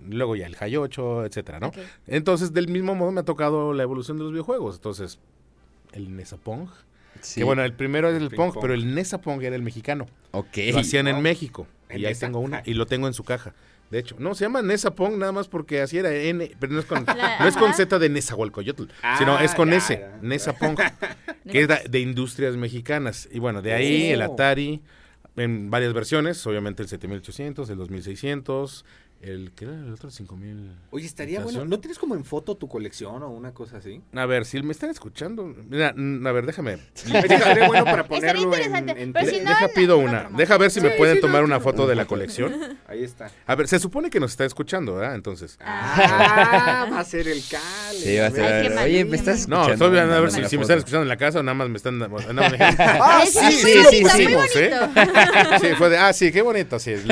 luego 0.09 0.37
ya 0.37 0.47
el 0.47 0.57
High 0.57 0.77
8, 0.79 1.27
etcétera, 1.27 1.61
¿no? 1.61 1.71
Entonces, 2.07 2.55
del 2.55 2.69
mismo 2.69 2.95
modo 2.95 3.13
me 3.13 3.21
ha 3.21 3.25
tocado 3.25 3.75
la 3.75 3.83
evolución 3.83 4.17
de 4.17 4.23
los 4.25 4.33
videojuegos. 4.33 4.77
Entonces, 4.77 5.19
el 5.97 6.15
Nesapong, 6.17 6.69
Sí. 7.23 7.41
que 7.41 7.45
bueno, 7.45 7.65
el 7.65 7.73
primero 7.73 8.09
es 8.11 8.21
el 8.21 8.29
Ping 8.29 8.37
Pong, 8.37 8.53
pong. 8.53 8.61
pero 8.63 8.75
el 8.75 8.95
Nesapong 8.95 9.43
era 9.43 9.57
el 9.57 9.63
mexicano. 9.63 10.07
ok. 10.33 10.57
Lo 10.73 10.79
hacían 10.81 11.09
en. 11.09 11.23
México. 11.23 11.67
En 11.89 12.01
Y 12.01 12.05
ahí 12.07 12.15
tengo 12.15 12.41
uno. 12.41 12.61
Y 12.65 12.75
lo 12.75 12.87
tengo 12.87 13.07
en 13.07 13.15
su 13.15 13.25
caja. 13.25 13.55
De 13.91 14.01
hecho, 14.01 14.17
no, 14.19 14.35
se 14.35 14.45
llama 14.45 14.63
Nesapong 14.63 15.17
nada 15.17 15.31
más 15.31 15.47
porque 15.47 15.81
así 15.81 15.97
era 15.97 16.13
N, 16.13 16.51
pero 16.59 16.73
no 16.73 16.81
es 16.81 16.87
con, 16.87 17.05
La- 17.07 17.39
no 17.39 17.47
es 17.47 17.57
con. 17.57 17.73
Z 17.73 17.99
de 18.01 18.09
Nezahualcóyotl, 18.09 18.85
Ah, 19.03 19.17
sino 19.19 19.39
es 19.39 19.55
con 19.55 19.71
ya, 19.71 19.77
S, 19.77 19.95
ya. 19.95 20.19
Nesapong, 20.23 20.77
que 21.51 21.63
es 21.63 21.69
de 21.91 21.99
industrias 22.01 22.57
mexicanas. 22.57 23.29
Y 23.33 23.39
bueno, 23.39 23.63
de 23.63 23.73
ahí 23.75 24.11
Oh. 24.11 24.15
el 24.15 24.23
Atari, 24.23 24.83
en 25.37 25.71
varias 25.71 25.93
versiones, 25.93 26.45
obviamente 26.47 26.83
el 26.83 26.89
7800, 26.89 27.71
el 27.71 27.77
2600, 27.79 28.85
El, 29.23 29.53
¿qué 29.57 29.65
era 29.65 29.75
el 29.75 29.93
otro? 29.93 30.11
5000. 30.11 30.73
Oye, 30.91 31.07
estaría 31.07 31.41
bueno. 31.41 31.65
¿No 31.65 31.81
tienes 31.81 31.99
como 31.99 32.15
en 32.15 32.25
foto 32.25 32.55
tu 32.57 32.69
colección 32.69 33.23
o 33.23 33.31
una 33.31 33.53
cosa 33.55 33.79
así? 33.79 34.01
A 34.15 34.27
ver, 34.27 34.45
si 34.45 34.63
me 34.63 34.73
están 34.73 34.91
escuchando. 34.91 35.45
Mira, 35.69 35.95
mm, 35.97 36.25
a 36.27 36.33
ver, 36.33 36.47
déjame. 36.47 36.75
Estaría 36.95 37.67
bueno 37.67 37.85
para 37.85 38.07
ponerlo 38.07 38.43
interesante, 38.43 38.93
en 39.03 39.13
pero 39.13 39.25
Twitter. 39.25 39.41
si 39.41 39.45
no- 39.45 39.51
Deja 39.51 39.69
pido 39.75 39.99
una. 39.99 40.29
Deja 40.37 40.59
ver 40.59 40.71
si 40.71 40.81
me 40.81 40.91
Sí, 40.91 40.95
pueden 40.99 41.17
sí, 41.17 41.21
tomar 41.23 41.41
no, 41.41 41.47
una 41.47 41.57
no. 41.57 41.61
foto 41.63 41.87
de 41.87 41.95
la 41.97 42.05
colección. 42.05 42.79
Ahí 42.87 43.03
está. 43.03 43.31
A 43.47 43.55
ver, 43.55 43.67
se 43.69 43.79
supone 43.79 44.11
que 44.11 44.21
nos 44.21 44.33
está 44.33 44.45
escuchando, 44.45 44.95
¿verdad? 44.97 45.15
Entonces. 45.15 45.59
Ah, 45.61 46.87
va 46.93 47.01
a 47.01 47.05
ser 47.05 47.27
el 47.27 47.43
cale. 47.51 47.99
Sí, 47.99 48.17
va 48.19 48.27
a 48.27 48.31
ser. 48.31 48.79
Ay, 48.79 48.93
Oye, 48.97 49.05
¿me 49.07 49.17
estás 49.17 49.49
mal. 49.49 49.59
No, 49.59 49.63
escuchando? 49.63 49.73
estoy 49.87 49.91
viendo 49.99 50.15
a 50.15 50.21
ver 50.21 50.31
si, 50.31 50.57
me 50.57 50.63
están 50.63 50.79
escuchando 50.79 51.03
en 51.03 51.09
la 51.09 51.17
casa 51.17 51.41
o 51.41 51.43
nada 51.43 51.55
más 51.55 51.69
me 51.69 51.77
están. 51.79 51.99
no, 51.99 52.09
me 52.09 52.19
dijeron, 52.19 52.77
ah, 52.79 53.23
Es 53.25 53.33
sí, 53.33 53.51
sí, 53.53 53.73
bonito, 53.83 53.91
lo 54.03 54.11
pusimos, 54.11 54.57
¿eh? 54.57 54.71
Sí, 55.61 55.67
fue 55.79 55.89
de, 55.89 55.99
ah, 55.99 56.13
sí, 56.13 56.31
qué 56.31 56.43
bonito, 56.43 56.79
sí. 56.79 56.95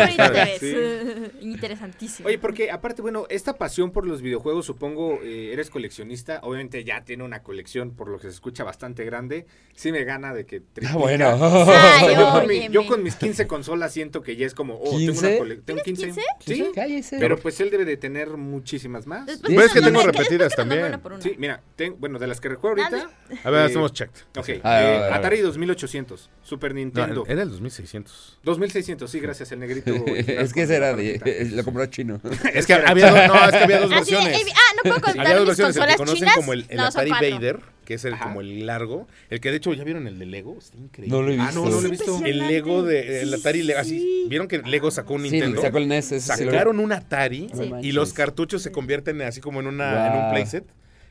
Qué 1.99 2.04
ves. 2.05 2.21
Interesantísimo. 2.21 2.29
Oye, 2.29 2.39
porque 2.39 2.71
aparte, 2.71 3.03
bueno, 3.03 3.27
esta 3.31 3.55
pasión 3.59 3.91
por 3.91 4.07
los 4.07 4.23
videojuegos, 4.23 4.67
supongo, 4.67 5.19
eh, 5.23 5.53
eres 5.53 5.71
coleccionista. 5.71 6.41
Obviamente 6.43 6.85
ya 6.85 7.05
tiene 7.05 7.25
una 7.25 7.43
colección, 7.43 7.91
por 7.95 8.09
lo 8.09 8.19
que 8.19 8.29
se 8.29 8.35
escucha 8.35 8.65
bastante 8.65 9.05
grande. 9.05 9.47
Sí 9.75 9.93
me 9.93 10.05
gana 10.05 10.33
de 10.35 10.47
que. 10.47 10.63
Ah, 10.87 10.97
bueno. 10.97 11.29
Ay, 11.71 12.15
yo, 12.17 12.31
con 12.33 12.47
mi- 12.47 12.69
yo 12.69 12.87
con 12.87 13.03
mis 13.03 13.17
15 13.17 13.47
consolas 13.47 13.93
siento 13.93 14.23
que 14.23 14.37
ya 14.37 14.47
es 14.47 14.55
como, 14.55 14.75
oh, 14.81 14.97
tengo 14.99 15.19
una 15.19 15.29
¿15? 15.31 15.39
colección. 15.39 15.65
Tengo 15.67 15.83
15. 15.83 16.07
15? 16.07 16.21
Sí, 16.41 16.71
Cállese. 16.75 17.17
pero 17.19 17.39
pues 17.39 17.59
él 17.61 17.71
debe 17.71 17.85
de 17.85 17.97
tener 17.97 18.29
muchísimas 18.37 19.07
más. 19.07 19.27
Después 19.27 19.55
Ves 19.55 19.65
nos 19.67 19.73
que 19.75 19.81
tengo 19.83 20.03
repetidas 20.03 20.51
que 20.53 20.57
también. 20.57 20.85
una 20.85 21.03
por 21.03 21.13
una. 21.15 21.23
Sí, 21.23 21.35
mira, 21.39 21.61
ten- 21.77 21.97
bueno, 21.99 22.19
de 22.19 22.27
las 22.27 22.41
que 22.41 22.49
recuerdo 22.49 22.83
ahorita. 22.83 23.11
A 23.45 23.51
ver, 23.51 23.61
eh, 23.63 23.65
hacemos 23.65 23.93
check. 23.93 24.11
Ok, 24.37 24.49
eh, 24.49 24.61
a 24.63 24.79
ver, 24.81 24.87
a 24.97 25.01
ver. 25.05 25.13
Atari 25.15 25.41
2800, 25.41 26.31
Super 26.43 26.73
No, 26.73 26.77
Nintendo. 26.77 27.25
era 27.27 27.43
el 27.43 27.51
2600. 27.51 28.39
2600, 28.43 29.11
sí, 29.11 29.21
gracias, 29.21 29.51
el 29.53 29.61
negrito. 29.61 29.93
es 30.07 30.53
que 30.53 30.63
ese 30.63 30.77
era 30.77 30.95
de. 30.95 31.49
Lo 31.53 31.65
compró 31.65 31.84
chino. 31.91 32.21
Es 32.55 32.67
que 32.67 32.75
había 32.75 33.11
dos, 33.11 33.29
no, 33.29 33.45
es 33.45 33.51
que 33.51 33.57
había 33.59 33.79
dos 33.81 33.91
Ah, 33.93 34.03
sí, 34.05 34.15
versiones. 34.15 34.41
eh, 34.41 34.53
ah, 34.55 34.59
no 34.77 34.83
puedo 34.83 34.95
contar 35.01 35.21
Había 35.27 35.37
dos 35.39 35.49
mis 35.49 35.57
versiones, 35.59 35.77
el 35.77 35.83
que 35.83 35.89
consolas 35.89 35.97
conocen 35.97 36.19
chinas. 36.19 36.37
como 36.37 36.53
el, 36.53 36.67
el 36.69 36.77
no, 36.77 36.91
son 36.93 37.01
Atari. 37.13 37.33
Vader, 37.33 37.59
que 37.85 37.95
es 37.95 38.05
el, 38.05 38.15
Ajá. 38.15 38.25
como 38.25 38.41
el 38.41 38.67
largo. 38.67 39.07
El 39.31 39.41
que 39.41 39.51
de 39.51 39.57
hecho, 39.59 39.73
¿ya 39.75 39.85
vieron 39.85 40.07
el 40.07 40.19
de 40.19 40.27
Lego? 40.27 40.57
Está 40.59 40.79
increíble. 40.79 41.17
No 41.17 41.23
lo 41.23 41.33
he 41.33 41.39
Ah, 41.41 41.47
visto. 41.47 41.65
no, 41.65 41.71
no 41.71 41.81
lo 41.81 41.87
he 41.87 41.91
visto. 41.91 42.21
El 42.25 42.39
Lego 42.39 42.83
de 42.83 43.23
el 43.23 43.29
Sí, 43.31 43.35
Atari 43.35 43.63
Lego, 43.63 43.81
así. 43.81 43.99
sí. 44.01 44.25
¿Vieron 44.29 44.49
que 44.49 44.59
Lego 44.59 44.91
sacó 44.91 45.15
un 45.15 45.23
Sí, 45.25 45.31
Nintendo? 45.33 45.61
sacó 45.61 45.79
el 45.79 45.89
NES. 45.89 46.05
sí 46.07 46.15
vi. 46.15 46.21
Sacaron 46.21 46.81
un 46.81 46.93
Atari 46.93 47.49
Sí. 47.55 47.71
Y 47.83 47.93
los 47.93 48.13
cartuchos 48.13 48.63
se 48.63 48.73
convierten 48.73 49.21
así 49.23 49.41
como 49.41 49.61
en 49.61 49.67
una 49.67 50.07
en 50.09 50.25
un 50.25 50.31
playset. 50.31 50.65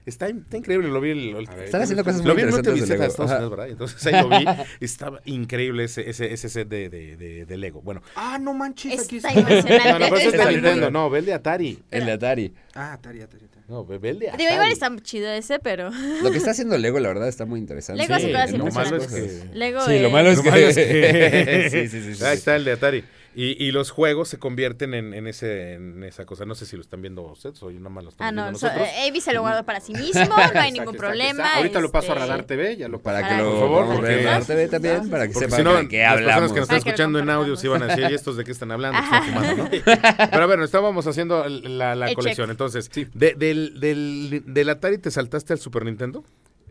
Está, 0.05 0.27
está 0.27 0.57
increíble, 0.57 0.89
lo 0.89 0.99
vi 0.99 1.11
el, 1.11 1.33
ver, 1.33 1.63
Están 1.63 1.81
haciendo 1.81 2.03
cosas 2.03 2.21
muy 2.21 2.27
lo 2.27 2.35
vi 2.35 2.41
en 2.41 2.47
una 2.49 2.57
interesantes 2.57 2.89
de 2.89 2.95
televisión 2.95 2.99
de 2.99 3.03
Lego. 3.03 3.11
Estados. 3.11 3.31
Unidos, 3.31 3.49
¿verdad? 3.51 3.67
Entonces 3.69 4.05
ahí 4.07 4.21
lo 4.21 4.29
vi. 4.29 4.63
Estaba 4.85 5.21
increíble 5.25 5.83
ese, 5.85 6.09
ese, 6.09 6.33
ese 6.33 6.49
set 6.49 6.67
de, 6.67 6.89
de, 6.89 7.15
de, 7.15 7.45
de 7.45 7.57
Lego. 7.57 7.81
Bueno, 7.81 8.01
Ah, 8.15 8.37
no 8.41 8.53
manches, 8.53 8.99
aquí 9.01 9.17
Está 9.17 9.29
está. 9.29 9.39
impresionante. 9.39 9.89
no, 9.93 9.99
no, 9.99 10.05
pero 10.05 10.15
ese 10.17 10.27
es 10.27 10.33
Está 10.33 10.45
de 10.47 10.51
Nintendo, 10.53 10.91
no, 10.91 11.09
ve 11.09 11.19
el 11.19 11.25
de 11.25 11.33
Atari. 11.33 11.79
El 11.89 12.05
de 12.05 12.11
Atari. 12.11 12.53
Ah, 12.75 12.93
Atari, 12.93 13.21
Atari, 13.21 13.45
Atari. 13.45 13.63
No, 13.69 13.85
ve, 13.85 13.95
el 14.09 14.19
de 14.19 14.27
Atari. 14.27 14.43
Digo, 14.43 14.53
igual 14.55 14.71
está 14.71 14.93
chido 15.01 15.29
ese, 15.31 15.59
pero. 15.59 15.89
Lo 16.21 16.31
que 16.31 16.37
está 16.37 16.51
haciendo 16.51 16.77
Lego, 16.77 16.99
la 16.99 17.07
verdad, 17.07 17.29
está 17.29 17.45
muy 17.45 17.59
interesante. 17.61 18.01
Lego 18.01 18.13
hace 18.15 18.31
cosas 18.31 18.51
lo 18.51 18.65
malo 18.65 18.97
es 18.97 19.07
que... 19.07 19.43
Lego. 19.53 19.85
Sí, 19.85 19.99
lo 19.99 20.09
malo 20.09 20.29
es 20.31 20.37
Lo 20.37 20.43
que. 20.43 20.49
malo 20.51 20.67
es 20.67 20.75
que- 20.75 21.69
sí, 21.71 21.87
sí, 21.87 22.01
sí, 22.03 22.15
sí. 22.15 22.23
Ahí 22.25 22.35
está 22.37 22.55
el 22.57 22.65
de 22.65 22.71
Atari. 22.73 23.03
Y, 23.35 23.63
y 23.63 23.71
los 23.71 23.89
juegos 23.89 24.29
se 24.29 24.37
convierten 24.37 24.93
en, 24.93 25.13
en 25.13 25.25
ese, 25.25 25.73
en 25.73 26.03
esa 26.03 26.25
cosa. 26.25 26.45
No 26.45 26.53
sé 26.53 26.65
si 26.67 26.75
lo 26.75 26.83
están 26.83 27.01
viendo 27.01 27.23
ustedes 27.23 27.61
o 27.63 27.71
yo 27.71 27.79
nada 27.79 27.89
más 27.89 28.03
lo 28.03 28.11
Ah, 28.19 28.31
no, 28.31 28.43
viendo 28.43 28.59
so- 28.59 28.67
nosotros. 28.67 28.87
eh, 28.95 29.09
Avi 29.09 29.21
se 29.21 29.33
lo 29.33 29.41
guarda 29.41 29.63
para 29.63 29.79
sí 29.79 29.93
mismo, 29.93 30.23
no 30.25 30.59
hay 30.61 30.71
ningún 30.71 30.95
problema. 30.95 31.55
Ahorita 31.55 31.79
lo 31.81 31.91
paso 31.91 32.11
a 32.11 32.15
este, 32.15 32.27
Radar 32.27 32.43
TV, 32.45 32.77
ya 32.77 32.87
lo 32.87 32.99
paso. 33.01 33.15
Para 33.21 33.27
que 33.29 33.41
lo 33.43 33.49
Por 33.51 33.59
favor, 33.59 33.95
porque- 33.95 34.23
Radar 34.23 34.45
TV 34.45 34.67
también, 34.67 35.09
para 35.09 35.27
que 35.27 35.33
sepan 35.33 35.57
si 35.57 35.63
no, 35.63 35.73
de 35.75 35.87
qué 35.87 35.99
las 36.03 36.13
personas 36.13 36.33
hablamos. 36.35 36.51
que 36.53 36.59
nos 36.59 36.63
están 36.69 36.77
escuchando 36.77 37.19
en 37.19 37.29
audio 37.29 37.55
sí 37.55 37.67
van 37.67 37.83
a 37.83 37.87
decir, 37.87 38.07
¿y 38.11 38.13
estos 38.13 38.37
de 38.37 38.43
qué 38.43 38.51
están 38.51 38.71
hablando? 38.71 38.99
¿Qué 38.99 39.05
están 39.05 39.23
fumando, 39.33 39.63
no? 39.63 39.69
Pero 40.31 40.43
a 40.43 40.45
ver, 40.45 40.59
estábamos 40.59 41.07
haciendo 41.07 41.47
la, 41.49 41.95
la 41.95 42.13
colección. 42.13 42.47
check. 42.47 42.51
Entonces, 42.51 42.89
Sí. 42.93 43.07
de- 43.13 43.33
del, 43.33 43.79
del, 43.79 44.43
del 44.45 44.69
Atari 44.69 44.99
te 44.99 45.09
saltaste 45.09 45.53
al 45.53 45.59
Super 45.59 45.85
Nintendo. 45.85 46.23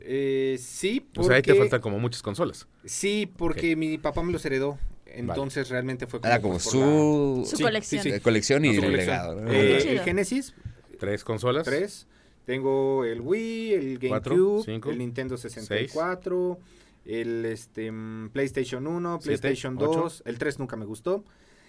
Eh, 0.05 0.59
sí, 0.61 1.07
O 1.11 1.15
porque... 1.15 1.27
sea, 1.29 1.37
ahí 1.37 1.43
te 1.43 1.55
faltan 1.55 1.81
como 1.81 1.99
muchas 1.99 2.23
consolas. 2.23 2.67
Sí, 2.85 3.31
porque 3.37 3.77
mi 3.77 3.99
papá 3.99 4.23
me 4.23 4.33
los 4.33 4.45
heredó. 4.45 4.79
Entonces 5.15 5.69
realmente 5.69 6.07
fue 6.07 6.21
como... 6.21 6.33
Era 6.33 6.41
como 6.43 6.59
su, 6.59 7.45
Su 7.49 7.57
Sí, 7.57 7.63
colección. 7.63 8.03
sí, 8.03 8.13
sí. 8.13 8.21
colección 8.21 8.65
y 8.65 8.77
la- 8.77 8.83
su 8.87 8.91
legado. 8.91 9.41
¿no? 9.41 9.51
Eh, 9.53 9.93
el 9.93 10.01
Genesis, 10.01 10.55
Tres 10.99 11.25
consolas. 11.25 11.65
3. 11.65 12.07
Tengo 12.47 13.05
el 13.05 13.21
Wii, 13.21 13.73
el 13.75 13.99
GameCube, 13.99 14.65
el 14.91 14.99
Nintendo 14.99 15.37
64, 15.37 16.59
el 17.07 17.45
este, 17.45 17.91
mm, 17.91 18.31
PlayStation 18.31 18.87
1, 18.87 19.19
Siete, 19.23 19.39
PlayStation 19.39 19.77
ocho. 19.79 20.01
2. 20.03 20.23
El 20.27 20.39
3 20.39 20.59
nunca 20.59 20.77
me 20.77 20.85
gustó. 20.85 21.25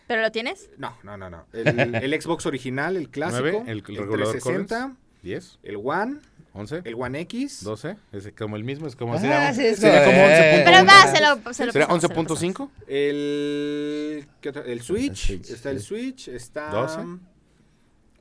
¿Pero 0.07 0.21
lo 0.21 0.31
tienes? 0.31 0.69
No, 0.77 0.95
no, 1.03 1.17
no, 1.17 1.29
no. 1.29 1.45
El, 1.53 1.67
el 1.95 2.21
Xbox 2.21 2.45
original, 2.45 2.97
el 2.97 3.09
clásico. 3.09 3.41
Nueve, 3.41 3.63
el- 3.67 3.77
el 3.79 3.83
regulador 3.97 4.31
360, 4.33 4.95
Diez, 5.23 5.57
el 5.63 5.77
One, 5.83 6.19
once, 6.53 6.81
el 6.85 6.95
One 6.95 7.19
X. 7.21 7.63
doce. 7.63 7.95
Es 8.11 8.31
como 8.37 8.55
el 8.55 8.63
mismo, 8.63 8.87
es 8.87 8.95
como 8.95 9.15
Ah, 9.15 9.19
sería, 9.19 9.53
sí, 9.53 9.75
sería 9.75 10.05
como 10.05 10.17
eh. 10.17 10.61
11.1. 10.61 10.63
Pero 10.65 10.85
va, 10.85 11.15
se 11.15 11.21
lo, 11.21 11.53
se 11.53 11.65
lo 11.65 11.71
¿Sería 11.71 11.87
pasamos, 11.87 12.01
se 12.01 12.07
lo 12.07 12.13
pasamos. 12.25 12.41
11.5? 12.41 12.69
El, 12.87 14.27
¿qué 14.41 14.49
otro? 14.49 14.63
el 14.63 14.81
Switch. 14.81 15.29
El 15.31 15.37
Switch, 15.37 15.49
está 15.49 15.69
el 15.71 15.79
sí. 15.79 15.85
Switch. 15.87 16.27
Está... 16.29 16.69
12. 16.69 16.99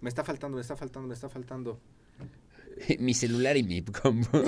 Me 0.01 0.09
está 0.09 0.25
faltando, 0.25 0.57
me 0.57 0.61
está 0.62 0.77
faltando, 0.77 1.09
me 1.09 1.14
está 1.14 1.29
faltando. 1.29 1.79
Mi 2.99 3.14
celular 3.14 3.57
y 3.57 3.62
mi 3.62 3.83
combo. 3.83 4.27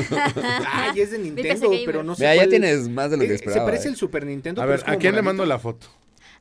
Ay, 0.73 1.01
es 1.01 1.11
de 1.13 1.19
Nintendo, 1.19 1.71
pero 1.87 2.03
no 2.03 2.15
sé 2.15 2.23
Mira, 2.23 2.35
ya 2.35 2.41
cuál- 2.41 2.49
tienes 2.51 2.89
más 2.89 3.11
de 3.11 3.19
lo 3.19 3.23
que 3.25 3.33
Eh, 3.33 3.35
esperaba. 3.35 3.61
Se 3.61 3.65
parece 3.67 3.89
eh. 3.89 3.91
el 3.91 3.97
Super 3.97 4.25
Nintendo. 4.27 4.63
A 4.63 4.67
ver, 4.67 4.83
¿a 4.87 4.97
quién 4.97 5.15
le 5.15 5.23
mando 5.23 5.45
la 5.47 5.59
foto? 5.59 5.87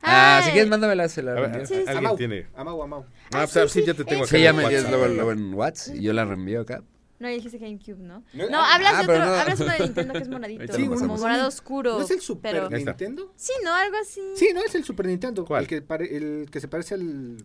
Ah, 0.02 0.42
si 0.44 0.50
quieres, 0.50 0.68
mándamela. 0.68 1.08
Se 1.08 1.22
la 1.22 1.32
A 1.32 1.34
ver. 1.40 1.66
Sí, 1.66 1.74
sí. 1.74 1.80
alguien 1.80 1.98
Amau, 1.98 2.16
tiene. 2.16 2.46
Amau, 2.56 2.82
Amau. 2.82 3.06
Ah, 3.32 3.42
Ah, 3.42 3.46
sí, 3.46 3.60
sí, 3.68 3.84
ya 3.86 3.94
te 3.94 4.04
tengo 4.04 4.22
eh, 4.22 4.26
acá. 4.26 4.36
Sí, 4.36 4.42
ya 4.42 4.50
el 4.50 4.56
me 4.56 5.08
luego 5.14 5.32
en 5.32 5.54
WhatsApp 5.54 5.94
y 5.96 6.02
yo 6.02 6.12
la 6.12 6.24
reenvío 6.24 6.60
acá. 6.62 6.82
No, 7.24 7.30
dijiste 7.34 7.58
GameCube, 7.58 7.98
¿no? 7.98 8.22
No, 8.34 8.48
No, 8.50 8.58
ah, 8.58 8.74
hablas, 8.74 8.92
ah, 8.94 8.96
de 8.98 9.02
otro, 9.04 9.18
no. 9.24 9.34
hablas 9.34 9.58
de 9.58 9.64
uno 9.64 9.72
de 9.72 9.78
Nintendo 9.84 10.12
que 10.12 10.18
es 10.20 10.28
moradito. 10.28 10.78
Lo 10.78 10.90
como 10.96 11.16
morado 11.16 11.48
oscuro. 11.48 11.98
¿No 11.98 12.04
es 12.04 12.10
el 12.10 12.20
Super 12.20 12.52
pero... 12.52 12.70
Nintendo? 12.70 13.32
Sí, 13.36 13.52
¿no? 13.64 13.72
Algo 13.72 13.96
así. 14.00 14.20
Sí, 14.36 14.50
no 14.54 14.62
es 14.62 14.74
el 14.74 14.84
Super 14.84 15.06
Nintendo. 15.06 15.44
¿Cuál? 15.44 15.62
El 15.62 15.68
que, 15.68 15.80
pare- 15.82 16.14
el 16.16 16.48
que 16.50 16.60
se 16.60 16.68
parece 16.68 16.94
al... 16.94 17.38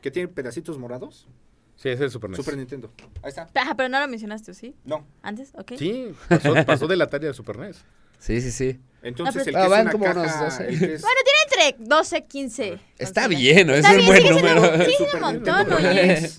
Que 0.00 0.10
tiene 0.10 0.28
pedacitos 0.28 0.78
morados. 0.78 1.28
Sí, 1.76 1.90
es 1.90 2.00
el 2.00 2.10
Super 2.10 2.30
NES. 2.30 2.38
Super 2.38 2.56
Nintendo. 2.56 2.92
Ahí 3.22 3.28
está. 3.28 3.48
Ajá, 3.54 3.74
pero 3.76 3.88
no 3.88 4.00
lo 4.00 4.08
mencionaste, 4.08 4.50
¿o 4.50 4.54
¿sí? 4.54 4.74
No. 4.84 5.06
¿Antes? 5.22 5.52
¿Ok? 5.54 5.72
Sí, 5.76 6.12
pasó, 6.28 6.54
pasó 6.66 6.86
del 6.88 7.02
Atari 7.02 7.26
al 7.26 7.34
Super 7.34 7.58
NES. 7.58 7.84
Sí, 8.18 8.40
sí, 8.40 8.50
sí. 8.50 8.80
Entonces 9.02 9.36
Ah, 9.46 9.48
el 9.48 9.54
que 9.54 9.60
Ah, 9.60 9.64
es 9.64 9.70
van 9.70 9.82
una 9.82 9.92
como 9.92 10.04
caja... 10.06 10.20
unos 10.22 10.40
12. 10.40 10.68
el 10.68 10.78
que 10.78 10.94
es- 10.94 11.02
Bueno, 11.02 11.16
tiene 11.24 11.68
entre 11.72 11.84
12 11.86 12.24
15. 12.24 12.80
Está 12.98 13.28
bien, 13.28 13.66
¿no? 13.68 13.74
Está 13.74 13.92
es 13.92 13.98
un 14.08 14.12
bien, 14.12 14.22
buen 14.34 14.34
número. 14.54 14.84
Sí, 14.84 14.90
es 14.98 15.14
un 15.14 15.20
montón, 15.20 15.72
oye. 15.72 16.30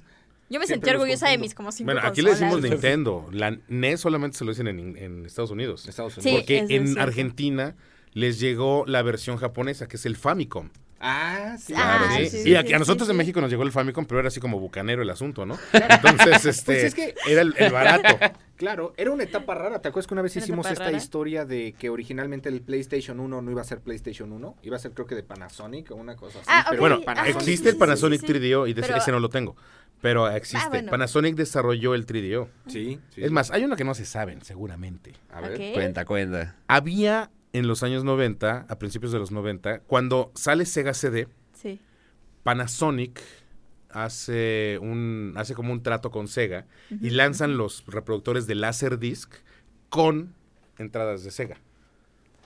Yo 0.50 0.60
me 0.60 0.68
sentí 0.68 0.90
orgullosa 0.90 1.30
de 1.30 1.38
mis 1.38 1.54
como 1.54 1.72
cinco 1.72 1.92
Bueno, 1.92 2.02
aquí 2.08 2.22
le 2.22 2.32
decimos 2.32 2.54
consolas. 2.54 2.72
Nintendo. 2.82 3.28
La 3.32 3.58
NES 3.68 4.00
solamente 4.00 4.38
se 4.38 4.46
lo 4.46 4.52
dicen 4.52 4.68
en, 4.68 4.98
en 4.98 5.26
Estados 5.26 5.52
Unidos. 5.52 5.88
Estados 5.88 6.14
Sí, 6.16 6.22
Unidos. 6.22 6.40
Porque 6.42 6.58
en 6.58 6.68
cierto. 6.88 7.02
Argentina 7.02 7.76
les 8.14 8.40
llegó 8.40 8.84
la 8.88 9.02
versión 9.04 9.38
japonesa, 9.38 9.88
que 9.88 9.98
es 9.98 10.06
el 10.06 10.16
Famicom. 10.16 10.70
Ah, 11.02 11.56
sí. 11.58 11.74
Ah, 11.78 11.98
Claro, 12.10 12.18
sí, 12.18 12.30
sí. 12.30 12.44
sí, 12.44 12.50
y 12.50 12.56
aquí 12.56 12.70
sí, 12.70 12.74
a 12.74 12.80
nosotros 12.80 13.08
sí, 13.08 13.12
en 13.12 13.16
sí. 13.16 13.18
México 13.20 13.40
nos 13.40 13.50
llegó 13.50 13.64
el 13.64 13.72
Famicom, 13.72 14.06
pero 14.06 14.20
era 14.20 14.28
así 14.28 14.42
como 14.42 14.60
bucanero 14.60 15.02
el 15.02 15.10
asunto, 15.10 15.46
¿no? 15.46 15.58
Entonces, 15.72 16.46
este, 16.46 16.66
Pues 16.66 16.84
es 16.84 16.96
que- 16.96 17.16
era 17.28 17.42
el, 17.42 17.54
el 17.58 17.72
barato. 17.72 18.08
Claro, 18.60 18.94
era 18.98 19.10
una 19.12 19.24
etapa 19.24 19.56
rara. 19.56 19.82
¿Te 19.82 19.88
acuerdas 19.88 20.06
que 20.06 20.14
una 20.14 20.22
vez 20.22 20.36
¿Una 20.36 20.44
hicimos 20.44 20.70
esta 20.70 20.84
rara? 20.84 20.98
historia 20.98 21.46
de 21.46 21.74
que 21.80 21.90
originalmente 21.90 22.50
el 22.50 22.60
PlayStation 22.60 23.22
1 23.22 23.42
no 23.42 23.52
iba 23.52 23.62
a 23.62 23.64
ser 23.64 23.80
PlayStation 23.80 24.34
1? 24.34 24.58
Iba 24.64 24.76
a 24.76 24.80
ser 24.80 24.92
creo 24.92 25.08
que 25.08 25.16
de 25.16 25.24
Panasonic 25.24 25.92
o 25.92 25.96
una 25.96 26.18
cosa 26.18 26.40
así. 26.40 26.48
Ah, 26.52 26.66
pero. 26.70 26.82
Bueno, 26.82 27.00
existe 27.26 27.64
sí, 27.64 27.70
el 27.70 27.78
Panasonic 27.78 28.20
sí, 28.20 28.28
sí. 28.28 28.34
3DO 28.34 28.68
y 28.70 28.74
de 28.74 28.82
Pero- 28.82 28.98
ese 28.98 29.12
no 29.14 29.22
lo 29.22 29.30
tengo. 29.30 29.56
Pero 30.02 30.30
existe. 30.30 30.66
Ah, 30.66 30.70
bueno. 30.70 30.92
Panasonic 30.92 31.36
desarrolló 31.36 31.94
el 31.94 32.06
3DO. 32.06 32.48
Sí, 32.68 33.00
sí. 33.14 33.24
Es 33.24 33.32
más, 33.32 33.52
hay 33.52 33.64
uno 33.66 33.76
que 33.76 33.84
no 33.84 33.94
se 33.94 34.06
saben, 34.06 34.42
seguramente. 34.44 35.14
A 35.32 35.42
ver. 35.42 35.74
Cuenta, 35.74 36.06
cuenta. 36.06 36.56
Había 36.68 37.32
en 37.52 37.68
los 37.68 37.84
años 37.84 38.04
90, 38.04 38.66
a 38.70 38.80
principios 38.80 39.12
de 39.12 39.20
los 39.20 39.32
90, 39.32 39.80
cuando 39.82 40.32
sale 40.36 40.66
Sega 40.66 40.94
CD, 40.94 41.28
Sí. 41.54 41.82
Panasonic 42.44 43.20
hace 43.90 44.78
un 44.82 45.34
hace 45.36 45.56
como 45.56 45.74
un 45.74 45.82
trato 45.84 46.12
con 46.12 46.28
Sega 46.28 46.68
y 47.02 47.10
lanzan 47.10 47.58
los 47.58 47.84
reproductores 47.88 48.46
de 48.48 48.56
Laserdisc 48.56 49.34
con 49.90 50.34
entradas 50.78 51.24
de 51.24 51.32
Sega. 51.32 51.58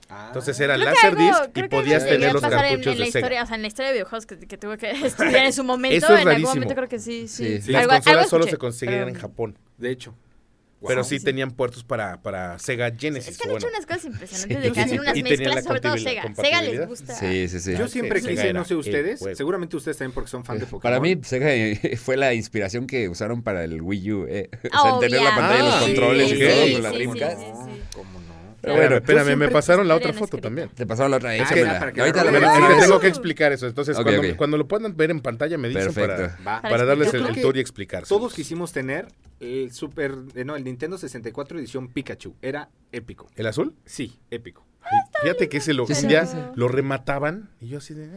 Ah. 0.10 0.26
Entonces 0.28 0.60
era 0.60 0.78
Laserdisc 0.78 1.56
y 1.58 1.64
podías 1.64 2.06
tener 2.06 2.34
los 2.34 2.44
en- 2.44 2.50
cartuchos 2.50 2.94
en, 2.94 3.00
la 3.00 3.06
de 3.06 3.12
Sega. 3.12 3.20
historia, 3.26 3.44
o 3.44 3.46
sea, 3.48 3.56
en 3.56 3.62
la 3.64 3.68
historia 3.68 3.88
de 3.88 3.94
videojuegos 3.94 4.26
que, 4.26 4.38
que 4.40 4.58
tuve 4.58 4.78
que 4.78 4.92
estudiar 5.06 5.46
en 5.46 5.54
su 5.54 5.64
momento. 5.64 5.96
Eso 5.98 6.14
es 6.14 6.20
en 6.22 6.26
rarísimo. 6.26 6.50
algún 6.50 6.60
momento 6.62 6.76
creo 6.76 6.90
que 6.90 7.00
sí, 7.00 7.28
sí. 7.28 7.46
Sí. 7.58 7.62
Sí. 7.64 7.72
Las 7.72 7.84
Algo- 7.84 7.94
consolas 7.96 8.18
algo 8.20 8.30
solo 8.30 8.44
escuché, 8.46 8.52
se 8.52 8.58
conseguían 8.58 9.00
pero- 9.00 9.10
en 9.10 9.16
Japón, 9.16 9.58
De 9.78 9.90
hecho. 9.92 10.16
pero 10.86 11.02
Wow. 11.02 11.10
sí, 11.10 11.18
sí. 11.20 11.26
tenían 11.26 11.52
puertos 11.52 11.84
para, 11.86 12.22
para 12.22 12.60
Sega 12.60 12.92
Genesis. 12.96 13.30
Es 13.32 13.38
que 13.38 13.44
han 13.46 13.52
bueno. 13.54 13.66
hecho 13.66 13.74
unas 13.76 13.86
cosas 13.86 14.06
impresionantes 14.06 14.58
Sí. 14.58 14.64
de 14.64 14.72
que 14.74 14.80
hacen 14.82 15.00
unas 15.00 15.16
la 15.18 15.24
mezclas, 15.24 15.64
sobre 15.64 15.80
todo 15.80 15.94
compatibilidad- 15.94 16.36
Sega. 16.36 16.44
Sega 16.44 16.62
les 16.62 16.88
gusta. 16.88 17.16
Sí, 17.16 17.48
sí, 17.48 17.60
sí. 17.62 17.76
Yo 17.78 17.88
siempre 17.88 18.20
Sega 18.22 18.32
quise, 18.34 18.54
no 18.54 18.66
sé 18.66 18.76
ustedes, 18.76 19.24
seguramente 19.36 19.78
ustedes 19.78 19.98
también 19.98 20.14
porque 20.14 20.30
son 20.30 20.44
fan 20.44 20.60
de 20.60 20.66
Pokémon. 20.66 20.82
Para 20.82 21.00
mí, 21.00 21.18
Sega 21.24 21.54
eh, 21.56 21.96
fue 21.98 22.18
la 22.18 22.34
inspiración 22.34 22.86
que 22.86 23.08
usaron 23.08 23.42
para 23.42 23.64
el 23.64 23.82
Wii 23.82 24.12
U, 24.12 24.26
¿eh? 24.28 24.50
O 24.74 24.82
sea, 24.82 24.92
en 24.96 25.00
tener 25.00 25.22
la 25.22 25.36
pantalla 25.36 25.60
y 25.60 25.64
los 25.64 25.74
Ah, 25.74 25.80
sí, 25.80 25.86
controles 25.86 26.32
y 26.32 26.40
todo 26.40 26.66
sí, 26.66 26.74
con 26.74 26.84
la 26.84 26.90
sí, 26.92 26.96
Dreamcast. 26.98 27.40
sí, 27.40 27.46
sí. 27.46 27.82
¿Cómo 27.96 28.20
no? 28.20 28.33
Pero 28.64 28.76
bueno, 28.78 28.96
Espérame, 28.96 29.20
espérame, 29.24 29.40
me 29.40 29.50
pasaron 29.50 29.88
la 29.90 29.96
otra 29.96 30.14
foto 30.14 30.38
también. 30.38 30.70
te 30.70 30.86
pasaron 30.86 31.12
la 31.12 31.18
otra. 31.18 31.36
ya, 31.36 31.44
échamela. 31.44 31.80
para 31.80 31.92
que 31.92 32.00
Ahorita 32.00 32.24
la 32.24 32.76
es 32.78 32.80
tengo 32.80 33.00
que 33.02 33.08
explicar 33.08 33.52
eso. 33.52 33.68
Entonces, 33.68 33.98
cuando, 34.38 34.58
lo 34.58 34.68
puedan 34.70 34.96
ver 34.96 35.12
en 35.12 35.20
pantalla, 35.20 35.58
me 35.58 35.68
dicen 35.68 35.94
Perfecto. 35.94 36.34
para, 36.44 36.86
darles 36.86 37.14
el, 37.14 37.26
el 37.26 37.42
tour 37.42 37.58
y 37.58 37.60
explicar. 37.60 38.06
Todos 38.08 38.34
quisimos 38.34 38.72
tener 38.72 39.08
el 39.42 39.74
Super, 39.74 40.16
eh, 40.34 40.46
no, 40.46 40.56
el 40.56 40.64
Nintendo 40.64 40.98
64 40.98 41.60
edición 41.60 41.90
Pikachu. 41.90 42.36
Era 42.42 42.70
épico. 42.94 43.28
¿El 43.36 43.48
azul? 43.48 43.76
Sí, 43.86 44.18
épico. 44.32 44.66
Ay, 44.86 45.00
Fíjate 45.24 45.48
que 45.48 45.58
ese 45.58 45.74
lo, 45.74 45.88
Sí, 45.88 46.08
ya 46.10 46.26
sí. 46.26 46.36
lo 46.56 46.68
remataban 46.68 47.50
y 47.62 47.70
yo 47.70 47.78
así 47.78 47.94
de... 47.94 48.04
eh. 48.06 48.10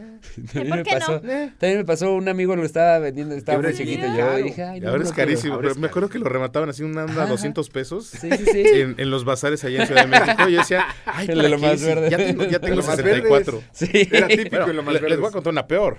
También 0.53 0.67
¿Por 0.69 0.77
me 0.77 0.83
qué 0.83 0.93
no? 0.93 0.99
pasó, 0.99 1.19
también 1.21 1.77
me 1.77 1.85
pasó, 1.85 2.13
un 2.13 2.27
amigo 2.27 2.55
lo 2.57 2.65
estaba 2.65 2.99
vendiendo, 2.99 3.33
estaba 3.35 3.61
muy 3.61 3.73
chiquito 3.73 4.05
yo 4.15 4.39
y 4.39 4.43
dije, 4.43 4.63
ay, 4.63 4.81
no, 4.81 4.87
ahora 4.89 4.99
no 4.99 5.05
es 5.05 5.13
carísimo. 5.13 5.53
ahora 5.53 5.61
pero 5.63 5.71
es 5.73 5.77
me 5.79 5.87
acuerdo 5.87 6.09
que 6.09 6.19
lo 6.19 6.25
remataban 6.27 6.69
así 6.69 6.83
una 6.83 7.05
onda 7.05 7.23
Ajá. 7.23 7.31
200 7.31 7.69
pesos. 7.69 8.07
Sí, 8.07 8.29
sí, 8.31 8.45
sí. 8.45 8.63
En, 8.65 8.95
en 8.97 9.09
los 9.09 9.23
bazares 9.23 9.63
allá 9.63 9.81
en 9.81 9.87
Ciudad 9.87 10.01
de 10.05 10.07
México. 10.19 10.49
Y 10.49 10.51
yo 10.53 10.59
decía, 10.59 10.85
ay, 11.05 11.27
El 11.29 11.35
¿para 11.37 11.43
de 11.43 11.49
lo 11.49 11.57
qué? 11.57 11.65
más 11.67 11.81
verde. 11.81 12.09
Ya 12.09 12.17
tengo, 12.17 12.43
ya 12.43 12.59
tengo 12.59 12.75
Los 12.75 12.87
más 12.87 12.95
64. 12.97 13.63
Sí. 13.71 13.89
Era 14.11 14.27
típico 14.27 14.49
Bueno, 14.57 14.69
en 14.71 14.75
lo 14.75 14.83
más 14.83 15.01
le- 15.01 15.09
les 15.09 15.19
voy 15.19 15.29
a 15.29 15.31
contar 15.31 15.51
una 15.53 15.65
peor. 15.67 15.97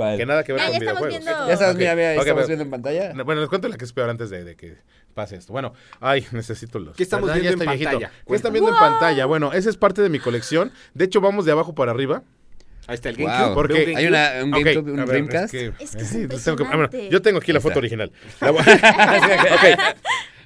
¿Cuál? 0.00 0.16
Que 0.16 0.26
nada 0.26 0.44
que 0.44 0.52
ver 0.52 0.62
Ah, 0.62 0.64
con 0.66 0.72
ya 0.72 0.78
estamos 0.78 1.00
videojuegos. 1.08 1.24
viendo- 1.26 1.48
Ya 1.48 1.56
sabes, 1.56 1.74
Ok, 1.74 1.78
mira, 1.78 1.94
mira, 1.94 2.08
ahí 2.10 2.16
ok, 2.16 2.20
estamos 2.22 2.38
pero- 2.40 2.46
viendo 2.48 2.64
en 2.64 2.70
pantalla. 2.70 3.22
Bueno, 3.24 3.40
les 3.42 3.50
cuento 3.50 3.68
la 3.68 3.76
que 3.76 3.84
es 3.84 3.92
peor 3.92 4.08
antes 4.10 4.30
de, 4.30 4.44
de 4.44 4.56
que 4.56 4.76
pase 5.14 5.36
esto. 5.36 5.52
Bueno, 5.52 5.74
ay, 6.00 6.24
necesito 6.32 6.78
los. 6.78 6.96
¿Qué 6.96 7.02
estamos 7.02 7.26
¿verdad? 7.26 7.42
Ya 7.42 7.48
viendo 7.50 7.64
en 7.64 7.68
estoy 7.70 7.78
viejito. 7.86 8.00
pantalla? 8.00 8.24
¿Qué 8.26 8.34
están 8.36 8.52
viendo 8.52 8.70
en 8.70 8.76
pantalla? 8.78 9.26
Bueno, 9.26 9.52
esa 9.52 9.68
es 9.70 9.76
parte 9.76 10.02
de 10.02 10.08
mi 10.08 10.18
colección. 10.20 10.72
De 10.94 11.04
hecho, 11.04 11.20
vamos 11.20 11.44
de 11.44 11.52
abajo 11.52 11.74
para 11.74 11.90
arriba. 11.92 12.22
Ahí 12.86 12.94
está 12.94 13.10
el 13.10 13.16
Wow. 13.18 13.26
GameCube. 13.26 13.54
Porque- 13.54 13.84
un 13.92 13.96
Hay 13.96 14.06
una, 14.06 14.30
un 14.42 14.50
GameCube, 14.50 14.92
un 14.92 15.00
a 15.00 15.04
ver, 15.04 15.08
Dreamcast. 15.08 15.54
Es 15.54 15.70
que, 15.76 15.84
Es 15.84 15.90
que 15.96 16.02
es 16.02 16.08
sí, 16.08 16.26
tengo 16.44 16.56
que- 16.56 16.64
ah, 16.64 16.76
bueno, 16.76 16.90
yo 17.10 17.22
tengo 17.22 17.38
aquí 17.38 17.52
la 17.52 17.60
foto 17.60 17.78
original. 17.78 18.10
La 18.40 18.50
voy- 18.50 18.60
ok. 18.62 19.94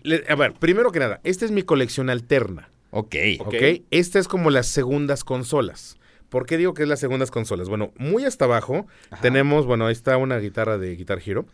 Le- 0.02 0.24
A 0.28 0.34
ver, 0.34 0.52
primero 0.54 0.90
que 0.92 0.98
nada, 0.98 1.20
esta 1.24 1.44
es 1.44 1.50
mi 1.50 1.62
colección 1.62 2.10
alterna. 2.10 2.68
Ok. 2.90 3.14
¿Ok? 3.40 3.46
Ok. 3.48 3.54
Esta 3.90 4.18
es 4.18 4.28
como 4.28 4.50
las 4.50 4.66
segundas 4.66 5.24
consolas. 5.24 5.96
¿Por 6.34 6.46
qué 6.46 6.56
digo 6.58 6.74
que 6.74 6.82
es 6.82 6.88
las 6.88 6.98
segundas 6.98 7.30
consolas? 7.30 7.68
Bueno, 7.68 7.92
muy 7.96 8.24
hasta 8.24 8.46
abajo 8.46 8.88
tenemos, 9.22 9.66
bueno, 9.66 9.86
ahí 9.86 9.92
está 9.92 10.16
una 10.16 10.36
guitarra 10.38 10.78
de 10.78 10.96
Guitar 10.96 11.20
Hero. 11.24 11.46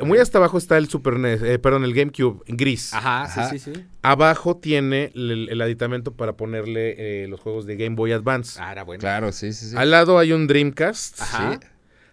Muy 0.00 0.16
hasta 0.16 0.38
abajo 0.38 0.56
está 0.56 0.78
el 0.78 0.88
Super 0.88 1.18
NES, 1.18 1.42
eh, 1.42 1.58
perdón, 1.58 1.84
el 1.84 1.92
GameCube 1.92 2.42
gris. 2.46 2.94
Ajá, 2.94 3.24
Ajá. 3.24 3.50
sí, 3.50 3.58
sí, 3.58 3.74
sí. 3.74 3.84
Abajo 4.00 4.56
tiene 4.56 5.12
el, 5.14 5.50
el 5.50 5.60
aditamento 5.60 6.14
para 6.14 6.32
ponerle 6.32 6.94
eh, 7.24 7.28
los 7.28 7.40
juegos 7.40 7.66
de 7.66 7.76
Game 7.76 7.94
Boy 7.94 8.12
Advance. 8.12 8.58
Ah, 8.58 8.72
era 8.72 8.84
bueno. 8.84 9.00
Claro, 9.02 9.32
sí, 9.32 9.52
sí, 9.52 9.68
sí. 9.68 9.76
Al 9.76 9.90
lado 9.90 10.18
hay 10.18 10.32
un 10.32 10.46
Dreamcast. 10.46 11.20
Ajá. 11.20 11.58
Sí, 11.60 11.66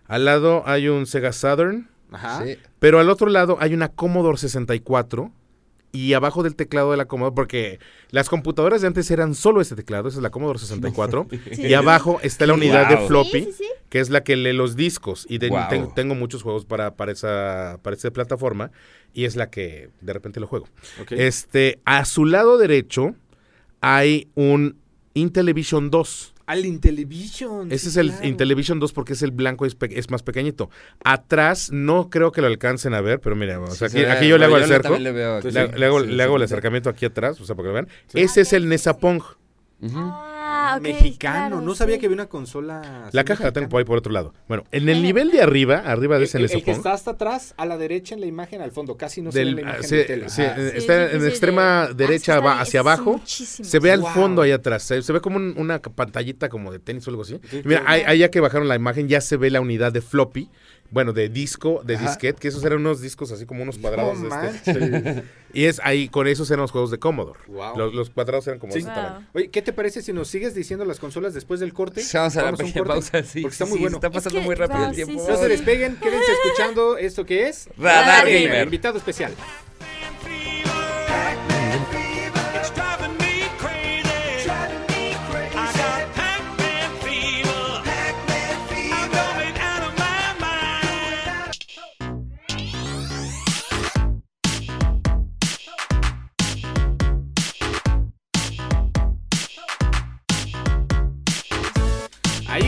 Al 0.07 0.25
lado 0.25 0.63
hay 0.65 0.89
un 0.89 1.05
Sega 1.05 1.31
Saturn. 1.31 1.87
Ajá. 2.11 2.43
sí. 2.43 2.57
Pero 2.79 2.99
al 2.99 3.09
otro 3.09 3.29
lado 3.29 3.55
hay 3.61 3.73
una 3.73 3.87
Commodore 3.87 4.37
64. 4.37 5.31
Y 5.91 6.13
abajo 6.13 6.43
del 6.43 6.55
teclado 6.55 6.91
de 6.91 6.97
la 6.97 7.05
Commodore, 7.05 7.33
porque 7.35 7.79
las 8.11 8.29
computadoras 8.29 8.81
de 8.81 8.87
antes 8.87 9.09
eran 9.09 9.33
solo 9.33 9.59
ese 9.59 9.75
teclado, 9.75 10.07
esa 10.09 10.19
es 10.19 10.23
la 10.23 10.29
Commodore 10.29 10.59
64. 10.59 11.27
Sí. 11.53 11.63
Y 11.67 11.73
abajo 11.73 12.19
está 12.21 12.45
la 12.45 12.53
unidad 12.53 12.87
Wow. 12.89 12.99
de 13.01 13.07
floppy, 13.07 13.29
Sí, 13.31 13.45
sí, 13.45 13.51
sí. 13.57 13.65
que 13.89 13.99
es 13.99 14.09
la 14.11 14.23
que 14.23 14.35
lee 14.35 14.53
los 14.53 14.75
discos. 14.75 15.25
Y 15.27 15.39
de- 15.39 15.49
Wow. 15.49 15.59
ten- 15.69 15.93
tengo 15.95 16.13
muchos 16.13 16.43
juegos 16.43 16.65
para, 16.65 16.95
para, 16.95 17.11
esa, 17.11 17.79
para 17.81 17.95
esa 17.95 18.11
plataforma. 18.11 18.69
Y 19.13 19.25
es 19.25 19.35
la 19.35 19.49
que 19.49 19.89
de 20.01 20.13
repente 20.13 20.39
lo 20.39 20.45
juego. 20.45 20.67
Este, 21.09 21.79
a 21.85 22.05
su 22.05 22.25
lado 22.25 22.59
derecho 22.59 23.15
hay 23.81 24.27
un 24.35 24.77
Intellivision 25.15 25.89
2. 25.89 26.33
Al 26.49 26.65
Intellivision. 26.65 27.71
Ese 27.71 27.83
sí, 27.85 27.89
es 27.89 27.97
el 27.97 28.09
claro. 28.09 28.27
Intellivision 28.27 28.79
2 28.79 28.91
porque 28.93 29.13
es 29.13 29.21
el 29.21 29.29
blanco, 29.31 29.65
es, 29.67 29.77
es 29.91 30.09
más 30.09 30.23
pequeñito. 30.23 30.69
Atrás 31.03 31.69
no 31.71 32.09
creo 32.09 32.31
que 32.31 32.41
lo 32.41 32.47
alcancen 32.47 32.93
a 32.95 33.01
ver, 33.01 33.19
pero 33.19 33.35
mira, 33.35 33.59
o 33.59 33.67
sea, 33.67 33.87
Sí, 33.87 33.97
aquí, 33.97 33.99
se 33.99 34.05
ve- 34.05 34.11
aquí 34.11 34.27
yo 34.27 34.37
le 34.39 34.45
hago 34.45 34.53
bueno, 34.53 34.65
el 34.65 34.71
cerco. 34.71 34.97
le 34.97 35.11
veo 35.11 35.39
Le, 35.41 35.59
aquí. 35.59 35.79
le 35.79 35.85
hago, 35.85 36.01
Sí, 36.01 36.07
le 36.07 36.23
hago 36.23 36.35
sí, 36.37 36.41
el 36.41 36.47
sí. 36.47 36.53
acercamiento 36.53 36.89
aquí 36.89 37.05
atrás, 37.05 37.39
o 37.39 37.45
sea, 37.45 37.55
para 37.55 37.63
que 37.65 37.67
lo 37.67 37.73
vean. 37.73 37.87
Ese 38.15 38.41
es 38.41 38.53
el 38.53 38.67
Nesapong. 38.67 39.21
Ujú. 39.81 40.11
Ah, 40.75 40.79
Mexicano. 40.79 41.47
claro, 41.49 41.61
no 41.61 41.75
sabía 41.75 41.95
sí. 41.95 41.99
que 42.01 42.05
había 42.07 42.15
una 42.15 42.27
consola. 42.27 43.09
La 43.11 43.23
caja 43.23 43.45
la 43.45 43.51
tengo 43.51 43.65
mexicana. 43.65 43.69
por 43.69 43.79
ahí 43.79 43.85
por 43.85 43.97
otro 43.97 44.11
lado. 44.11 44.33
Bueno, 44.47 44.63
en 44.71 44.89
el 44.89 45.01
nivel 45.01 45.31
de 45.31 45.41
arriba, 45.41 45.77
arriba 45.85 46.17
de 46.17 46.25
ese 46.25 46.37
El, 46.37 46.45
el 46.51 46.63
que 46.63 46.71
está 46.71 46.93
hasta 46.93 47.11
atrás, 47.11 47.53
a 47.57 47.65
la 47.65 47.77
derecha 47.77 48.15
en 48.15 48.21
la 48.21 48.27
imagen, 48.27 48.61
al 48.61 48.71
fondo, 48.71 48.97
casi 48.97 49.21
no 49.21 49.31
se 49.31 49.39
ve 49.39 49.45
la 49.45 49.57
ah, 49.57 49.61
imagen 49.61 49.83
se- 49.83 49.95
de 49.97 50.03
tele. 50.05 50.29
se- 50.29 50.35
Sí, 50.55 50.77
está 50.77 51.09
sí, 51.09 51.15
en 51.15 51.21
sí, 51.21 51.27
extrema 51.27 51.87
de- 51.87 51.93
derecha 51.93 52.35
Ah, 52.35 52.39
sí, 52.39 52.45
va 52.45 52.61
hacia 52.61 52.79
abajo. 52.81 53.11
muchísimo. 53.13 53.67
Se 53.67 53.79
ve 53.79 53.91
al 53.91 54.01
Wow. 54.01 54.09
fondo 54.11 54.41
ahí 54.41 54.51
atrás. 54.51 54.83
Se, 54.83 55.01
se 55.01 55.13
ve 55.13 55.21
como 55.21 55.37
un- 55.37 55.53
una 55.57 55.79
pantallita 55.81 56.49
como 56.49 56.71
de 56.71 56.79
tenis 56.79 57.05
o 57.07 57.09
algo 57.09 57.21
así. 57.23 57.39
Y 57.51 57.61
Mira, 57.67 57.83
ahí 57.85 58.19
ya 58.19 58.29
que 58.29 58.39
bajaron 58.39 58.67
la 58.67 58.75
imagen, 58.75 59.07
ya 59.07 59.21
se 59.21 59.37
ve 59.37 59.49
la 59.49 59.61
unidad 59.61 59.91
de 59.91 60.01
floppy. 60.01 60.49
Bueno, 60.91 61.13
de 61.13 61.29
disco, 61.29 61.81
de 61.85 61.95
Ajá. 61.95 62.07
disquete, 62.07 62.39
que 62.39 62.47
esos 62.47 62.63
eran 62.63 62.79
unos 62.79 62.99
discos 63.01 63.31
así 63.31 63.45
como 63.45 63.61
unos 63.63 63.77
cuadrados. 63.77 64.17
No 64.19 64.29
de 64.41 64.47
este. 64.49 65.23
Y 65.51 65.65
es 65.65 65.81
ahí, 65.83 66.09
con 66.09 66.27
esos 66.27 66.49
eran 66.51 66.61
los 66.61 66.69
juegos 66.71 66.91
de 66.91 66.99
Commodore. 66.99 67.39
Wow. 67.47 67.75
Los, 67.75 67.93
los 67.95 68.09
cuadrados 68.11 68.45
eran 68.45 68.59
como 68.59 68.71
Sí. 68.71 68.83
tamaño. 68.83 69.27
Oye, 69.33 69.49
¿qué 69.49 69.63
te 69.63 69.73
parece 69.73 70.03
si 70.03 70.13
nos 70.13 70.27
sigues 70.27 70.53
diciendo 70.53 70.85
las 70.85 70.99
consolas 70.99 71.33
después 71.33 71.59
del 71.59 71.73
corte? 71.73 72.03
Vamos 72.13 72.37
a 72.37 72.41
la 72.43 72.49
un 72.51 72.57
pequeña 72.57 72.73
corte, 72.75 72.93
pausa, 72.93 73.23
sí. 73.23 73.41
Porque 73.41 73.53
está 73.53 73.65
sí, 73.65 73.69
muy 73.71 73.77
sí, 73.79 73.83
bueno. 73.83 73.97
Está 73.97 74.11
pasando 74.11 74.39
que- 74.39 74.45
muy 74.45 74.53
rápido 74.55 74.79
wow, 74.79 74.89
el 74.89 74.95
sí, 74.95 75.03
tiempo. 75.05 75.25
sí, 75.25 75.31
No 75.31 75.37
se 75.37 75.47
despeguen, 75.47 75.95
quédense 75.95 76.31
escuchando 76.43 76.97
esto 76.97 77.25
que 77.25 77.47
es 77.49 77.67
Radar 77.79 78.25
Gamer. 78.25 78.43
Gamer. 78.43 78.63
invitado 78.65 78.97
especial. 78.99 79.33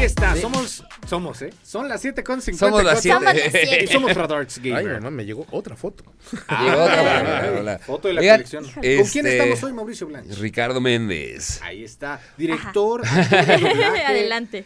Ahí 0.01 0.07
está, 0.07 0.35
somos, 0.35 0.83
somos, 1.07 1.43
¿eh? 1.43 1.51
Son 1.61 1.87
las 1.87 2.01
7 2.01 2.23
con 2.23 2.41
54. 2.41 2.57
Somos 2.75 2.83
las 2.83 3.03
Somos 3.03 3.23
las 3.23 3.51
7. 3.51 3.67
siete. 3.67 3.83
Y 3.83 3.87
somos 3.87 4.11
Radarts 4.15 4.57
Ay, 4.57 4.71
Gamer. 4.71 4.93
mamá, 4.95 5.11
me 5.11 5.25
llegó 5.25 5.45
otra 5.51 5.75
foto. 5.75 6.03
Llegó 6.31 6.83
otra 6.83 7.03
bárbara, 7.03 7.53
hola. 7.59 7.77
Foto 7.77 8.07
de 8.07 8.15
la 8.15 8.21
Oigan, 8.21 8.37
colección. 8.37 8.63
¿Con 8.63 8.83
este, 8.83 9.11
quién 9.11 9.27
estamos 9.27 9.61
hoy, 9.61 9.73
Mauricio 9.73 10.07
Blanch? 10.07 10.39
Ricardo 10.39 10.81
Méndez. 10.81 11.61
Ahí 11.61 11.83
está, 11.83 12.19
director, 12.35 13.03
Adelante. 14.07 14.65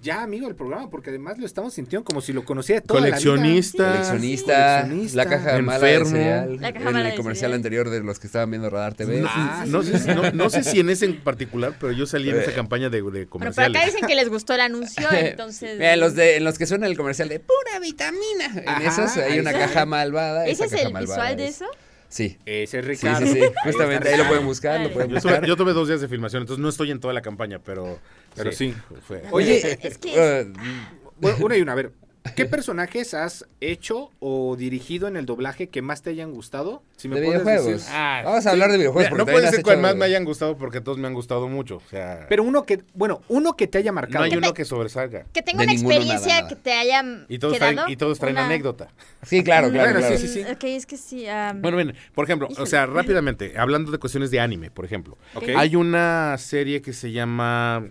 Ya 0.00 0.22
amigo 0.22 0.46
del 0.46 0.56
programa, 0.56 0.88
porque 0.90 1.10
además 1.10 1.38
lo 1.38 1.46
estamos 1.46 1.74
sintiendo 1.74 2.04
como 2.04 2.20
si 2.20 2.32
lo 2.32 2.44
conocía 2.44 2.76
de 2.76 2.80
toda 2.82 3.00
la 3.00 3.06
vida. 3.08 3.16
Coleccionista. 3.16 3.84
Coleccionista, 3.92 4.80
Coleccionista. 4.82 5.16
la 5.16 5.26
caja 5.30 5.58
mala 5.62 5.78
de 5.86 5.92
Enfermo. 5.94 6.10
cereal, 6.10 6.56
La 6.60 6.72
caja 6.72 6.78
en 6.88 6.94
mala 6.94 7.04
el 7.06 7.10
de 7.12 7.16
comercial 7.16 7.50
cereal. 7.50 7.56
anterior 7.56 7.90
de 7.90 8.00
los 8.00 8.18
que 8.18 8.26
estaban 8.26 8.50
viendo 8.50 8.70
Radar 8.70 8.94
TV. 8.94 9.20
No, 9.20 9.28
Ah, 9.30 9.64
sé, 9.66 10.14
no, 10.14 10.30
no 10.32 10.50
sé 10.50 10.62
si 10.64 10.80
en 10.80 10.90
ese 10.90 11.04
en 11.06 11.20
particular, 11.20 11.74
pero 11.80 11.92
yo 11.92 12.06
salí 12.06 12.30
en 12.30 12.36
esa 12.38 12.52
campaña 12.52 12.88
de, 12.88 12.98
de 12.98 13.02
Bueno, 13.02 13.26
por 13.28 13.38
comerciales. 13.40 13.76
acá 13.76 13.86
dicen 13.86 14.06
que 14.08 14.14
les 14.14 14.28
gustó 14.28 14.54
el 14.54 14.60
anuncio, 14.60 15.06
entonces. 15.12 15.78
Mira, 15.78 15.94
en 15.94 16.00
los, 16.00 16.14
de, 16.14 16.36
en 16.36 16.44
los 16.44 16.58
que 16.58 16.66
suena 16.66 16.86
el 16.86 16.96
comercial 16.96 17.28
de 17.28 17.40
pura 17.40 17.78
vitamina. 17.80 18.46
En 18.62 18.68
Ajá, 18.68 19.04
esos 19.04 19.16
hay 19.18 19.38
una 19.40 19.52
caja 19.52 19.86
malvada. 19.86 20.46
¿Ese 20.46 20.64
esa 20.64 20.76
es 20.76 20.84
el 20.86 20.92
visual 20.94 21.36
de 21.36 21.46
es- 21.48 21.56
eso? 21.56 21.66
Sí. 22.08 22.36
Ese 22.44 22.80
es 22.80 22.84
Ricardo. 22.84 23.26
sí, 23.26 23.32
sí. 23.32 23.40
Justamente 23.64 24.10
ahí 24.10 24.18
lo 24.18 24.28
pueden 24.28 24.44
buscar, 24.44 24.78
lo 24.80 24.92
pueden 24.92 25.14
buscar. 25.14 25.46
yo 25.46 25.56
tuve 25.56 25.72
dos 25.72 25.88
días 25.88 26.00
de 26.02 26.08
filmación, 26.08 26.42
entonces 26.42 26.60
no 26.62 26.68
estoy 26.68 26.90
en 26.90 27.00
toda 27.00 27.14
la 27.14 27.22
campaña, 27.22 27.58
pero, 27.58 27.98
pero 28.34 28.52
Sí. 28.52 28.72
sí. 28.72 28.96
fue- 29.06 29.22
Oye, 29.30 29.78
Es 29.82 29.98
que. 29.98 30.46
Bueno, 31.20 31.36
una 31.44 31.56
y 31.56 31.60
una, 31.62 31.72
a 31.72 31.76
ver. 31.76 31.92
¿Qué 32.36 32.44
personajes 32.46 33.14
has 33.14 33.46
hecho 33.60 34.10
o 34.20 34.54
dirigido 34.56 35.08
en 35.08 35.16
el 35.16 35.26
doblaje 35.26 35.68
que 35.68 35.82
más 35.82 36.02
te 36.02 36.10
hayan 36.10 36.30
gustado? 36.32 36.80
Si 36.96 37.08
de 37.08 37.16
puedes 37.16 37.30
videojuegos. 37.42 37.66
decir- 37.66 37.88
Ah, 37.92 38.22
Vamos 38.24 38.46
a 38.46 38.50
hablar 38.52 38.70
de 38.70 38.78
videojuegos. 38.78 39.10
Mira, 39.10 39.24
no 39.24 39.30
puede 39.30 39.50
ser 39.50 39.62
cuál 39.64 39.78
más 39.80 39.96
me 39.96 40.04
hayan 40.04 40.24
gustado 40.24 40.56
porque 40.56 40.80
todos 40.80 40.98
me 40.98 41.08
han 41.08 41.14
gustado 41.14 41.48
mucho. 41.48 41.78
O 41.78 41.88
sea, 41.90 42.26
Pero 42.28 42.44
uno 42.44 42.62
que, 42.64 42.84
bueno, 42.94 43.22
uno 43.26 43.54
que 43.56 43.66
te 43.66 43.78
haya 43.78 43.90
no 43.90 43.96
marcado. 43.96 44.22
hay 44.24 44.36
uno 44.36 44.54
que 44.54 44.64
sobresalga. 44.64 45.26
Que 45.32 45.42
tenga 45.42 45.58
De 45.60 45.64
una 45.64 45.72
ninguno, 45.74 45.94
experiencia 45.94 46.28
nada, 46.28 46.40
nada. 46.42 46.48
que 46.48 46.56
te 46.56 46.72
haya 46.72 47.04
Y 47.28 47.38
todos 47.40 47.54
quedado. 47.54 47.72
traen, 47.74 47.90
y 47.90 47.96
todos 47.96 48.18
traen 48.20 48.36
una- 48.36 48.46
anécdota. 48.46 48.88
Sí, 49.24 49.42
claro, 49.42 49.70
claro. 49.70 49.90
Bueno, 49.90 50.06
claro. 50.06 50.16
sí, 50.18 50.28
sí, 50.28 50.44
sí. 50.44 50.50
Ok, 50.52 50.62
es 50.64 50.86
que 50.86 50.96
sí. 50.96 51.26
ah, 51.26 51.52
Bueno, 51.56 51.76
bien, 51.76 51.94
por 52.14 52.24
ejemplo, 52.24 52.48
o 52.56 52.66
sea, 52.66 52.86
rápidamente, 52.86 53.54
hablando 53.58 53.90
de 53.90 53.98
cuestiones 53.98 54.30
de 54.30 54.38
anime, 54.38 54.70
por 54.70 54.84
ejemplo. 54.84 55.18
Hay 55.56 55.74
una 55.74 56.36
serie 56.38 56.82
que 56.82 56.92
se 56.92 57.10
llama. 57.10 57.84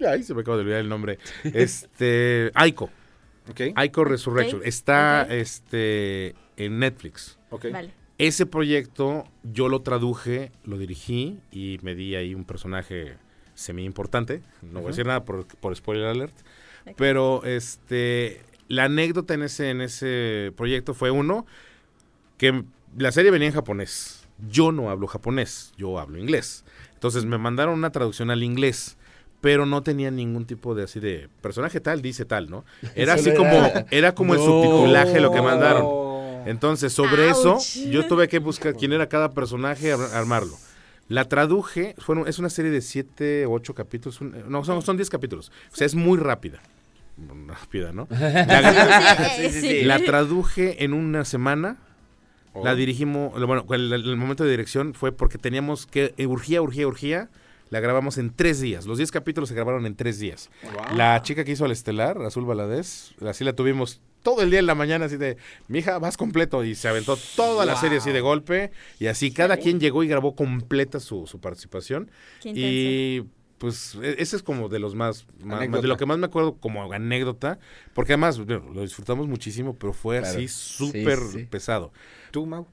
Ay, 0.00 0.22
se 0.22 0.34
me 0.34 0.42
acaba 0.42 0.56
de 0.56 0.62
olvidar 0.62 0.80
el 0.80 0.88
nombre. 0.88 1.18
Este. 1.44 2.50
Aiko. 2.54 2.90
Aiko 3.74 4.04
Resurrection. 4.04 4.62
Está 4.64 5.22
este 5.22 6.34
en 6.56 6.78
Netflix. 6.78 7.38
Vale. 7.50 7.92
Ese 8.16 8.46
proyecto 8.46 9.24
yo 9.42 9.68
lo 9.68 9.82
traduje, 9.82 10.52
lo 10.64 10.78
dirigí 10.78 11.40
y 11.50 11.78
me 11.82 11.94
di 11.94 12.14
ahí 12.14 12.34
un 12.34 12.44
personaje 12.44 13.16
semi 13.54 13.84
importante. 13.84 14.40
No 14.62 14.80
voy 14.80 14.88
a 14.88 14.90
decir 14.90 15.06
nada 15.06 15.24
por, 15.24 15.46
por 15.46 15.74
spoiler 15.74 16.06
alert. 16.06 16.34
Pero 16.96 17.44
este 17.44 18.40
la 18.68 18.84
anécdota 18.84 19.34
en 19.34 19.42
ese, 19.42 19.70
en 19.70 19.80
ese 19.80 20.52
proyecto 20.56 20.94
fue 20.94 21.10
uno 21.10 21.46
que 22.38 22.64
la 22.96 23.12
serie 23.12 23.30
venía 23.30 23.48
en 23.48 23.54
japonés. 23.54 24.26
Yo 24.48 24.72
no 24.72 24.90
hablo 24.90 25.06
japonés, 25.06 25.72
yo 25.76 25.98
hablo 25.98 26.18
inglés. 26.18 26.64
Entonces 26.94 27.24
me 27.24 27.38
mandaron 27.38 27.74
una 27.74 27.90
traducción 27.90 28.30
al 28.30 28.42
inglés, 28.42 28.96
pero 29.44 29.66
no 29.66 29.82
tenía 29.82 30.10
ningún 30.10 30.46
tipo 30.46 30.74
de 30.74 30.84
así 30.84 31.00
de 31.00 31.28
personaje 31.42 31.78
tal 31.78 32.00
dice 32.00 32.24
tal, 32.24 32.48
¿no? 32.48 32.64
Era 32.96 33.12
así 33.12 33.34
como 33.34 33.70
era- 33.90 34.14
como 34.14 34.32
el 34.32 34.40
No. 34.40 34.46
subtitulaje 34.46 35.20
lo 35.20 35.30
que 35.30 35.42
mandaron. 35.42 35.86
Entonces, 36.46 36.94
sobre 36.94 37.28
eso, 37.28 37.58
yo 37.90 38.06
tuve 38.06 38.26
que 38.28 38.38
buscar 38.38 38.74
quién 38.74 38.94
era 38.94 39.06
cada 39.08 39.32
personaje, 39.32 39.92
ar- 39.92 40.14
armarlo. 40.14 40.56
La 41.08 41.26
traduje, 41.28 41.94
fueron, 41.98 42.26
es 42.26 42.38
una 42.38 42.48
serie 42.48 42.70
de 42.70 42.80
siete, 42.80 43.44
ocho 43.44 43.74
capítulos, 43.74 44.22
un- 44.22 44.34
no, 44.48 44.64
son, 44.64 44.80
son 44.80 44.96
diez 44.96 45.10
capítulos. 45.10 45.52
O 45.72 45.76
sea, 45.76 45.86
es 45.86 45.94
muy 45.94 46.16
rápida. 46.18 46.60
Rápida, 47.46 47.92
¿no? 47.92 48.08
La, 48.10 49.30
Sí, 49.36 49.50
sí, 49.50 49.60
sí. 49.60 49.82
la 49.82 49.98
traduje 50.00 50.84
en 50.84 50.94
una 50.94 51.24
semana. 51.26 51.76
La 52.62 52.74
dirigimos, 52.74 53.32
bueno, 53.46 53.66
el, 53.72 53.92
el 53.92 54.16
momento 54.16 54.44
de 54.44 54.50
dirección 54.50 54.94
fue 54.94 55.12
porque 55.12 55.36
teníamos 55.38 55.86
que, 55.86 56.14
eh, 56.16 56.26
urgía, 56.26 56.62
urgía, 56.62 56.86
urgía. 56.86 57.28
La 57.74 57.80
grabamos 57.80 58.18
en 58.18 58.30
tres 58.32 58.60
días. 58.60 58.86
Los 58.86 58.98
diez 58.98 59.10
capítulos 59.10 59.48
se 59.48 59.54
grabaron 59.56 59.84
en 59.84 59.96
tres 59.96 60.20
días. 60.20 60.48
La 60.94 61.20
chica 61.22 61.42
que 61.44 61.50
hizo 61.50 61.64
al 61.64 61.72
estelar, 61.72 62.22
Azul 62.22 62.44
Valadez, 62.44 63.14
así 63.26 63.42
la 63.42 63.52
tuvimos 63.54 64.00
todo 64.22 64.42
el 64.42 64.50
día 64.50 64.60
en 64.60 64.66
la 64.66 64.76
mañana, 64.76 65.06
así 65.06 65.16
de, 65.16 65.38
mija, 65.66 65.98
vas 65.98 66.16
completo. 66.16 66.62
Y 66.62 66.76
se 66.76 66.86
aventó 66.86 67.18
toda 67.34 67.66
la 67.66 67.74
serie 67.74 67.98
así 67.98 68.12
de 68.12 68.20
golpe. 68.20 68.70
Y 69.00 69.08
así 69.08 69.32
cada 69.32 69.56
quien 69.56 69.80
llegó 69.80 70.04
y 70.04 70.06
grabó 70.06 70.36
completa 70.36 71.00
su, 71.00 71.26
su 71.26 71.40
participación. 71.40 72.12
Qué 72.40 72.52
Y 72.54 73.24
pues 73.58 73.96
e- 74.00 74.22
ese 74.22 74.36
es 74.36 74.44
como 74.44 74.68
de 74.68 74.78
los 74.78 74.94
más, 74.94 75.26
de 75.40 75.88
lo 75.88 75.96
que 75.96 76.06
más 76.06 76.18
me 76.18 76.26
acuerdo 76.26 76.54
como 76.54 76.92
anécdota, 76.92 77.58
porque 77.92 78.12
además 78.12 78.38
bueno, 78.38 78.70
lo 78.72 78.82
disfrutamos 78.82 79.26
muchísimo, 79.26 79.74
pero 79.74 79.92
fue 79.92 80.20
Claro. 80.20 80.32
así 80.36 80.46
Sí, 80.46 80.76
súper 80.76 81.18
sí. 81.18 81.38
pesado. 81.50 81.92
¿Tú, 82.30 82.46
Mau? 82.46 82.68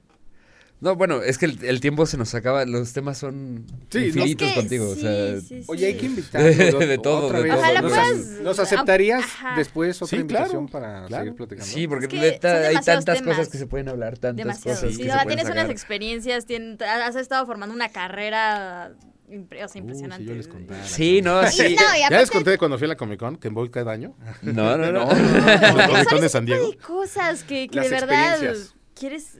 No, 0.82 0.96
bueno, 0.96 1.22
es 1.22 1.38
que 1.38 1.46
el, 1.46 1.64
el 1.64 1.80
tiempo 1.80 2.04
se 2.06 2.16
nos 2.16 2.34
acaba, 2.34 2.64
los 2.66 2.92
temas 2.92 3.16
son 3.16 3.64
Sí, 3.88 3.98
no, 3.98 4.04
infinitos 4.06 4.48
Es 4.48 4.54
que 4.54 4.60
contigo. 4.60 4.90
o 4.90 4.94
sea, 4.96 5.40
sí, 5.40 5.46
sí. 5.48 5.62
Oye, 5.68 5.86
hay 5.86 5.94
que 5.96 6.06
invitarlo 6.06 6.48
De 6.80 6.98
todo, 6.98 7.26
otra 7.26 7.38
de 7.38 7.44
vez. 7.44 7.52
todo. 7.52 7.60
Ojalá 7.62 7.80
¿Nos, 7.82 7.92
puedas- 7.92 8.26
¿Nos 8.42 8.58
aceptarías 8.58 9.22
Ajá. 9.22 9.54
después 9.56 10.02
otra 10.02 10.18
Sí, 10.18 10.24
claro, 10.24 10.44
invitación 10.46 10.66
para 10.68 11.06
claro. 11.06 11.24
seguir 11.24 11.36
platicando? 11.36 11.72
Sí, 11.72 11.86
porque 11.86 12.06
Es 12.06 12.10
que 12.40 12.46
hay 12.48 12.74
tantas 12.84 13.18
temas. 13.18 13.36
cosas 13.36 13.48
que 13.48 13.58
se 13.58 13.66
pueden 13.66 13.88
hablar, 13.88 14.18
tantas 14.18 14.36
Demasiado. 14.44 14.80
cosas 14.80 14.96
Sí, 14.96 15.02
que 15.04 15.10
se 15.12 15.26
tienes 15.26 15.48
unas 15.48 15.70
experiencias, 15.70 16.46
tien- 16.48 16.82
has 16.82 17.14
estado 17.14 17.46
formando 17.46 17.74
una 17.74 17.88
carrera 17.90 18.92
impre- 19.30 19.64
o 19.64 19.68
sea, 19.68 19.80
Uh, 19.80 19.84
impresionante. 19.84 20.24
si 20.24 20.28
yo 20.30 20.34
les 20.34 20.48
contara. 20.48 20.84
Sí, 20.84 21.22
no, 21.22 21.42
Y 21.44 21.46
sí. 21.52 21.76
no, 21.76 21.96
y 21.96 22.00
Ya 22.10 22.18
les 22.18 22.30
conté 22.30 22.50
de 22.50 22.58
cuando 22.58 22.76
fui 22.76 22.86
a 22.86 22.88
la 22.88 22.96
Comic 22.96 23.20
Con, 23.20 23.36
que 23.36 23.48
voy 23.50 23.70
cada 23.70 23.92
año. 23.92 24.16
No, 24.42 24.76
no, 24.76 24.90
no. 24.92 25.10
El 25.12 25.60
Comic 25.60 25.88
Con 25.90 26.04
son 26.10 26.20
de 26.22 26.28
San 26.28 26.44
Diego. 26.44 26.70
de 26.72 26.76
cosas 26.78 27.44
que, 27.44 27.68
que 27.68 27.76
Las 27.76 27.84
de 27.84 27.90
verdad 27.92 28.30
experiencias. 28.32 28.74
Quieres... 29.02 29.36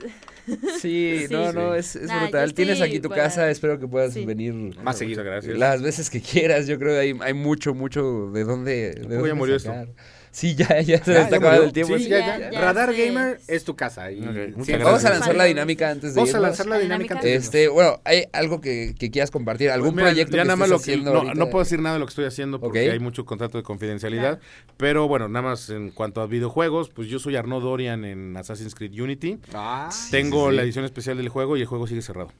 Sí, 0.79 1.25
Sí. 1.27 1.27
no, 1.31 1.51
no, 1.53 1.73
es, 1.75 1.95
es 1.95 2.07
Nah, 2.07 2.13
yo 2.15 2.21
brutal. 2.23 2.49
estoy 2.49 2.65
Tienes 2.65 2.81
aquí 2.81 2.99
tu 2.99 3.09
para- 3.09 3.23
casa, 3.23 3.49
espero 3.49 3.79
que 3.79 3.87
puedas 3.87 4.13
Sí. 4.13 4.25
venir 4.25 4.53
Más 4.83 4.97
seguido. 4.97 5.23
Gracias. 5.23 5.57
las 5.57 5.81
veces 5.81 6.09
que 6.09 6.21
quieras. 6.21 6.67
Yo 6.67 6.77
creo 6.77 6.91
que 6.93 6.99
hay, 6.99 7.17
hay 7.21 7.33
mucho, 7.33 7.73
mucho 7.73 8.29
de 8.31 8.43
dónde, 8.43 8.71
de 8.93 9.01
ya 9.09 9.15
dónde 9.15 9.33
murió 9.33 9.57
sacar. 9.59 9.87
Sí, 10.33 10.55
ya, 10.55 10.81
ya 10.81 10.97
se 11.03 11.13
Ya, 11.13 11.21
está 11.21 11.35
acabando 11.35 11.65
el 11.65 11.73
tiempo. 11.73 11.95
Sí, 11.95 12.05
sí. 12.05 12.09
ya, 12.09 12.17
ya, 12.17 12.39
ya. 12.39 12.51
ya 12.51 12.59
Radar 12.59 12.91
sé. 12.91 13.05
Gamer 13.05 13.39
es 13.47 13.63
tu 13.63 13.75
casa. 13.75 14.11
Y. 14.11 14.19
Vamos 14.19 15.05
a 15.05 15.11
lanzar 15.11 15.35
la 15.35 15.43
dinámica 15.43 15.91
antes 15.91 16.15
de 16.15 16.19
Vamos 16.19 16.33
a 16.33 16.39
lanzar 16.39 16.65
la 16.65 16.79
dinámica. 16.79 17.13
antes 17.13 17.29
de 17.29 17.35
Este, 17.35 17.67
bueno, 17.67 18.01
¿hay 18.03 18.23
algo 18.33 18.59
que, 18.59 18.95
que 18.97 19.11
quieras 19.11 19.29
compartir? 19.29 19.69
¿Algún 19.69 19.91
Pues 19.91 19.97
mira, 19.97 20.07
proyecto 20.09 20.35
ya 20.35 20.41
que 20.41 20.47
nada 20.47 20.55
más 20.55 20.69
estés 20.71 20.79
lo 20.79 20.83
que 20.83 20.91
haciendo 20.91 21.23
no, 21.23 21.33
no 21.35 21.49
puedo 21.51 21.63
decir 21.63 21.79
nada 21.79 21.93
de 21.95 21.99
lo 21.99 22.07
que 22.07 22.09
estoy 22.09 22.25
haciendo 22.25 22.59
porque 22.59 22.89
hay 22.89 22.97
mucho 22.99 23.25
contrato 23.25 23.59
de 23.59 23.63
confidencialidad, 23.63 24.39
pero 24.77 25.07
bueno, 25.07 25.29
nada 25.29 25.49
más 25.49 25.69
en 25.69 25.91
cuanto 25.91 26.21
a 26.21 26.25
videojuegos, 26.25 26.89
pues 26.89 27.07
yo 27.09 27.19
soy 27.19 27.35
Arnaud 27.35 27.61
Dorian 27.61 28.03
en 28.03 28.35
Assassin's 28.35 28.73
Creed 28.73 28.99
Unity. 28.99 29.37
Ah, 29.53 29.89
Tengo 30.09 30.45
sí, 30.45 30.51
sí. 30.51 30.55
la 30.57 30.63
edición 30.63 30.83
especial 30.83 31.15
del 31.17 31.29
juego 31.29 31.57
y 31.57 31.61
el 31.61 31.67
juego 31.67 31.85
sigue 31.85 32.01
cerrado. 32.01 32.31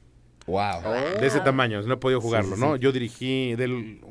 Wow. 0.46 0.82
De 1.22 1.28
ese 1.28 1.39
tamaño, 1.39 1.82
no 1.84 1.94
he 1.94 1.98
podido 1.98 2.20
jugarlo, 2.20 2.56
sí, 2.56 2.62
¿no? 2.62 2.74
sí. 2.76 2.82
Yo 2.82 2.91
dirigí 2.91 3.56
del 3.56 4.02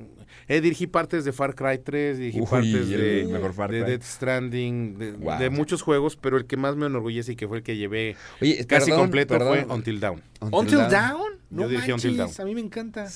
eh, 0.56 0.60
dirigí 0.60 0.86
partes 0.86 1.24
de 1.24 1.32
Far 1.32 1.54
Cry 1.54 1.78
3, 1.78 2.18
dirigí 2.18 2.40
Uy, 2.40 2.46
partes 2.46 2.88
de, 2.88 3.26
mejor 3.30 3.52
Far 3.54 3.70
de 3.70 3.82
Cry. 3.82 3.90
Death 3.92 4.02
Stranding, 4.02 4.98
de, 4.98 5.12
Wow. 5.12 5.38
de 5.38 5.50
muchos 5.50 5.82
juegos, 5.82 6.16
pero 6.16 6.36
el 6.36 6.44
que 6.46 6.56
más 6.56 6.76
me 6.76 6.86
enorgullece 6.86 7.32
y 7.32 7.36
que 7.36 7.48
fue 7.48 7.58
el 7.58 7.62
que 7.62 7.76
llevé 7.76 8.16
Oye, 8.40 8.66
casi 8.66 8.86
perdón, 8.90 9.00
completo 9.04 9.34
perdón. 9.38 9.64
fue 9.66 9.74
Until 9.74 10.00
Dawn. 10.00 10.22
Until 10.40 10.78
Down. 10.88 11.32
No 11.50 11.62
Yo 11.62 11.68
dirigí 11.68 11.90
manches, 11.90 12.04
Until 12.10 12.16
Dawn. 12.18 12.30
a 12.38 12.44
mí 12.44 12.54
me 12.54 12.60
encanta. 12.60 13.08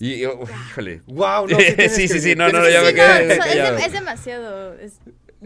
Y, 0.00 0.24
oh, 0.24 0.40
híjole. 0.70 1.00
Wow, 1.06 1.46
no, 1.48 1.56
sí 1.56 1.64
Sí, 1.90 2.08
sí, 2.08 2.14
que- 2.14 2.20
sí, 2.20 2.34
no, 2.34 2.46
no, 2.50 2.60
tienes 2.60 2.72
ya 2.72 2.82
me 2.82 2.92
quedé- 2.92 3.38
no, 3.38 3.78
es, 3.78 3.92
demasiado. 3.92 4.74
es- 4.74 4.98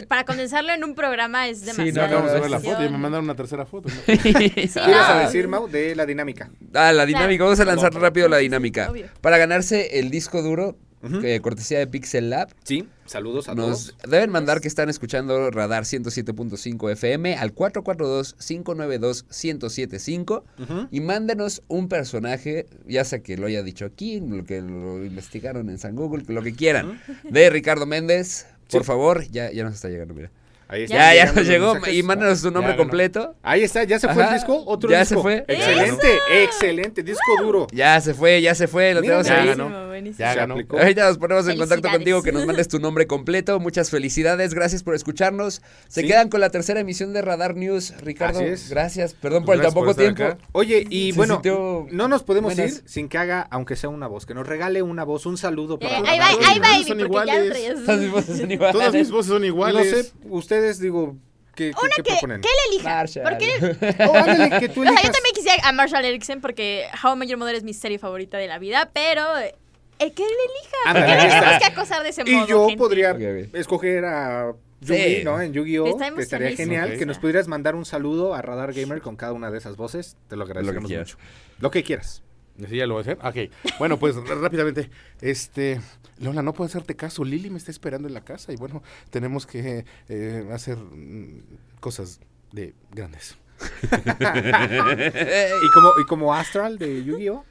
para 0.09 0.25
condensarlo 0.25 0.73
en 0.73 0.83
un 0.85 0.95
programa 0.95 1.49
es 1.49 1.61
Sí, 1.61 1.67
demasiado. 1.67 1.95
no, 1.95 2.03
Acabamos 2.05 2.31
de 2.33 2.37
no, 2.37 2.43
ver 2.43 2.51
la 2.51 2.61
foto 2.61 2.85
y 2.85 2.89
me 2.89 2.99
mandaron 2.99 3.25
una 3.25 3.37
tercera 3.37 3.65
foto. 3.67 3.89
¿no? 3.89 3.95
Sí, 4.07 4.19
¿Qué 4.19 4.63
ibas 4.67 4.77
a 5.11 5.15
no. 5.15 5.21
decir, 5.21 5.47
Mau, 5.49 5.69
de 5.69 5.95
la 5.95 6.05
dinámica? 6.07 6.51
Ah, 6.75 6.93
la 6.93 7.07
dinámica. 7.07 7.45
Vamos 7.45 7.61
a 7.61 7.65
lanzar 7.65 7.93
No, 7.95 8.01
rápido 8.01 8.29
la 8.29 8.39
sí, 8.39 8.43
sí, 8.43 8.49
dinámica. 8.49 8.91
obvio. 8.91 9.07
Para 9.21 9.39
ganarse 9.39 9.99
el 10.01 10.11
disco 10.11 10.43
duro, 10.43 10.77
eh, 11.23 11.41
cortesía 11.43 11.79
de 11.79 11.87
Pixel 11.87 12.31
Lab, 12.31 12.49
Sí, 12.65 12.89
saludos 13.05 13.49
a 13.51 13.55
nos 13.55 13.89
todos. 13.93 14.11
deben 14.11 14.31
mandar 14.31 14.63
que 14.63 14.69
están 14.69 14.89
escuchando 14.89 15.51
Radar 15.51 15.85
107.5 15.85 16.91
FM 16.93 17.37
al 17.37 17.55
442-592-1075 17.55 20.43
Ujú. 20.59 20.89
y 20.91 21.01
mándenos 21.01 21.63
un 21.69 21.89
personaje, 21.89 22.67
ya 22.87 23.05
sea 23.05 23.21
que 23.23 23.37
lo 23.37 23.47
haya 23.47 23.63
dicho 23.63 23.85
aquí, 23.85 24.21
lo 24.21 24.45
que 24.45 24.61
lo 24.63 25.05
investigaron 25.05 25.69
en 25.71 25.79
San 25.79 25.95
Google, 25.95 26.25
lo 26.29 26.43
que 26.43 26.55
quieran, 26.55 27.01
de 27.25 27.51
Ricardo 27.51 27.87
Méndez. 27.87 28.47
Por 28.79 28.85
favor, 28.85 29.25
ya, 29.31 29.51
ya 29.51 29.65
nos 29.65 29.75
está 29.75 29.89
llegando, 29.89 30.15
mira. 30.15 30.31
Ahí 30.69 30.87
Ya, 30.87 31.15
ya 31.15 31.33
nos 31.33 31.47
llegó 31.47 31.75
mensajes. 31.75 31.95
y 31.95 32.03
mándanos 32.03 32.43
tu 32.43 32.51
nombre 32.51 32.73
Ya 32.73 32.77
completo. 32.77 33.35
Ahí 33.43 33.63
está, 33.63 33.85
ya 33.85 33.99
se 33.99 34.09
fue 34.09 34.23
Ajá, 34.23 34.33
el 34.35 34.39
disco. 34.41 34.63
Otro 34.67 34.91
ya 34.91 35.01
disco. 35.01 35.17
se 35.17 35.21
fue. 35.23 35.45
Excelente, 35.47 36.09
excelente. 36.43 37.03
Disco 37.03 37.37
duro. 37.43 37.67
Ya 37.73 38.01
se 38.01 38.15
fue, 38.15 38.41
ya 38.41 38.55
se 38.55 38.67
fue, 38.67 38.95
lo 38.95 39.01
Mira, 39.01 39.23
tenemos 39.23 39.27
ya 39.29 39.41
ahí. 39.43 39.49
ganó. 39.49 39.87
Buenísimo. 39.89 40.19
Ya 40.19 40.35
ganó. 40.35 40.55
Ahorita 40.55 41.09
nos 41.09 41.19
ponemos 41.19 41.47
en 41.49 41.59
contacto 41.59 41.89
contigo, 41.91 42.23
que 42.23 42.33
nos 42.33 42.47
mandes 42.47 42.69
tu 42.69 42.79
nombre 42.79 43.07
completo. 43.07 43.61
Muchas 43.61 43.91
felicidades, 43.91 44.55
gracias 44.55 44.83
por 44.83 44.95
escucharnos. 44.95 45.63
Se 45.89 46.01
Sí. 46.01 46.07
quedan 46.09 46.29
con 46.29 46.41
la 46.41 46.51
tercera 46.51 46.81
emisión 46.81 47.13
de 47.13 47.23
Radar 47.23 47.57
News. 47.57 47.95
Ricardo, 48.01 48.41
Así 48.41 48.49
es. 48.49 48.71
gracias. 48.71 49.15
Perdón 49.15 49.45
por 49.45 49.57
el 49.57 49.63
tan 49.63 49.73
poco 49.73 49.95
tiempo. 49.95 50.25
acá. 50.25 50.39
Oye, 50.53 50.87
y 50.91 51.13
Se 51.13 51.17
bueno, 51.17 51.35
sintió 51.35 51.87
no 51.91 52.09
nos 52.09 52.23
podemos 52.23 52.55
buenas. 52.55 52.77
ir 52.79 52.83
sin 52.87 53.09
que 53.09 53.19
haga, 53.19 53.47
aunque 53.51 53.77
sea 53.77 53.91
una 53.91 54.07
voz, 54.07 54.27
que 54.27 54.35
nos 54.35 54.47
regale 54.47 54.83
una 54.83 55.05
voz, 55.05 55.27
un 55.27 55.37
saludo 55.37 55.75
Eh, 55.75 55.79
para 55.81 55.97
ahí 56.11 56.19
va, 56.19 56.27
ahí 56.49 56.59
va, 56.59 56.87
son 56.87 57.01
iguales. 57.01 57.53
Todas 57.85 58.01
mis 58.01 58.11
voces 58.11 58.39
son 58.39 58.51
iguales. 58.51 58.73
Todas 58.73 58.95
mis 58.95 59.11
voces 59.11 59.29
son 59.31 59.41
No 59.43 59.47
iguales. 59.47 59.91
sé, 59.91 60.13
ustedes 60.55 60.79
digo, 60.81 61.17
¿qué, 61.55 61.71
qué, 61.73 61.81
Una 61.81 61.91
qué 61.97 62.03
que, 62.03 62.11
proponen? 62.13 62.43
elija. 62.71 62.89
Marshall. 62.89 63.23
Porque, 63.25 63.97
Oh, 64.09 64.15
ándale, 64.17 64.61
que 64.61 64.69
tú 64.69 64.81
o 64.83 64.85
sea, 64.85 64.95
yo 64.95 65.11
también 65.11 65.35
quisiera 65.35 65.57
a 65.69 65.73
Marshall 65.73 66.05
Erickson 66.05 66.41
porque 66.41 66.87
How 67.03 67.15
I 67.15 67.19
Met 67.19 67.29
Your 67.29 67.39
Mother 67.39 67.55
es 67.55 67.65
mi 67.65 67.75
serie 67.75 67.99
favorita 67.99 68.39
de 68.39 68.47
la 68.49 68.59
vida, 68.59 68.91
pero 68.93 69.39
eh, 69.39 69.55
el 69.99 70.13
que 70.13 70.23
él 70.23 70.29
elija. 70.31 71.01
Está. 71.01 71.29
tenemos 71.31 71.59
que 71.59 71.65
acosar 71.67 72.03
de 72.03 72.09
ese 72.11 72.25
modo. 72.25 72.45
Y 72.45 72.49
yo 72.49 72.67
gente. 72.69 72.79
podría 72.79 73.17
escoger 73.53 74.05
a 74.05 74.53
Yugi, 74.81 75.17
Sí. 75.17 75.25
¿no? 75.25 75.41
En 75.41 75.53
Yu-Gi-Oh! 75.53 75.97
Que 76.17 76.23
estaría 76.23 76.57
genial. 76.57 76.99
Que 76.99 77.07
nos 77.07 77.19
pudieras 77.19 77.49
mandar 77.49 77.75
un 77.75 77.85
saludo 77.85 78.35
a 78.35 78.43
Radar 78.43 78.73
Gamer 78.73 79.01
con 79.01 79.17
cada 79.17 79.33
una 79.33 79.51
de 79.51 79.59
esas 79.59 79.77
voces. 79.77 80.17
Te 80.29 80.37
lo 80.37 80.45
agradecemos 80.45 80.91
mucho. 80.91 81.17
Lo 81.61 81.71
que 81.71 81.83
quieras. 81.85 82.23
Sí, 82.69 82.77
ya 82.77 82.87
lo 82.87 82.95
voy 82.95 83.01
a 83.01 83.13
hacer. 83.13 83.19
Ok. 83.23 83.51
Bueno, 83.79 83.99
pues 83.99 84.17
rápidamente. 84.17 84.91
Este. 85.21 85.81
Lola, 86.19 86.43
no 86.43 86.53
puedo 86.53 86.69
hacerte 86.69 86.95
caso. 86.95 87.25
Lili 87.25 87.51
me 87.51 87.59
está 87.59 87.71
esperando 87.73 88.07
en 88.07 88.15
la 88.15 88.21
casa 88.23 88.53
y 88.53 88.57
bueno, 88.57 88.83
tenemos 89.11 89.47
que 89.47 89.85
eh, 90.09 90.49
hacer 90.53 90.77
mm, 90.79 91.43
cosas 91.81 92.21
de 92.53 92.73
grandes. 92.93 93.37
¿Y 93.93 95.71
como, 95.73 95.93
y 96.01 96.07
como 96.07 96.35
Astral 96.35 96.79
de 96.79 97.03
Yu-Gi-Oh! 97.05 97.45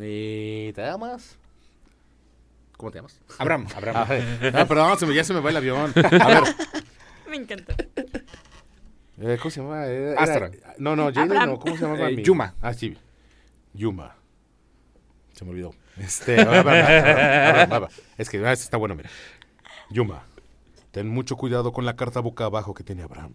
¿Y 0.00 0.72
te 0.72 0.82
llamas? 0.82 1.36
¿Cómo 2.76 2.90
te 2.92 2.98
llamas? 2.98 3.20
Abraham, 3.38 3.66
Abraham. 3.74 4.06
Ah, 4.08 4.14
eh, 4.16 4.52
ah, 4.54 4.64
perdón, 4.66 4.98
se 4.98 5.06
me- 5.06 5.14
ya 5.14 5.24
se 5.24 5.34
me 5.34 5.40
va 5.40 5.50
el 5.50 5.56
avión. 5.56 5.92
A 5.96 6.28
ver, 6.28 6.42
Me 7.28 7.36
encanta. 7.36 7.74
eh, 9.20 9.36
¿cómo 9.42 9.50
se 9.50 9.60
llama? 9.60 9.86
Eh, 9.86 10.12
era- 10.12 10.20
Astra. 10.22 10.50
no, 10.78 10.94
no, 10.94 11.06
Jaden 11.06 11.22
Abraham. 11.32 11.48
no. 11.50 11.58
¿Cómo 11.58 11.76
se 11.76 11.82
llamaba? 11.82 12.08
Eh, 12.10 12.16
mi- 12.16 12.22
Yuma. 12.22 12.54
Ah, 12.62 12.72
sí. 12.74 12.96
Yuma. 13.74 14.14
Se 15.38 15.44
me 15.44 15.52
olvidó. 15.52 15.72
Este. 15.96 16.34
Es 18.18 18.28
que 18.28 18.44
ah, 18.44 18.52
este 18.52 18.64
está 18.64 18.76
bueno, 18.76 18.96
mira. 18.96 19.08
Yuma, 19.88 20.24
ten 20.90 21.08
mucho 21.08 21.36
cuidado 21.36 21.72
con 21.72 21.86
la 21.86 21.94
carta 21.94 22.18
boca 22.18 22.44
abajo 22.46 22.74
que 22.74 22.82
tiene 22.82 23.04
Abraham. 23.04 23.34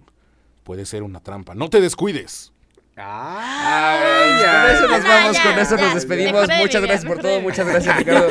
Puede 0.66 0.86
ser 0.86 1.02
una 1.04 1.22
trampa. 1.22 1.56
¡No 1.56 1.70
te 1.70 1.80
descuides! 1.80 2.52
Ay, 2.98 4.44
Con 4.44 4.76
eso 4.76 4.88
nos 4.90 5.04
vamos, 5.08 5.38
ya, 5.38 5.44
con 5.44 5.60
eso 5.60 5.78
ya. 5.78 5.82
nos 5.84 5.94
despedimos. 5.96 6.50
Muchas 6.60 6.82
gracias 6.82 7.06
por 7.06 7.20
todo, 7.20 7.40
muchas 7.40 7.68
gracias, 7.68 7.98
Ricardo. 7.98 8.28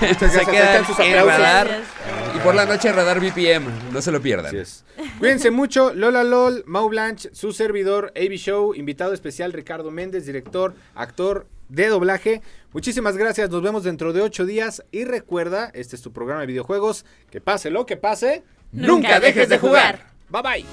Muchas 0.00 0.34
gracias. 0.34 0.86
sus 0.88 0.98
aplausos. 0.98 1.86
Y 2.34 2.38
por 2.40 2.56
la 2.56 2.66
noche 2.66 2.90
Radar 2.90 3.20
BPM, 3.20 3.92
no 3.92 4.02
se 4.02 4.10
lo 4.10 4.20
pierdan. 4.20 4.46
Así 4.46 4.56
es. 4.56 4.84
Cuídense 5.20 5.52
mucho. 5.52 5.94
Lola 5.94 6.24
LOL, 6.24 6.64
Mau 6.66 6.88
Blanche, 6.88 7.30
su 7.32 7.52
servidor, 7.52 8.12
AB 8.16 8.32
Show, 8.32 8.74
invitado 8.74 9.12
especial 9.12 9.52
Ricardo 9.52 9.92
Méndez, 9.92 10.26
director, 10.26 10.74
actor 10.96 11.46
de 11.68 11.88
doblaje. 11.88 12.42
Muchísimas 12.72 13.16
gracias. 13.16 13.50
Nos 13.50 13.62
vemos 13.62 13.84
dentro 13.84 14.12
de 14.12 14.22
ocho 14.22 14.44
días. 14.44 14.84
Y 14.90 15.04
recuerda, 15.04 15.70
este 15.74 15.96
es 15.96 16.02
tu 16.02 16.12
programa 16.12 16.40
de 16.42 16.46
videojuegos. 16.46 17.04
Que 17.30 17.40
pase 17.40 17.70
lo 17.70 17.86
que 17.86 17.96
pase, 17.96 18.44
nunca, 18.72 19.20
dejes 19.20 19.48
de 19.48 19.58
jugar. 19.58 20.12
Bye 20.28 20.42
bye. 20.42 20.66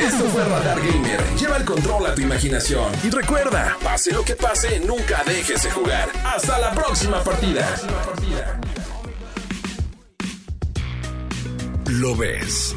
Esto 0.00 0.24
fue 0.26 0.44
Radar 0.44 0.78
Gamer. 0.80 1.20
Lleva 1.38 1.56
el 1.56 1.64
control 1.64 2.06
a 2.06 2.14
tu 2.14 2.20
imaginación. 2.20 2.92
Y 3.02 3.10
recuerda, 3.10 3.76
pase 3.82 4.12
lo 4.12 4.22
que 4.22 4.36
pase, 4.36 4.78
nunca 4.80 5.22
dejes 5.24 5.62
de 5.62 5.70
jugar. 5.70 6.10
Hasta 6.24 6.58
la 6.58 6.72
próxima 6.72 7.24
partida. 7.24 7.74
Lo 11.86 12.14
ves. 12.16 12.76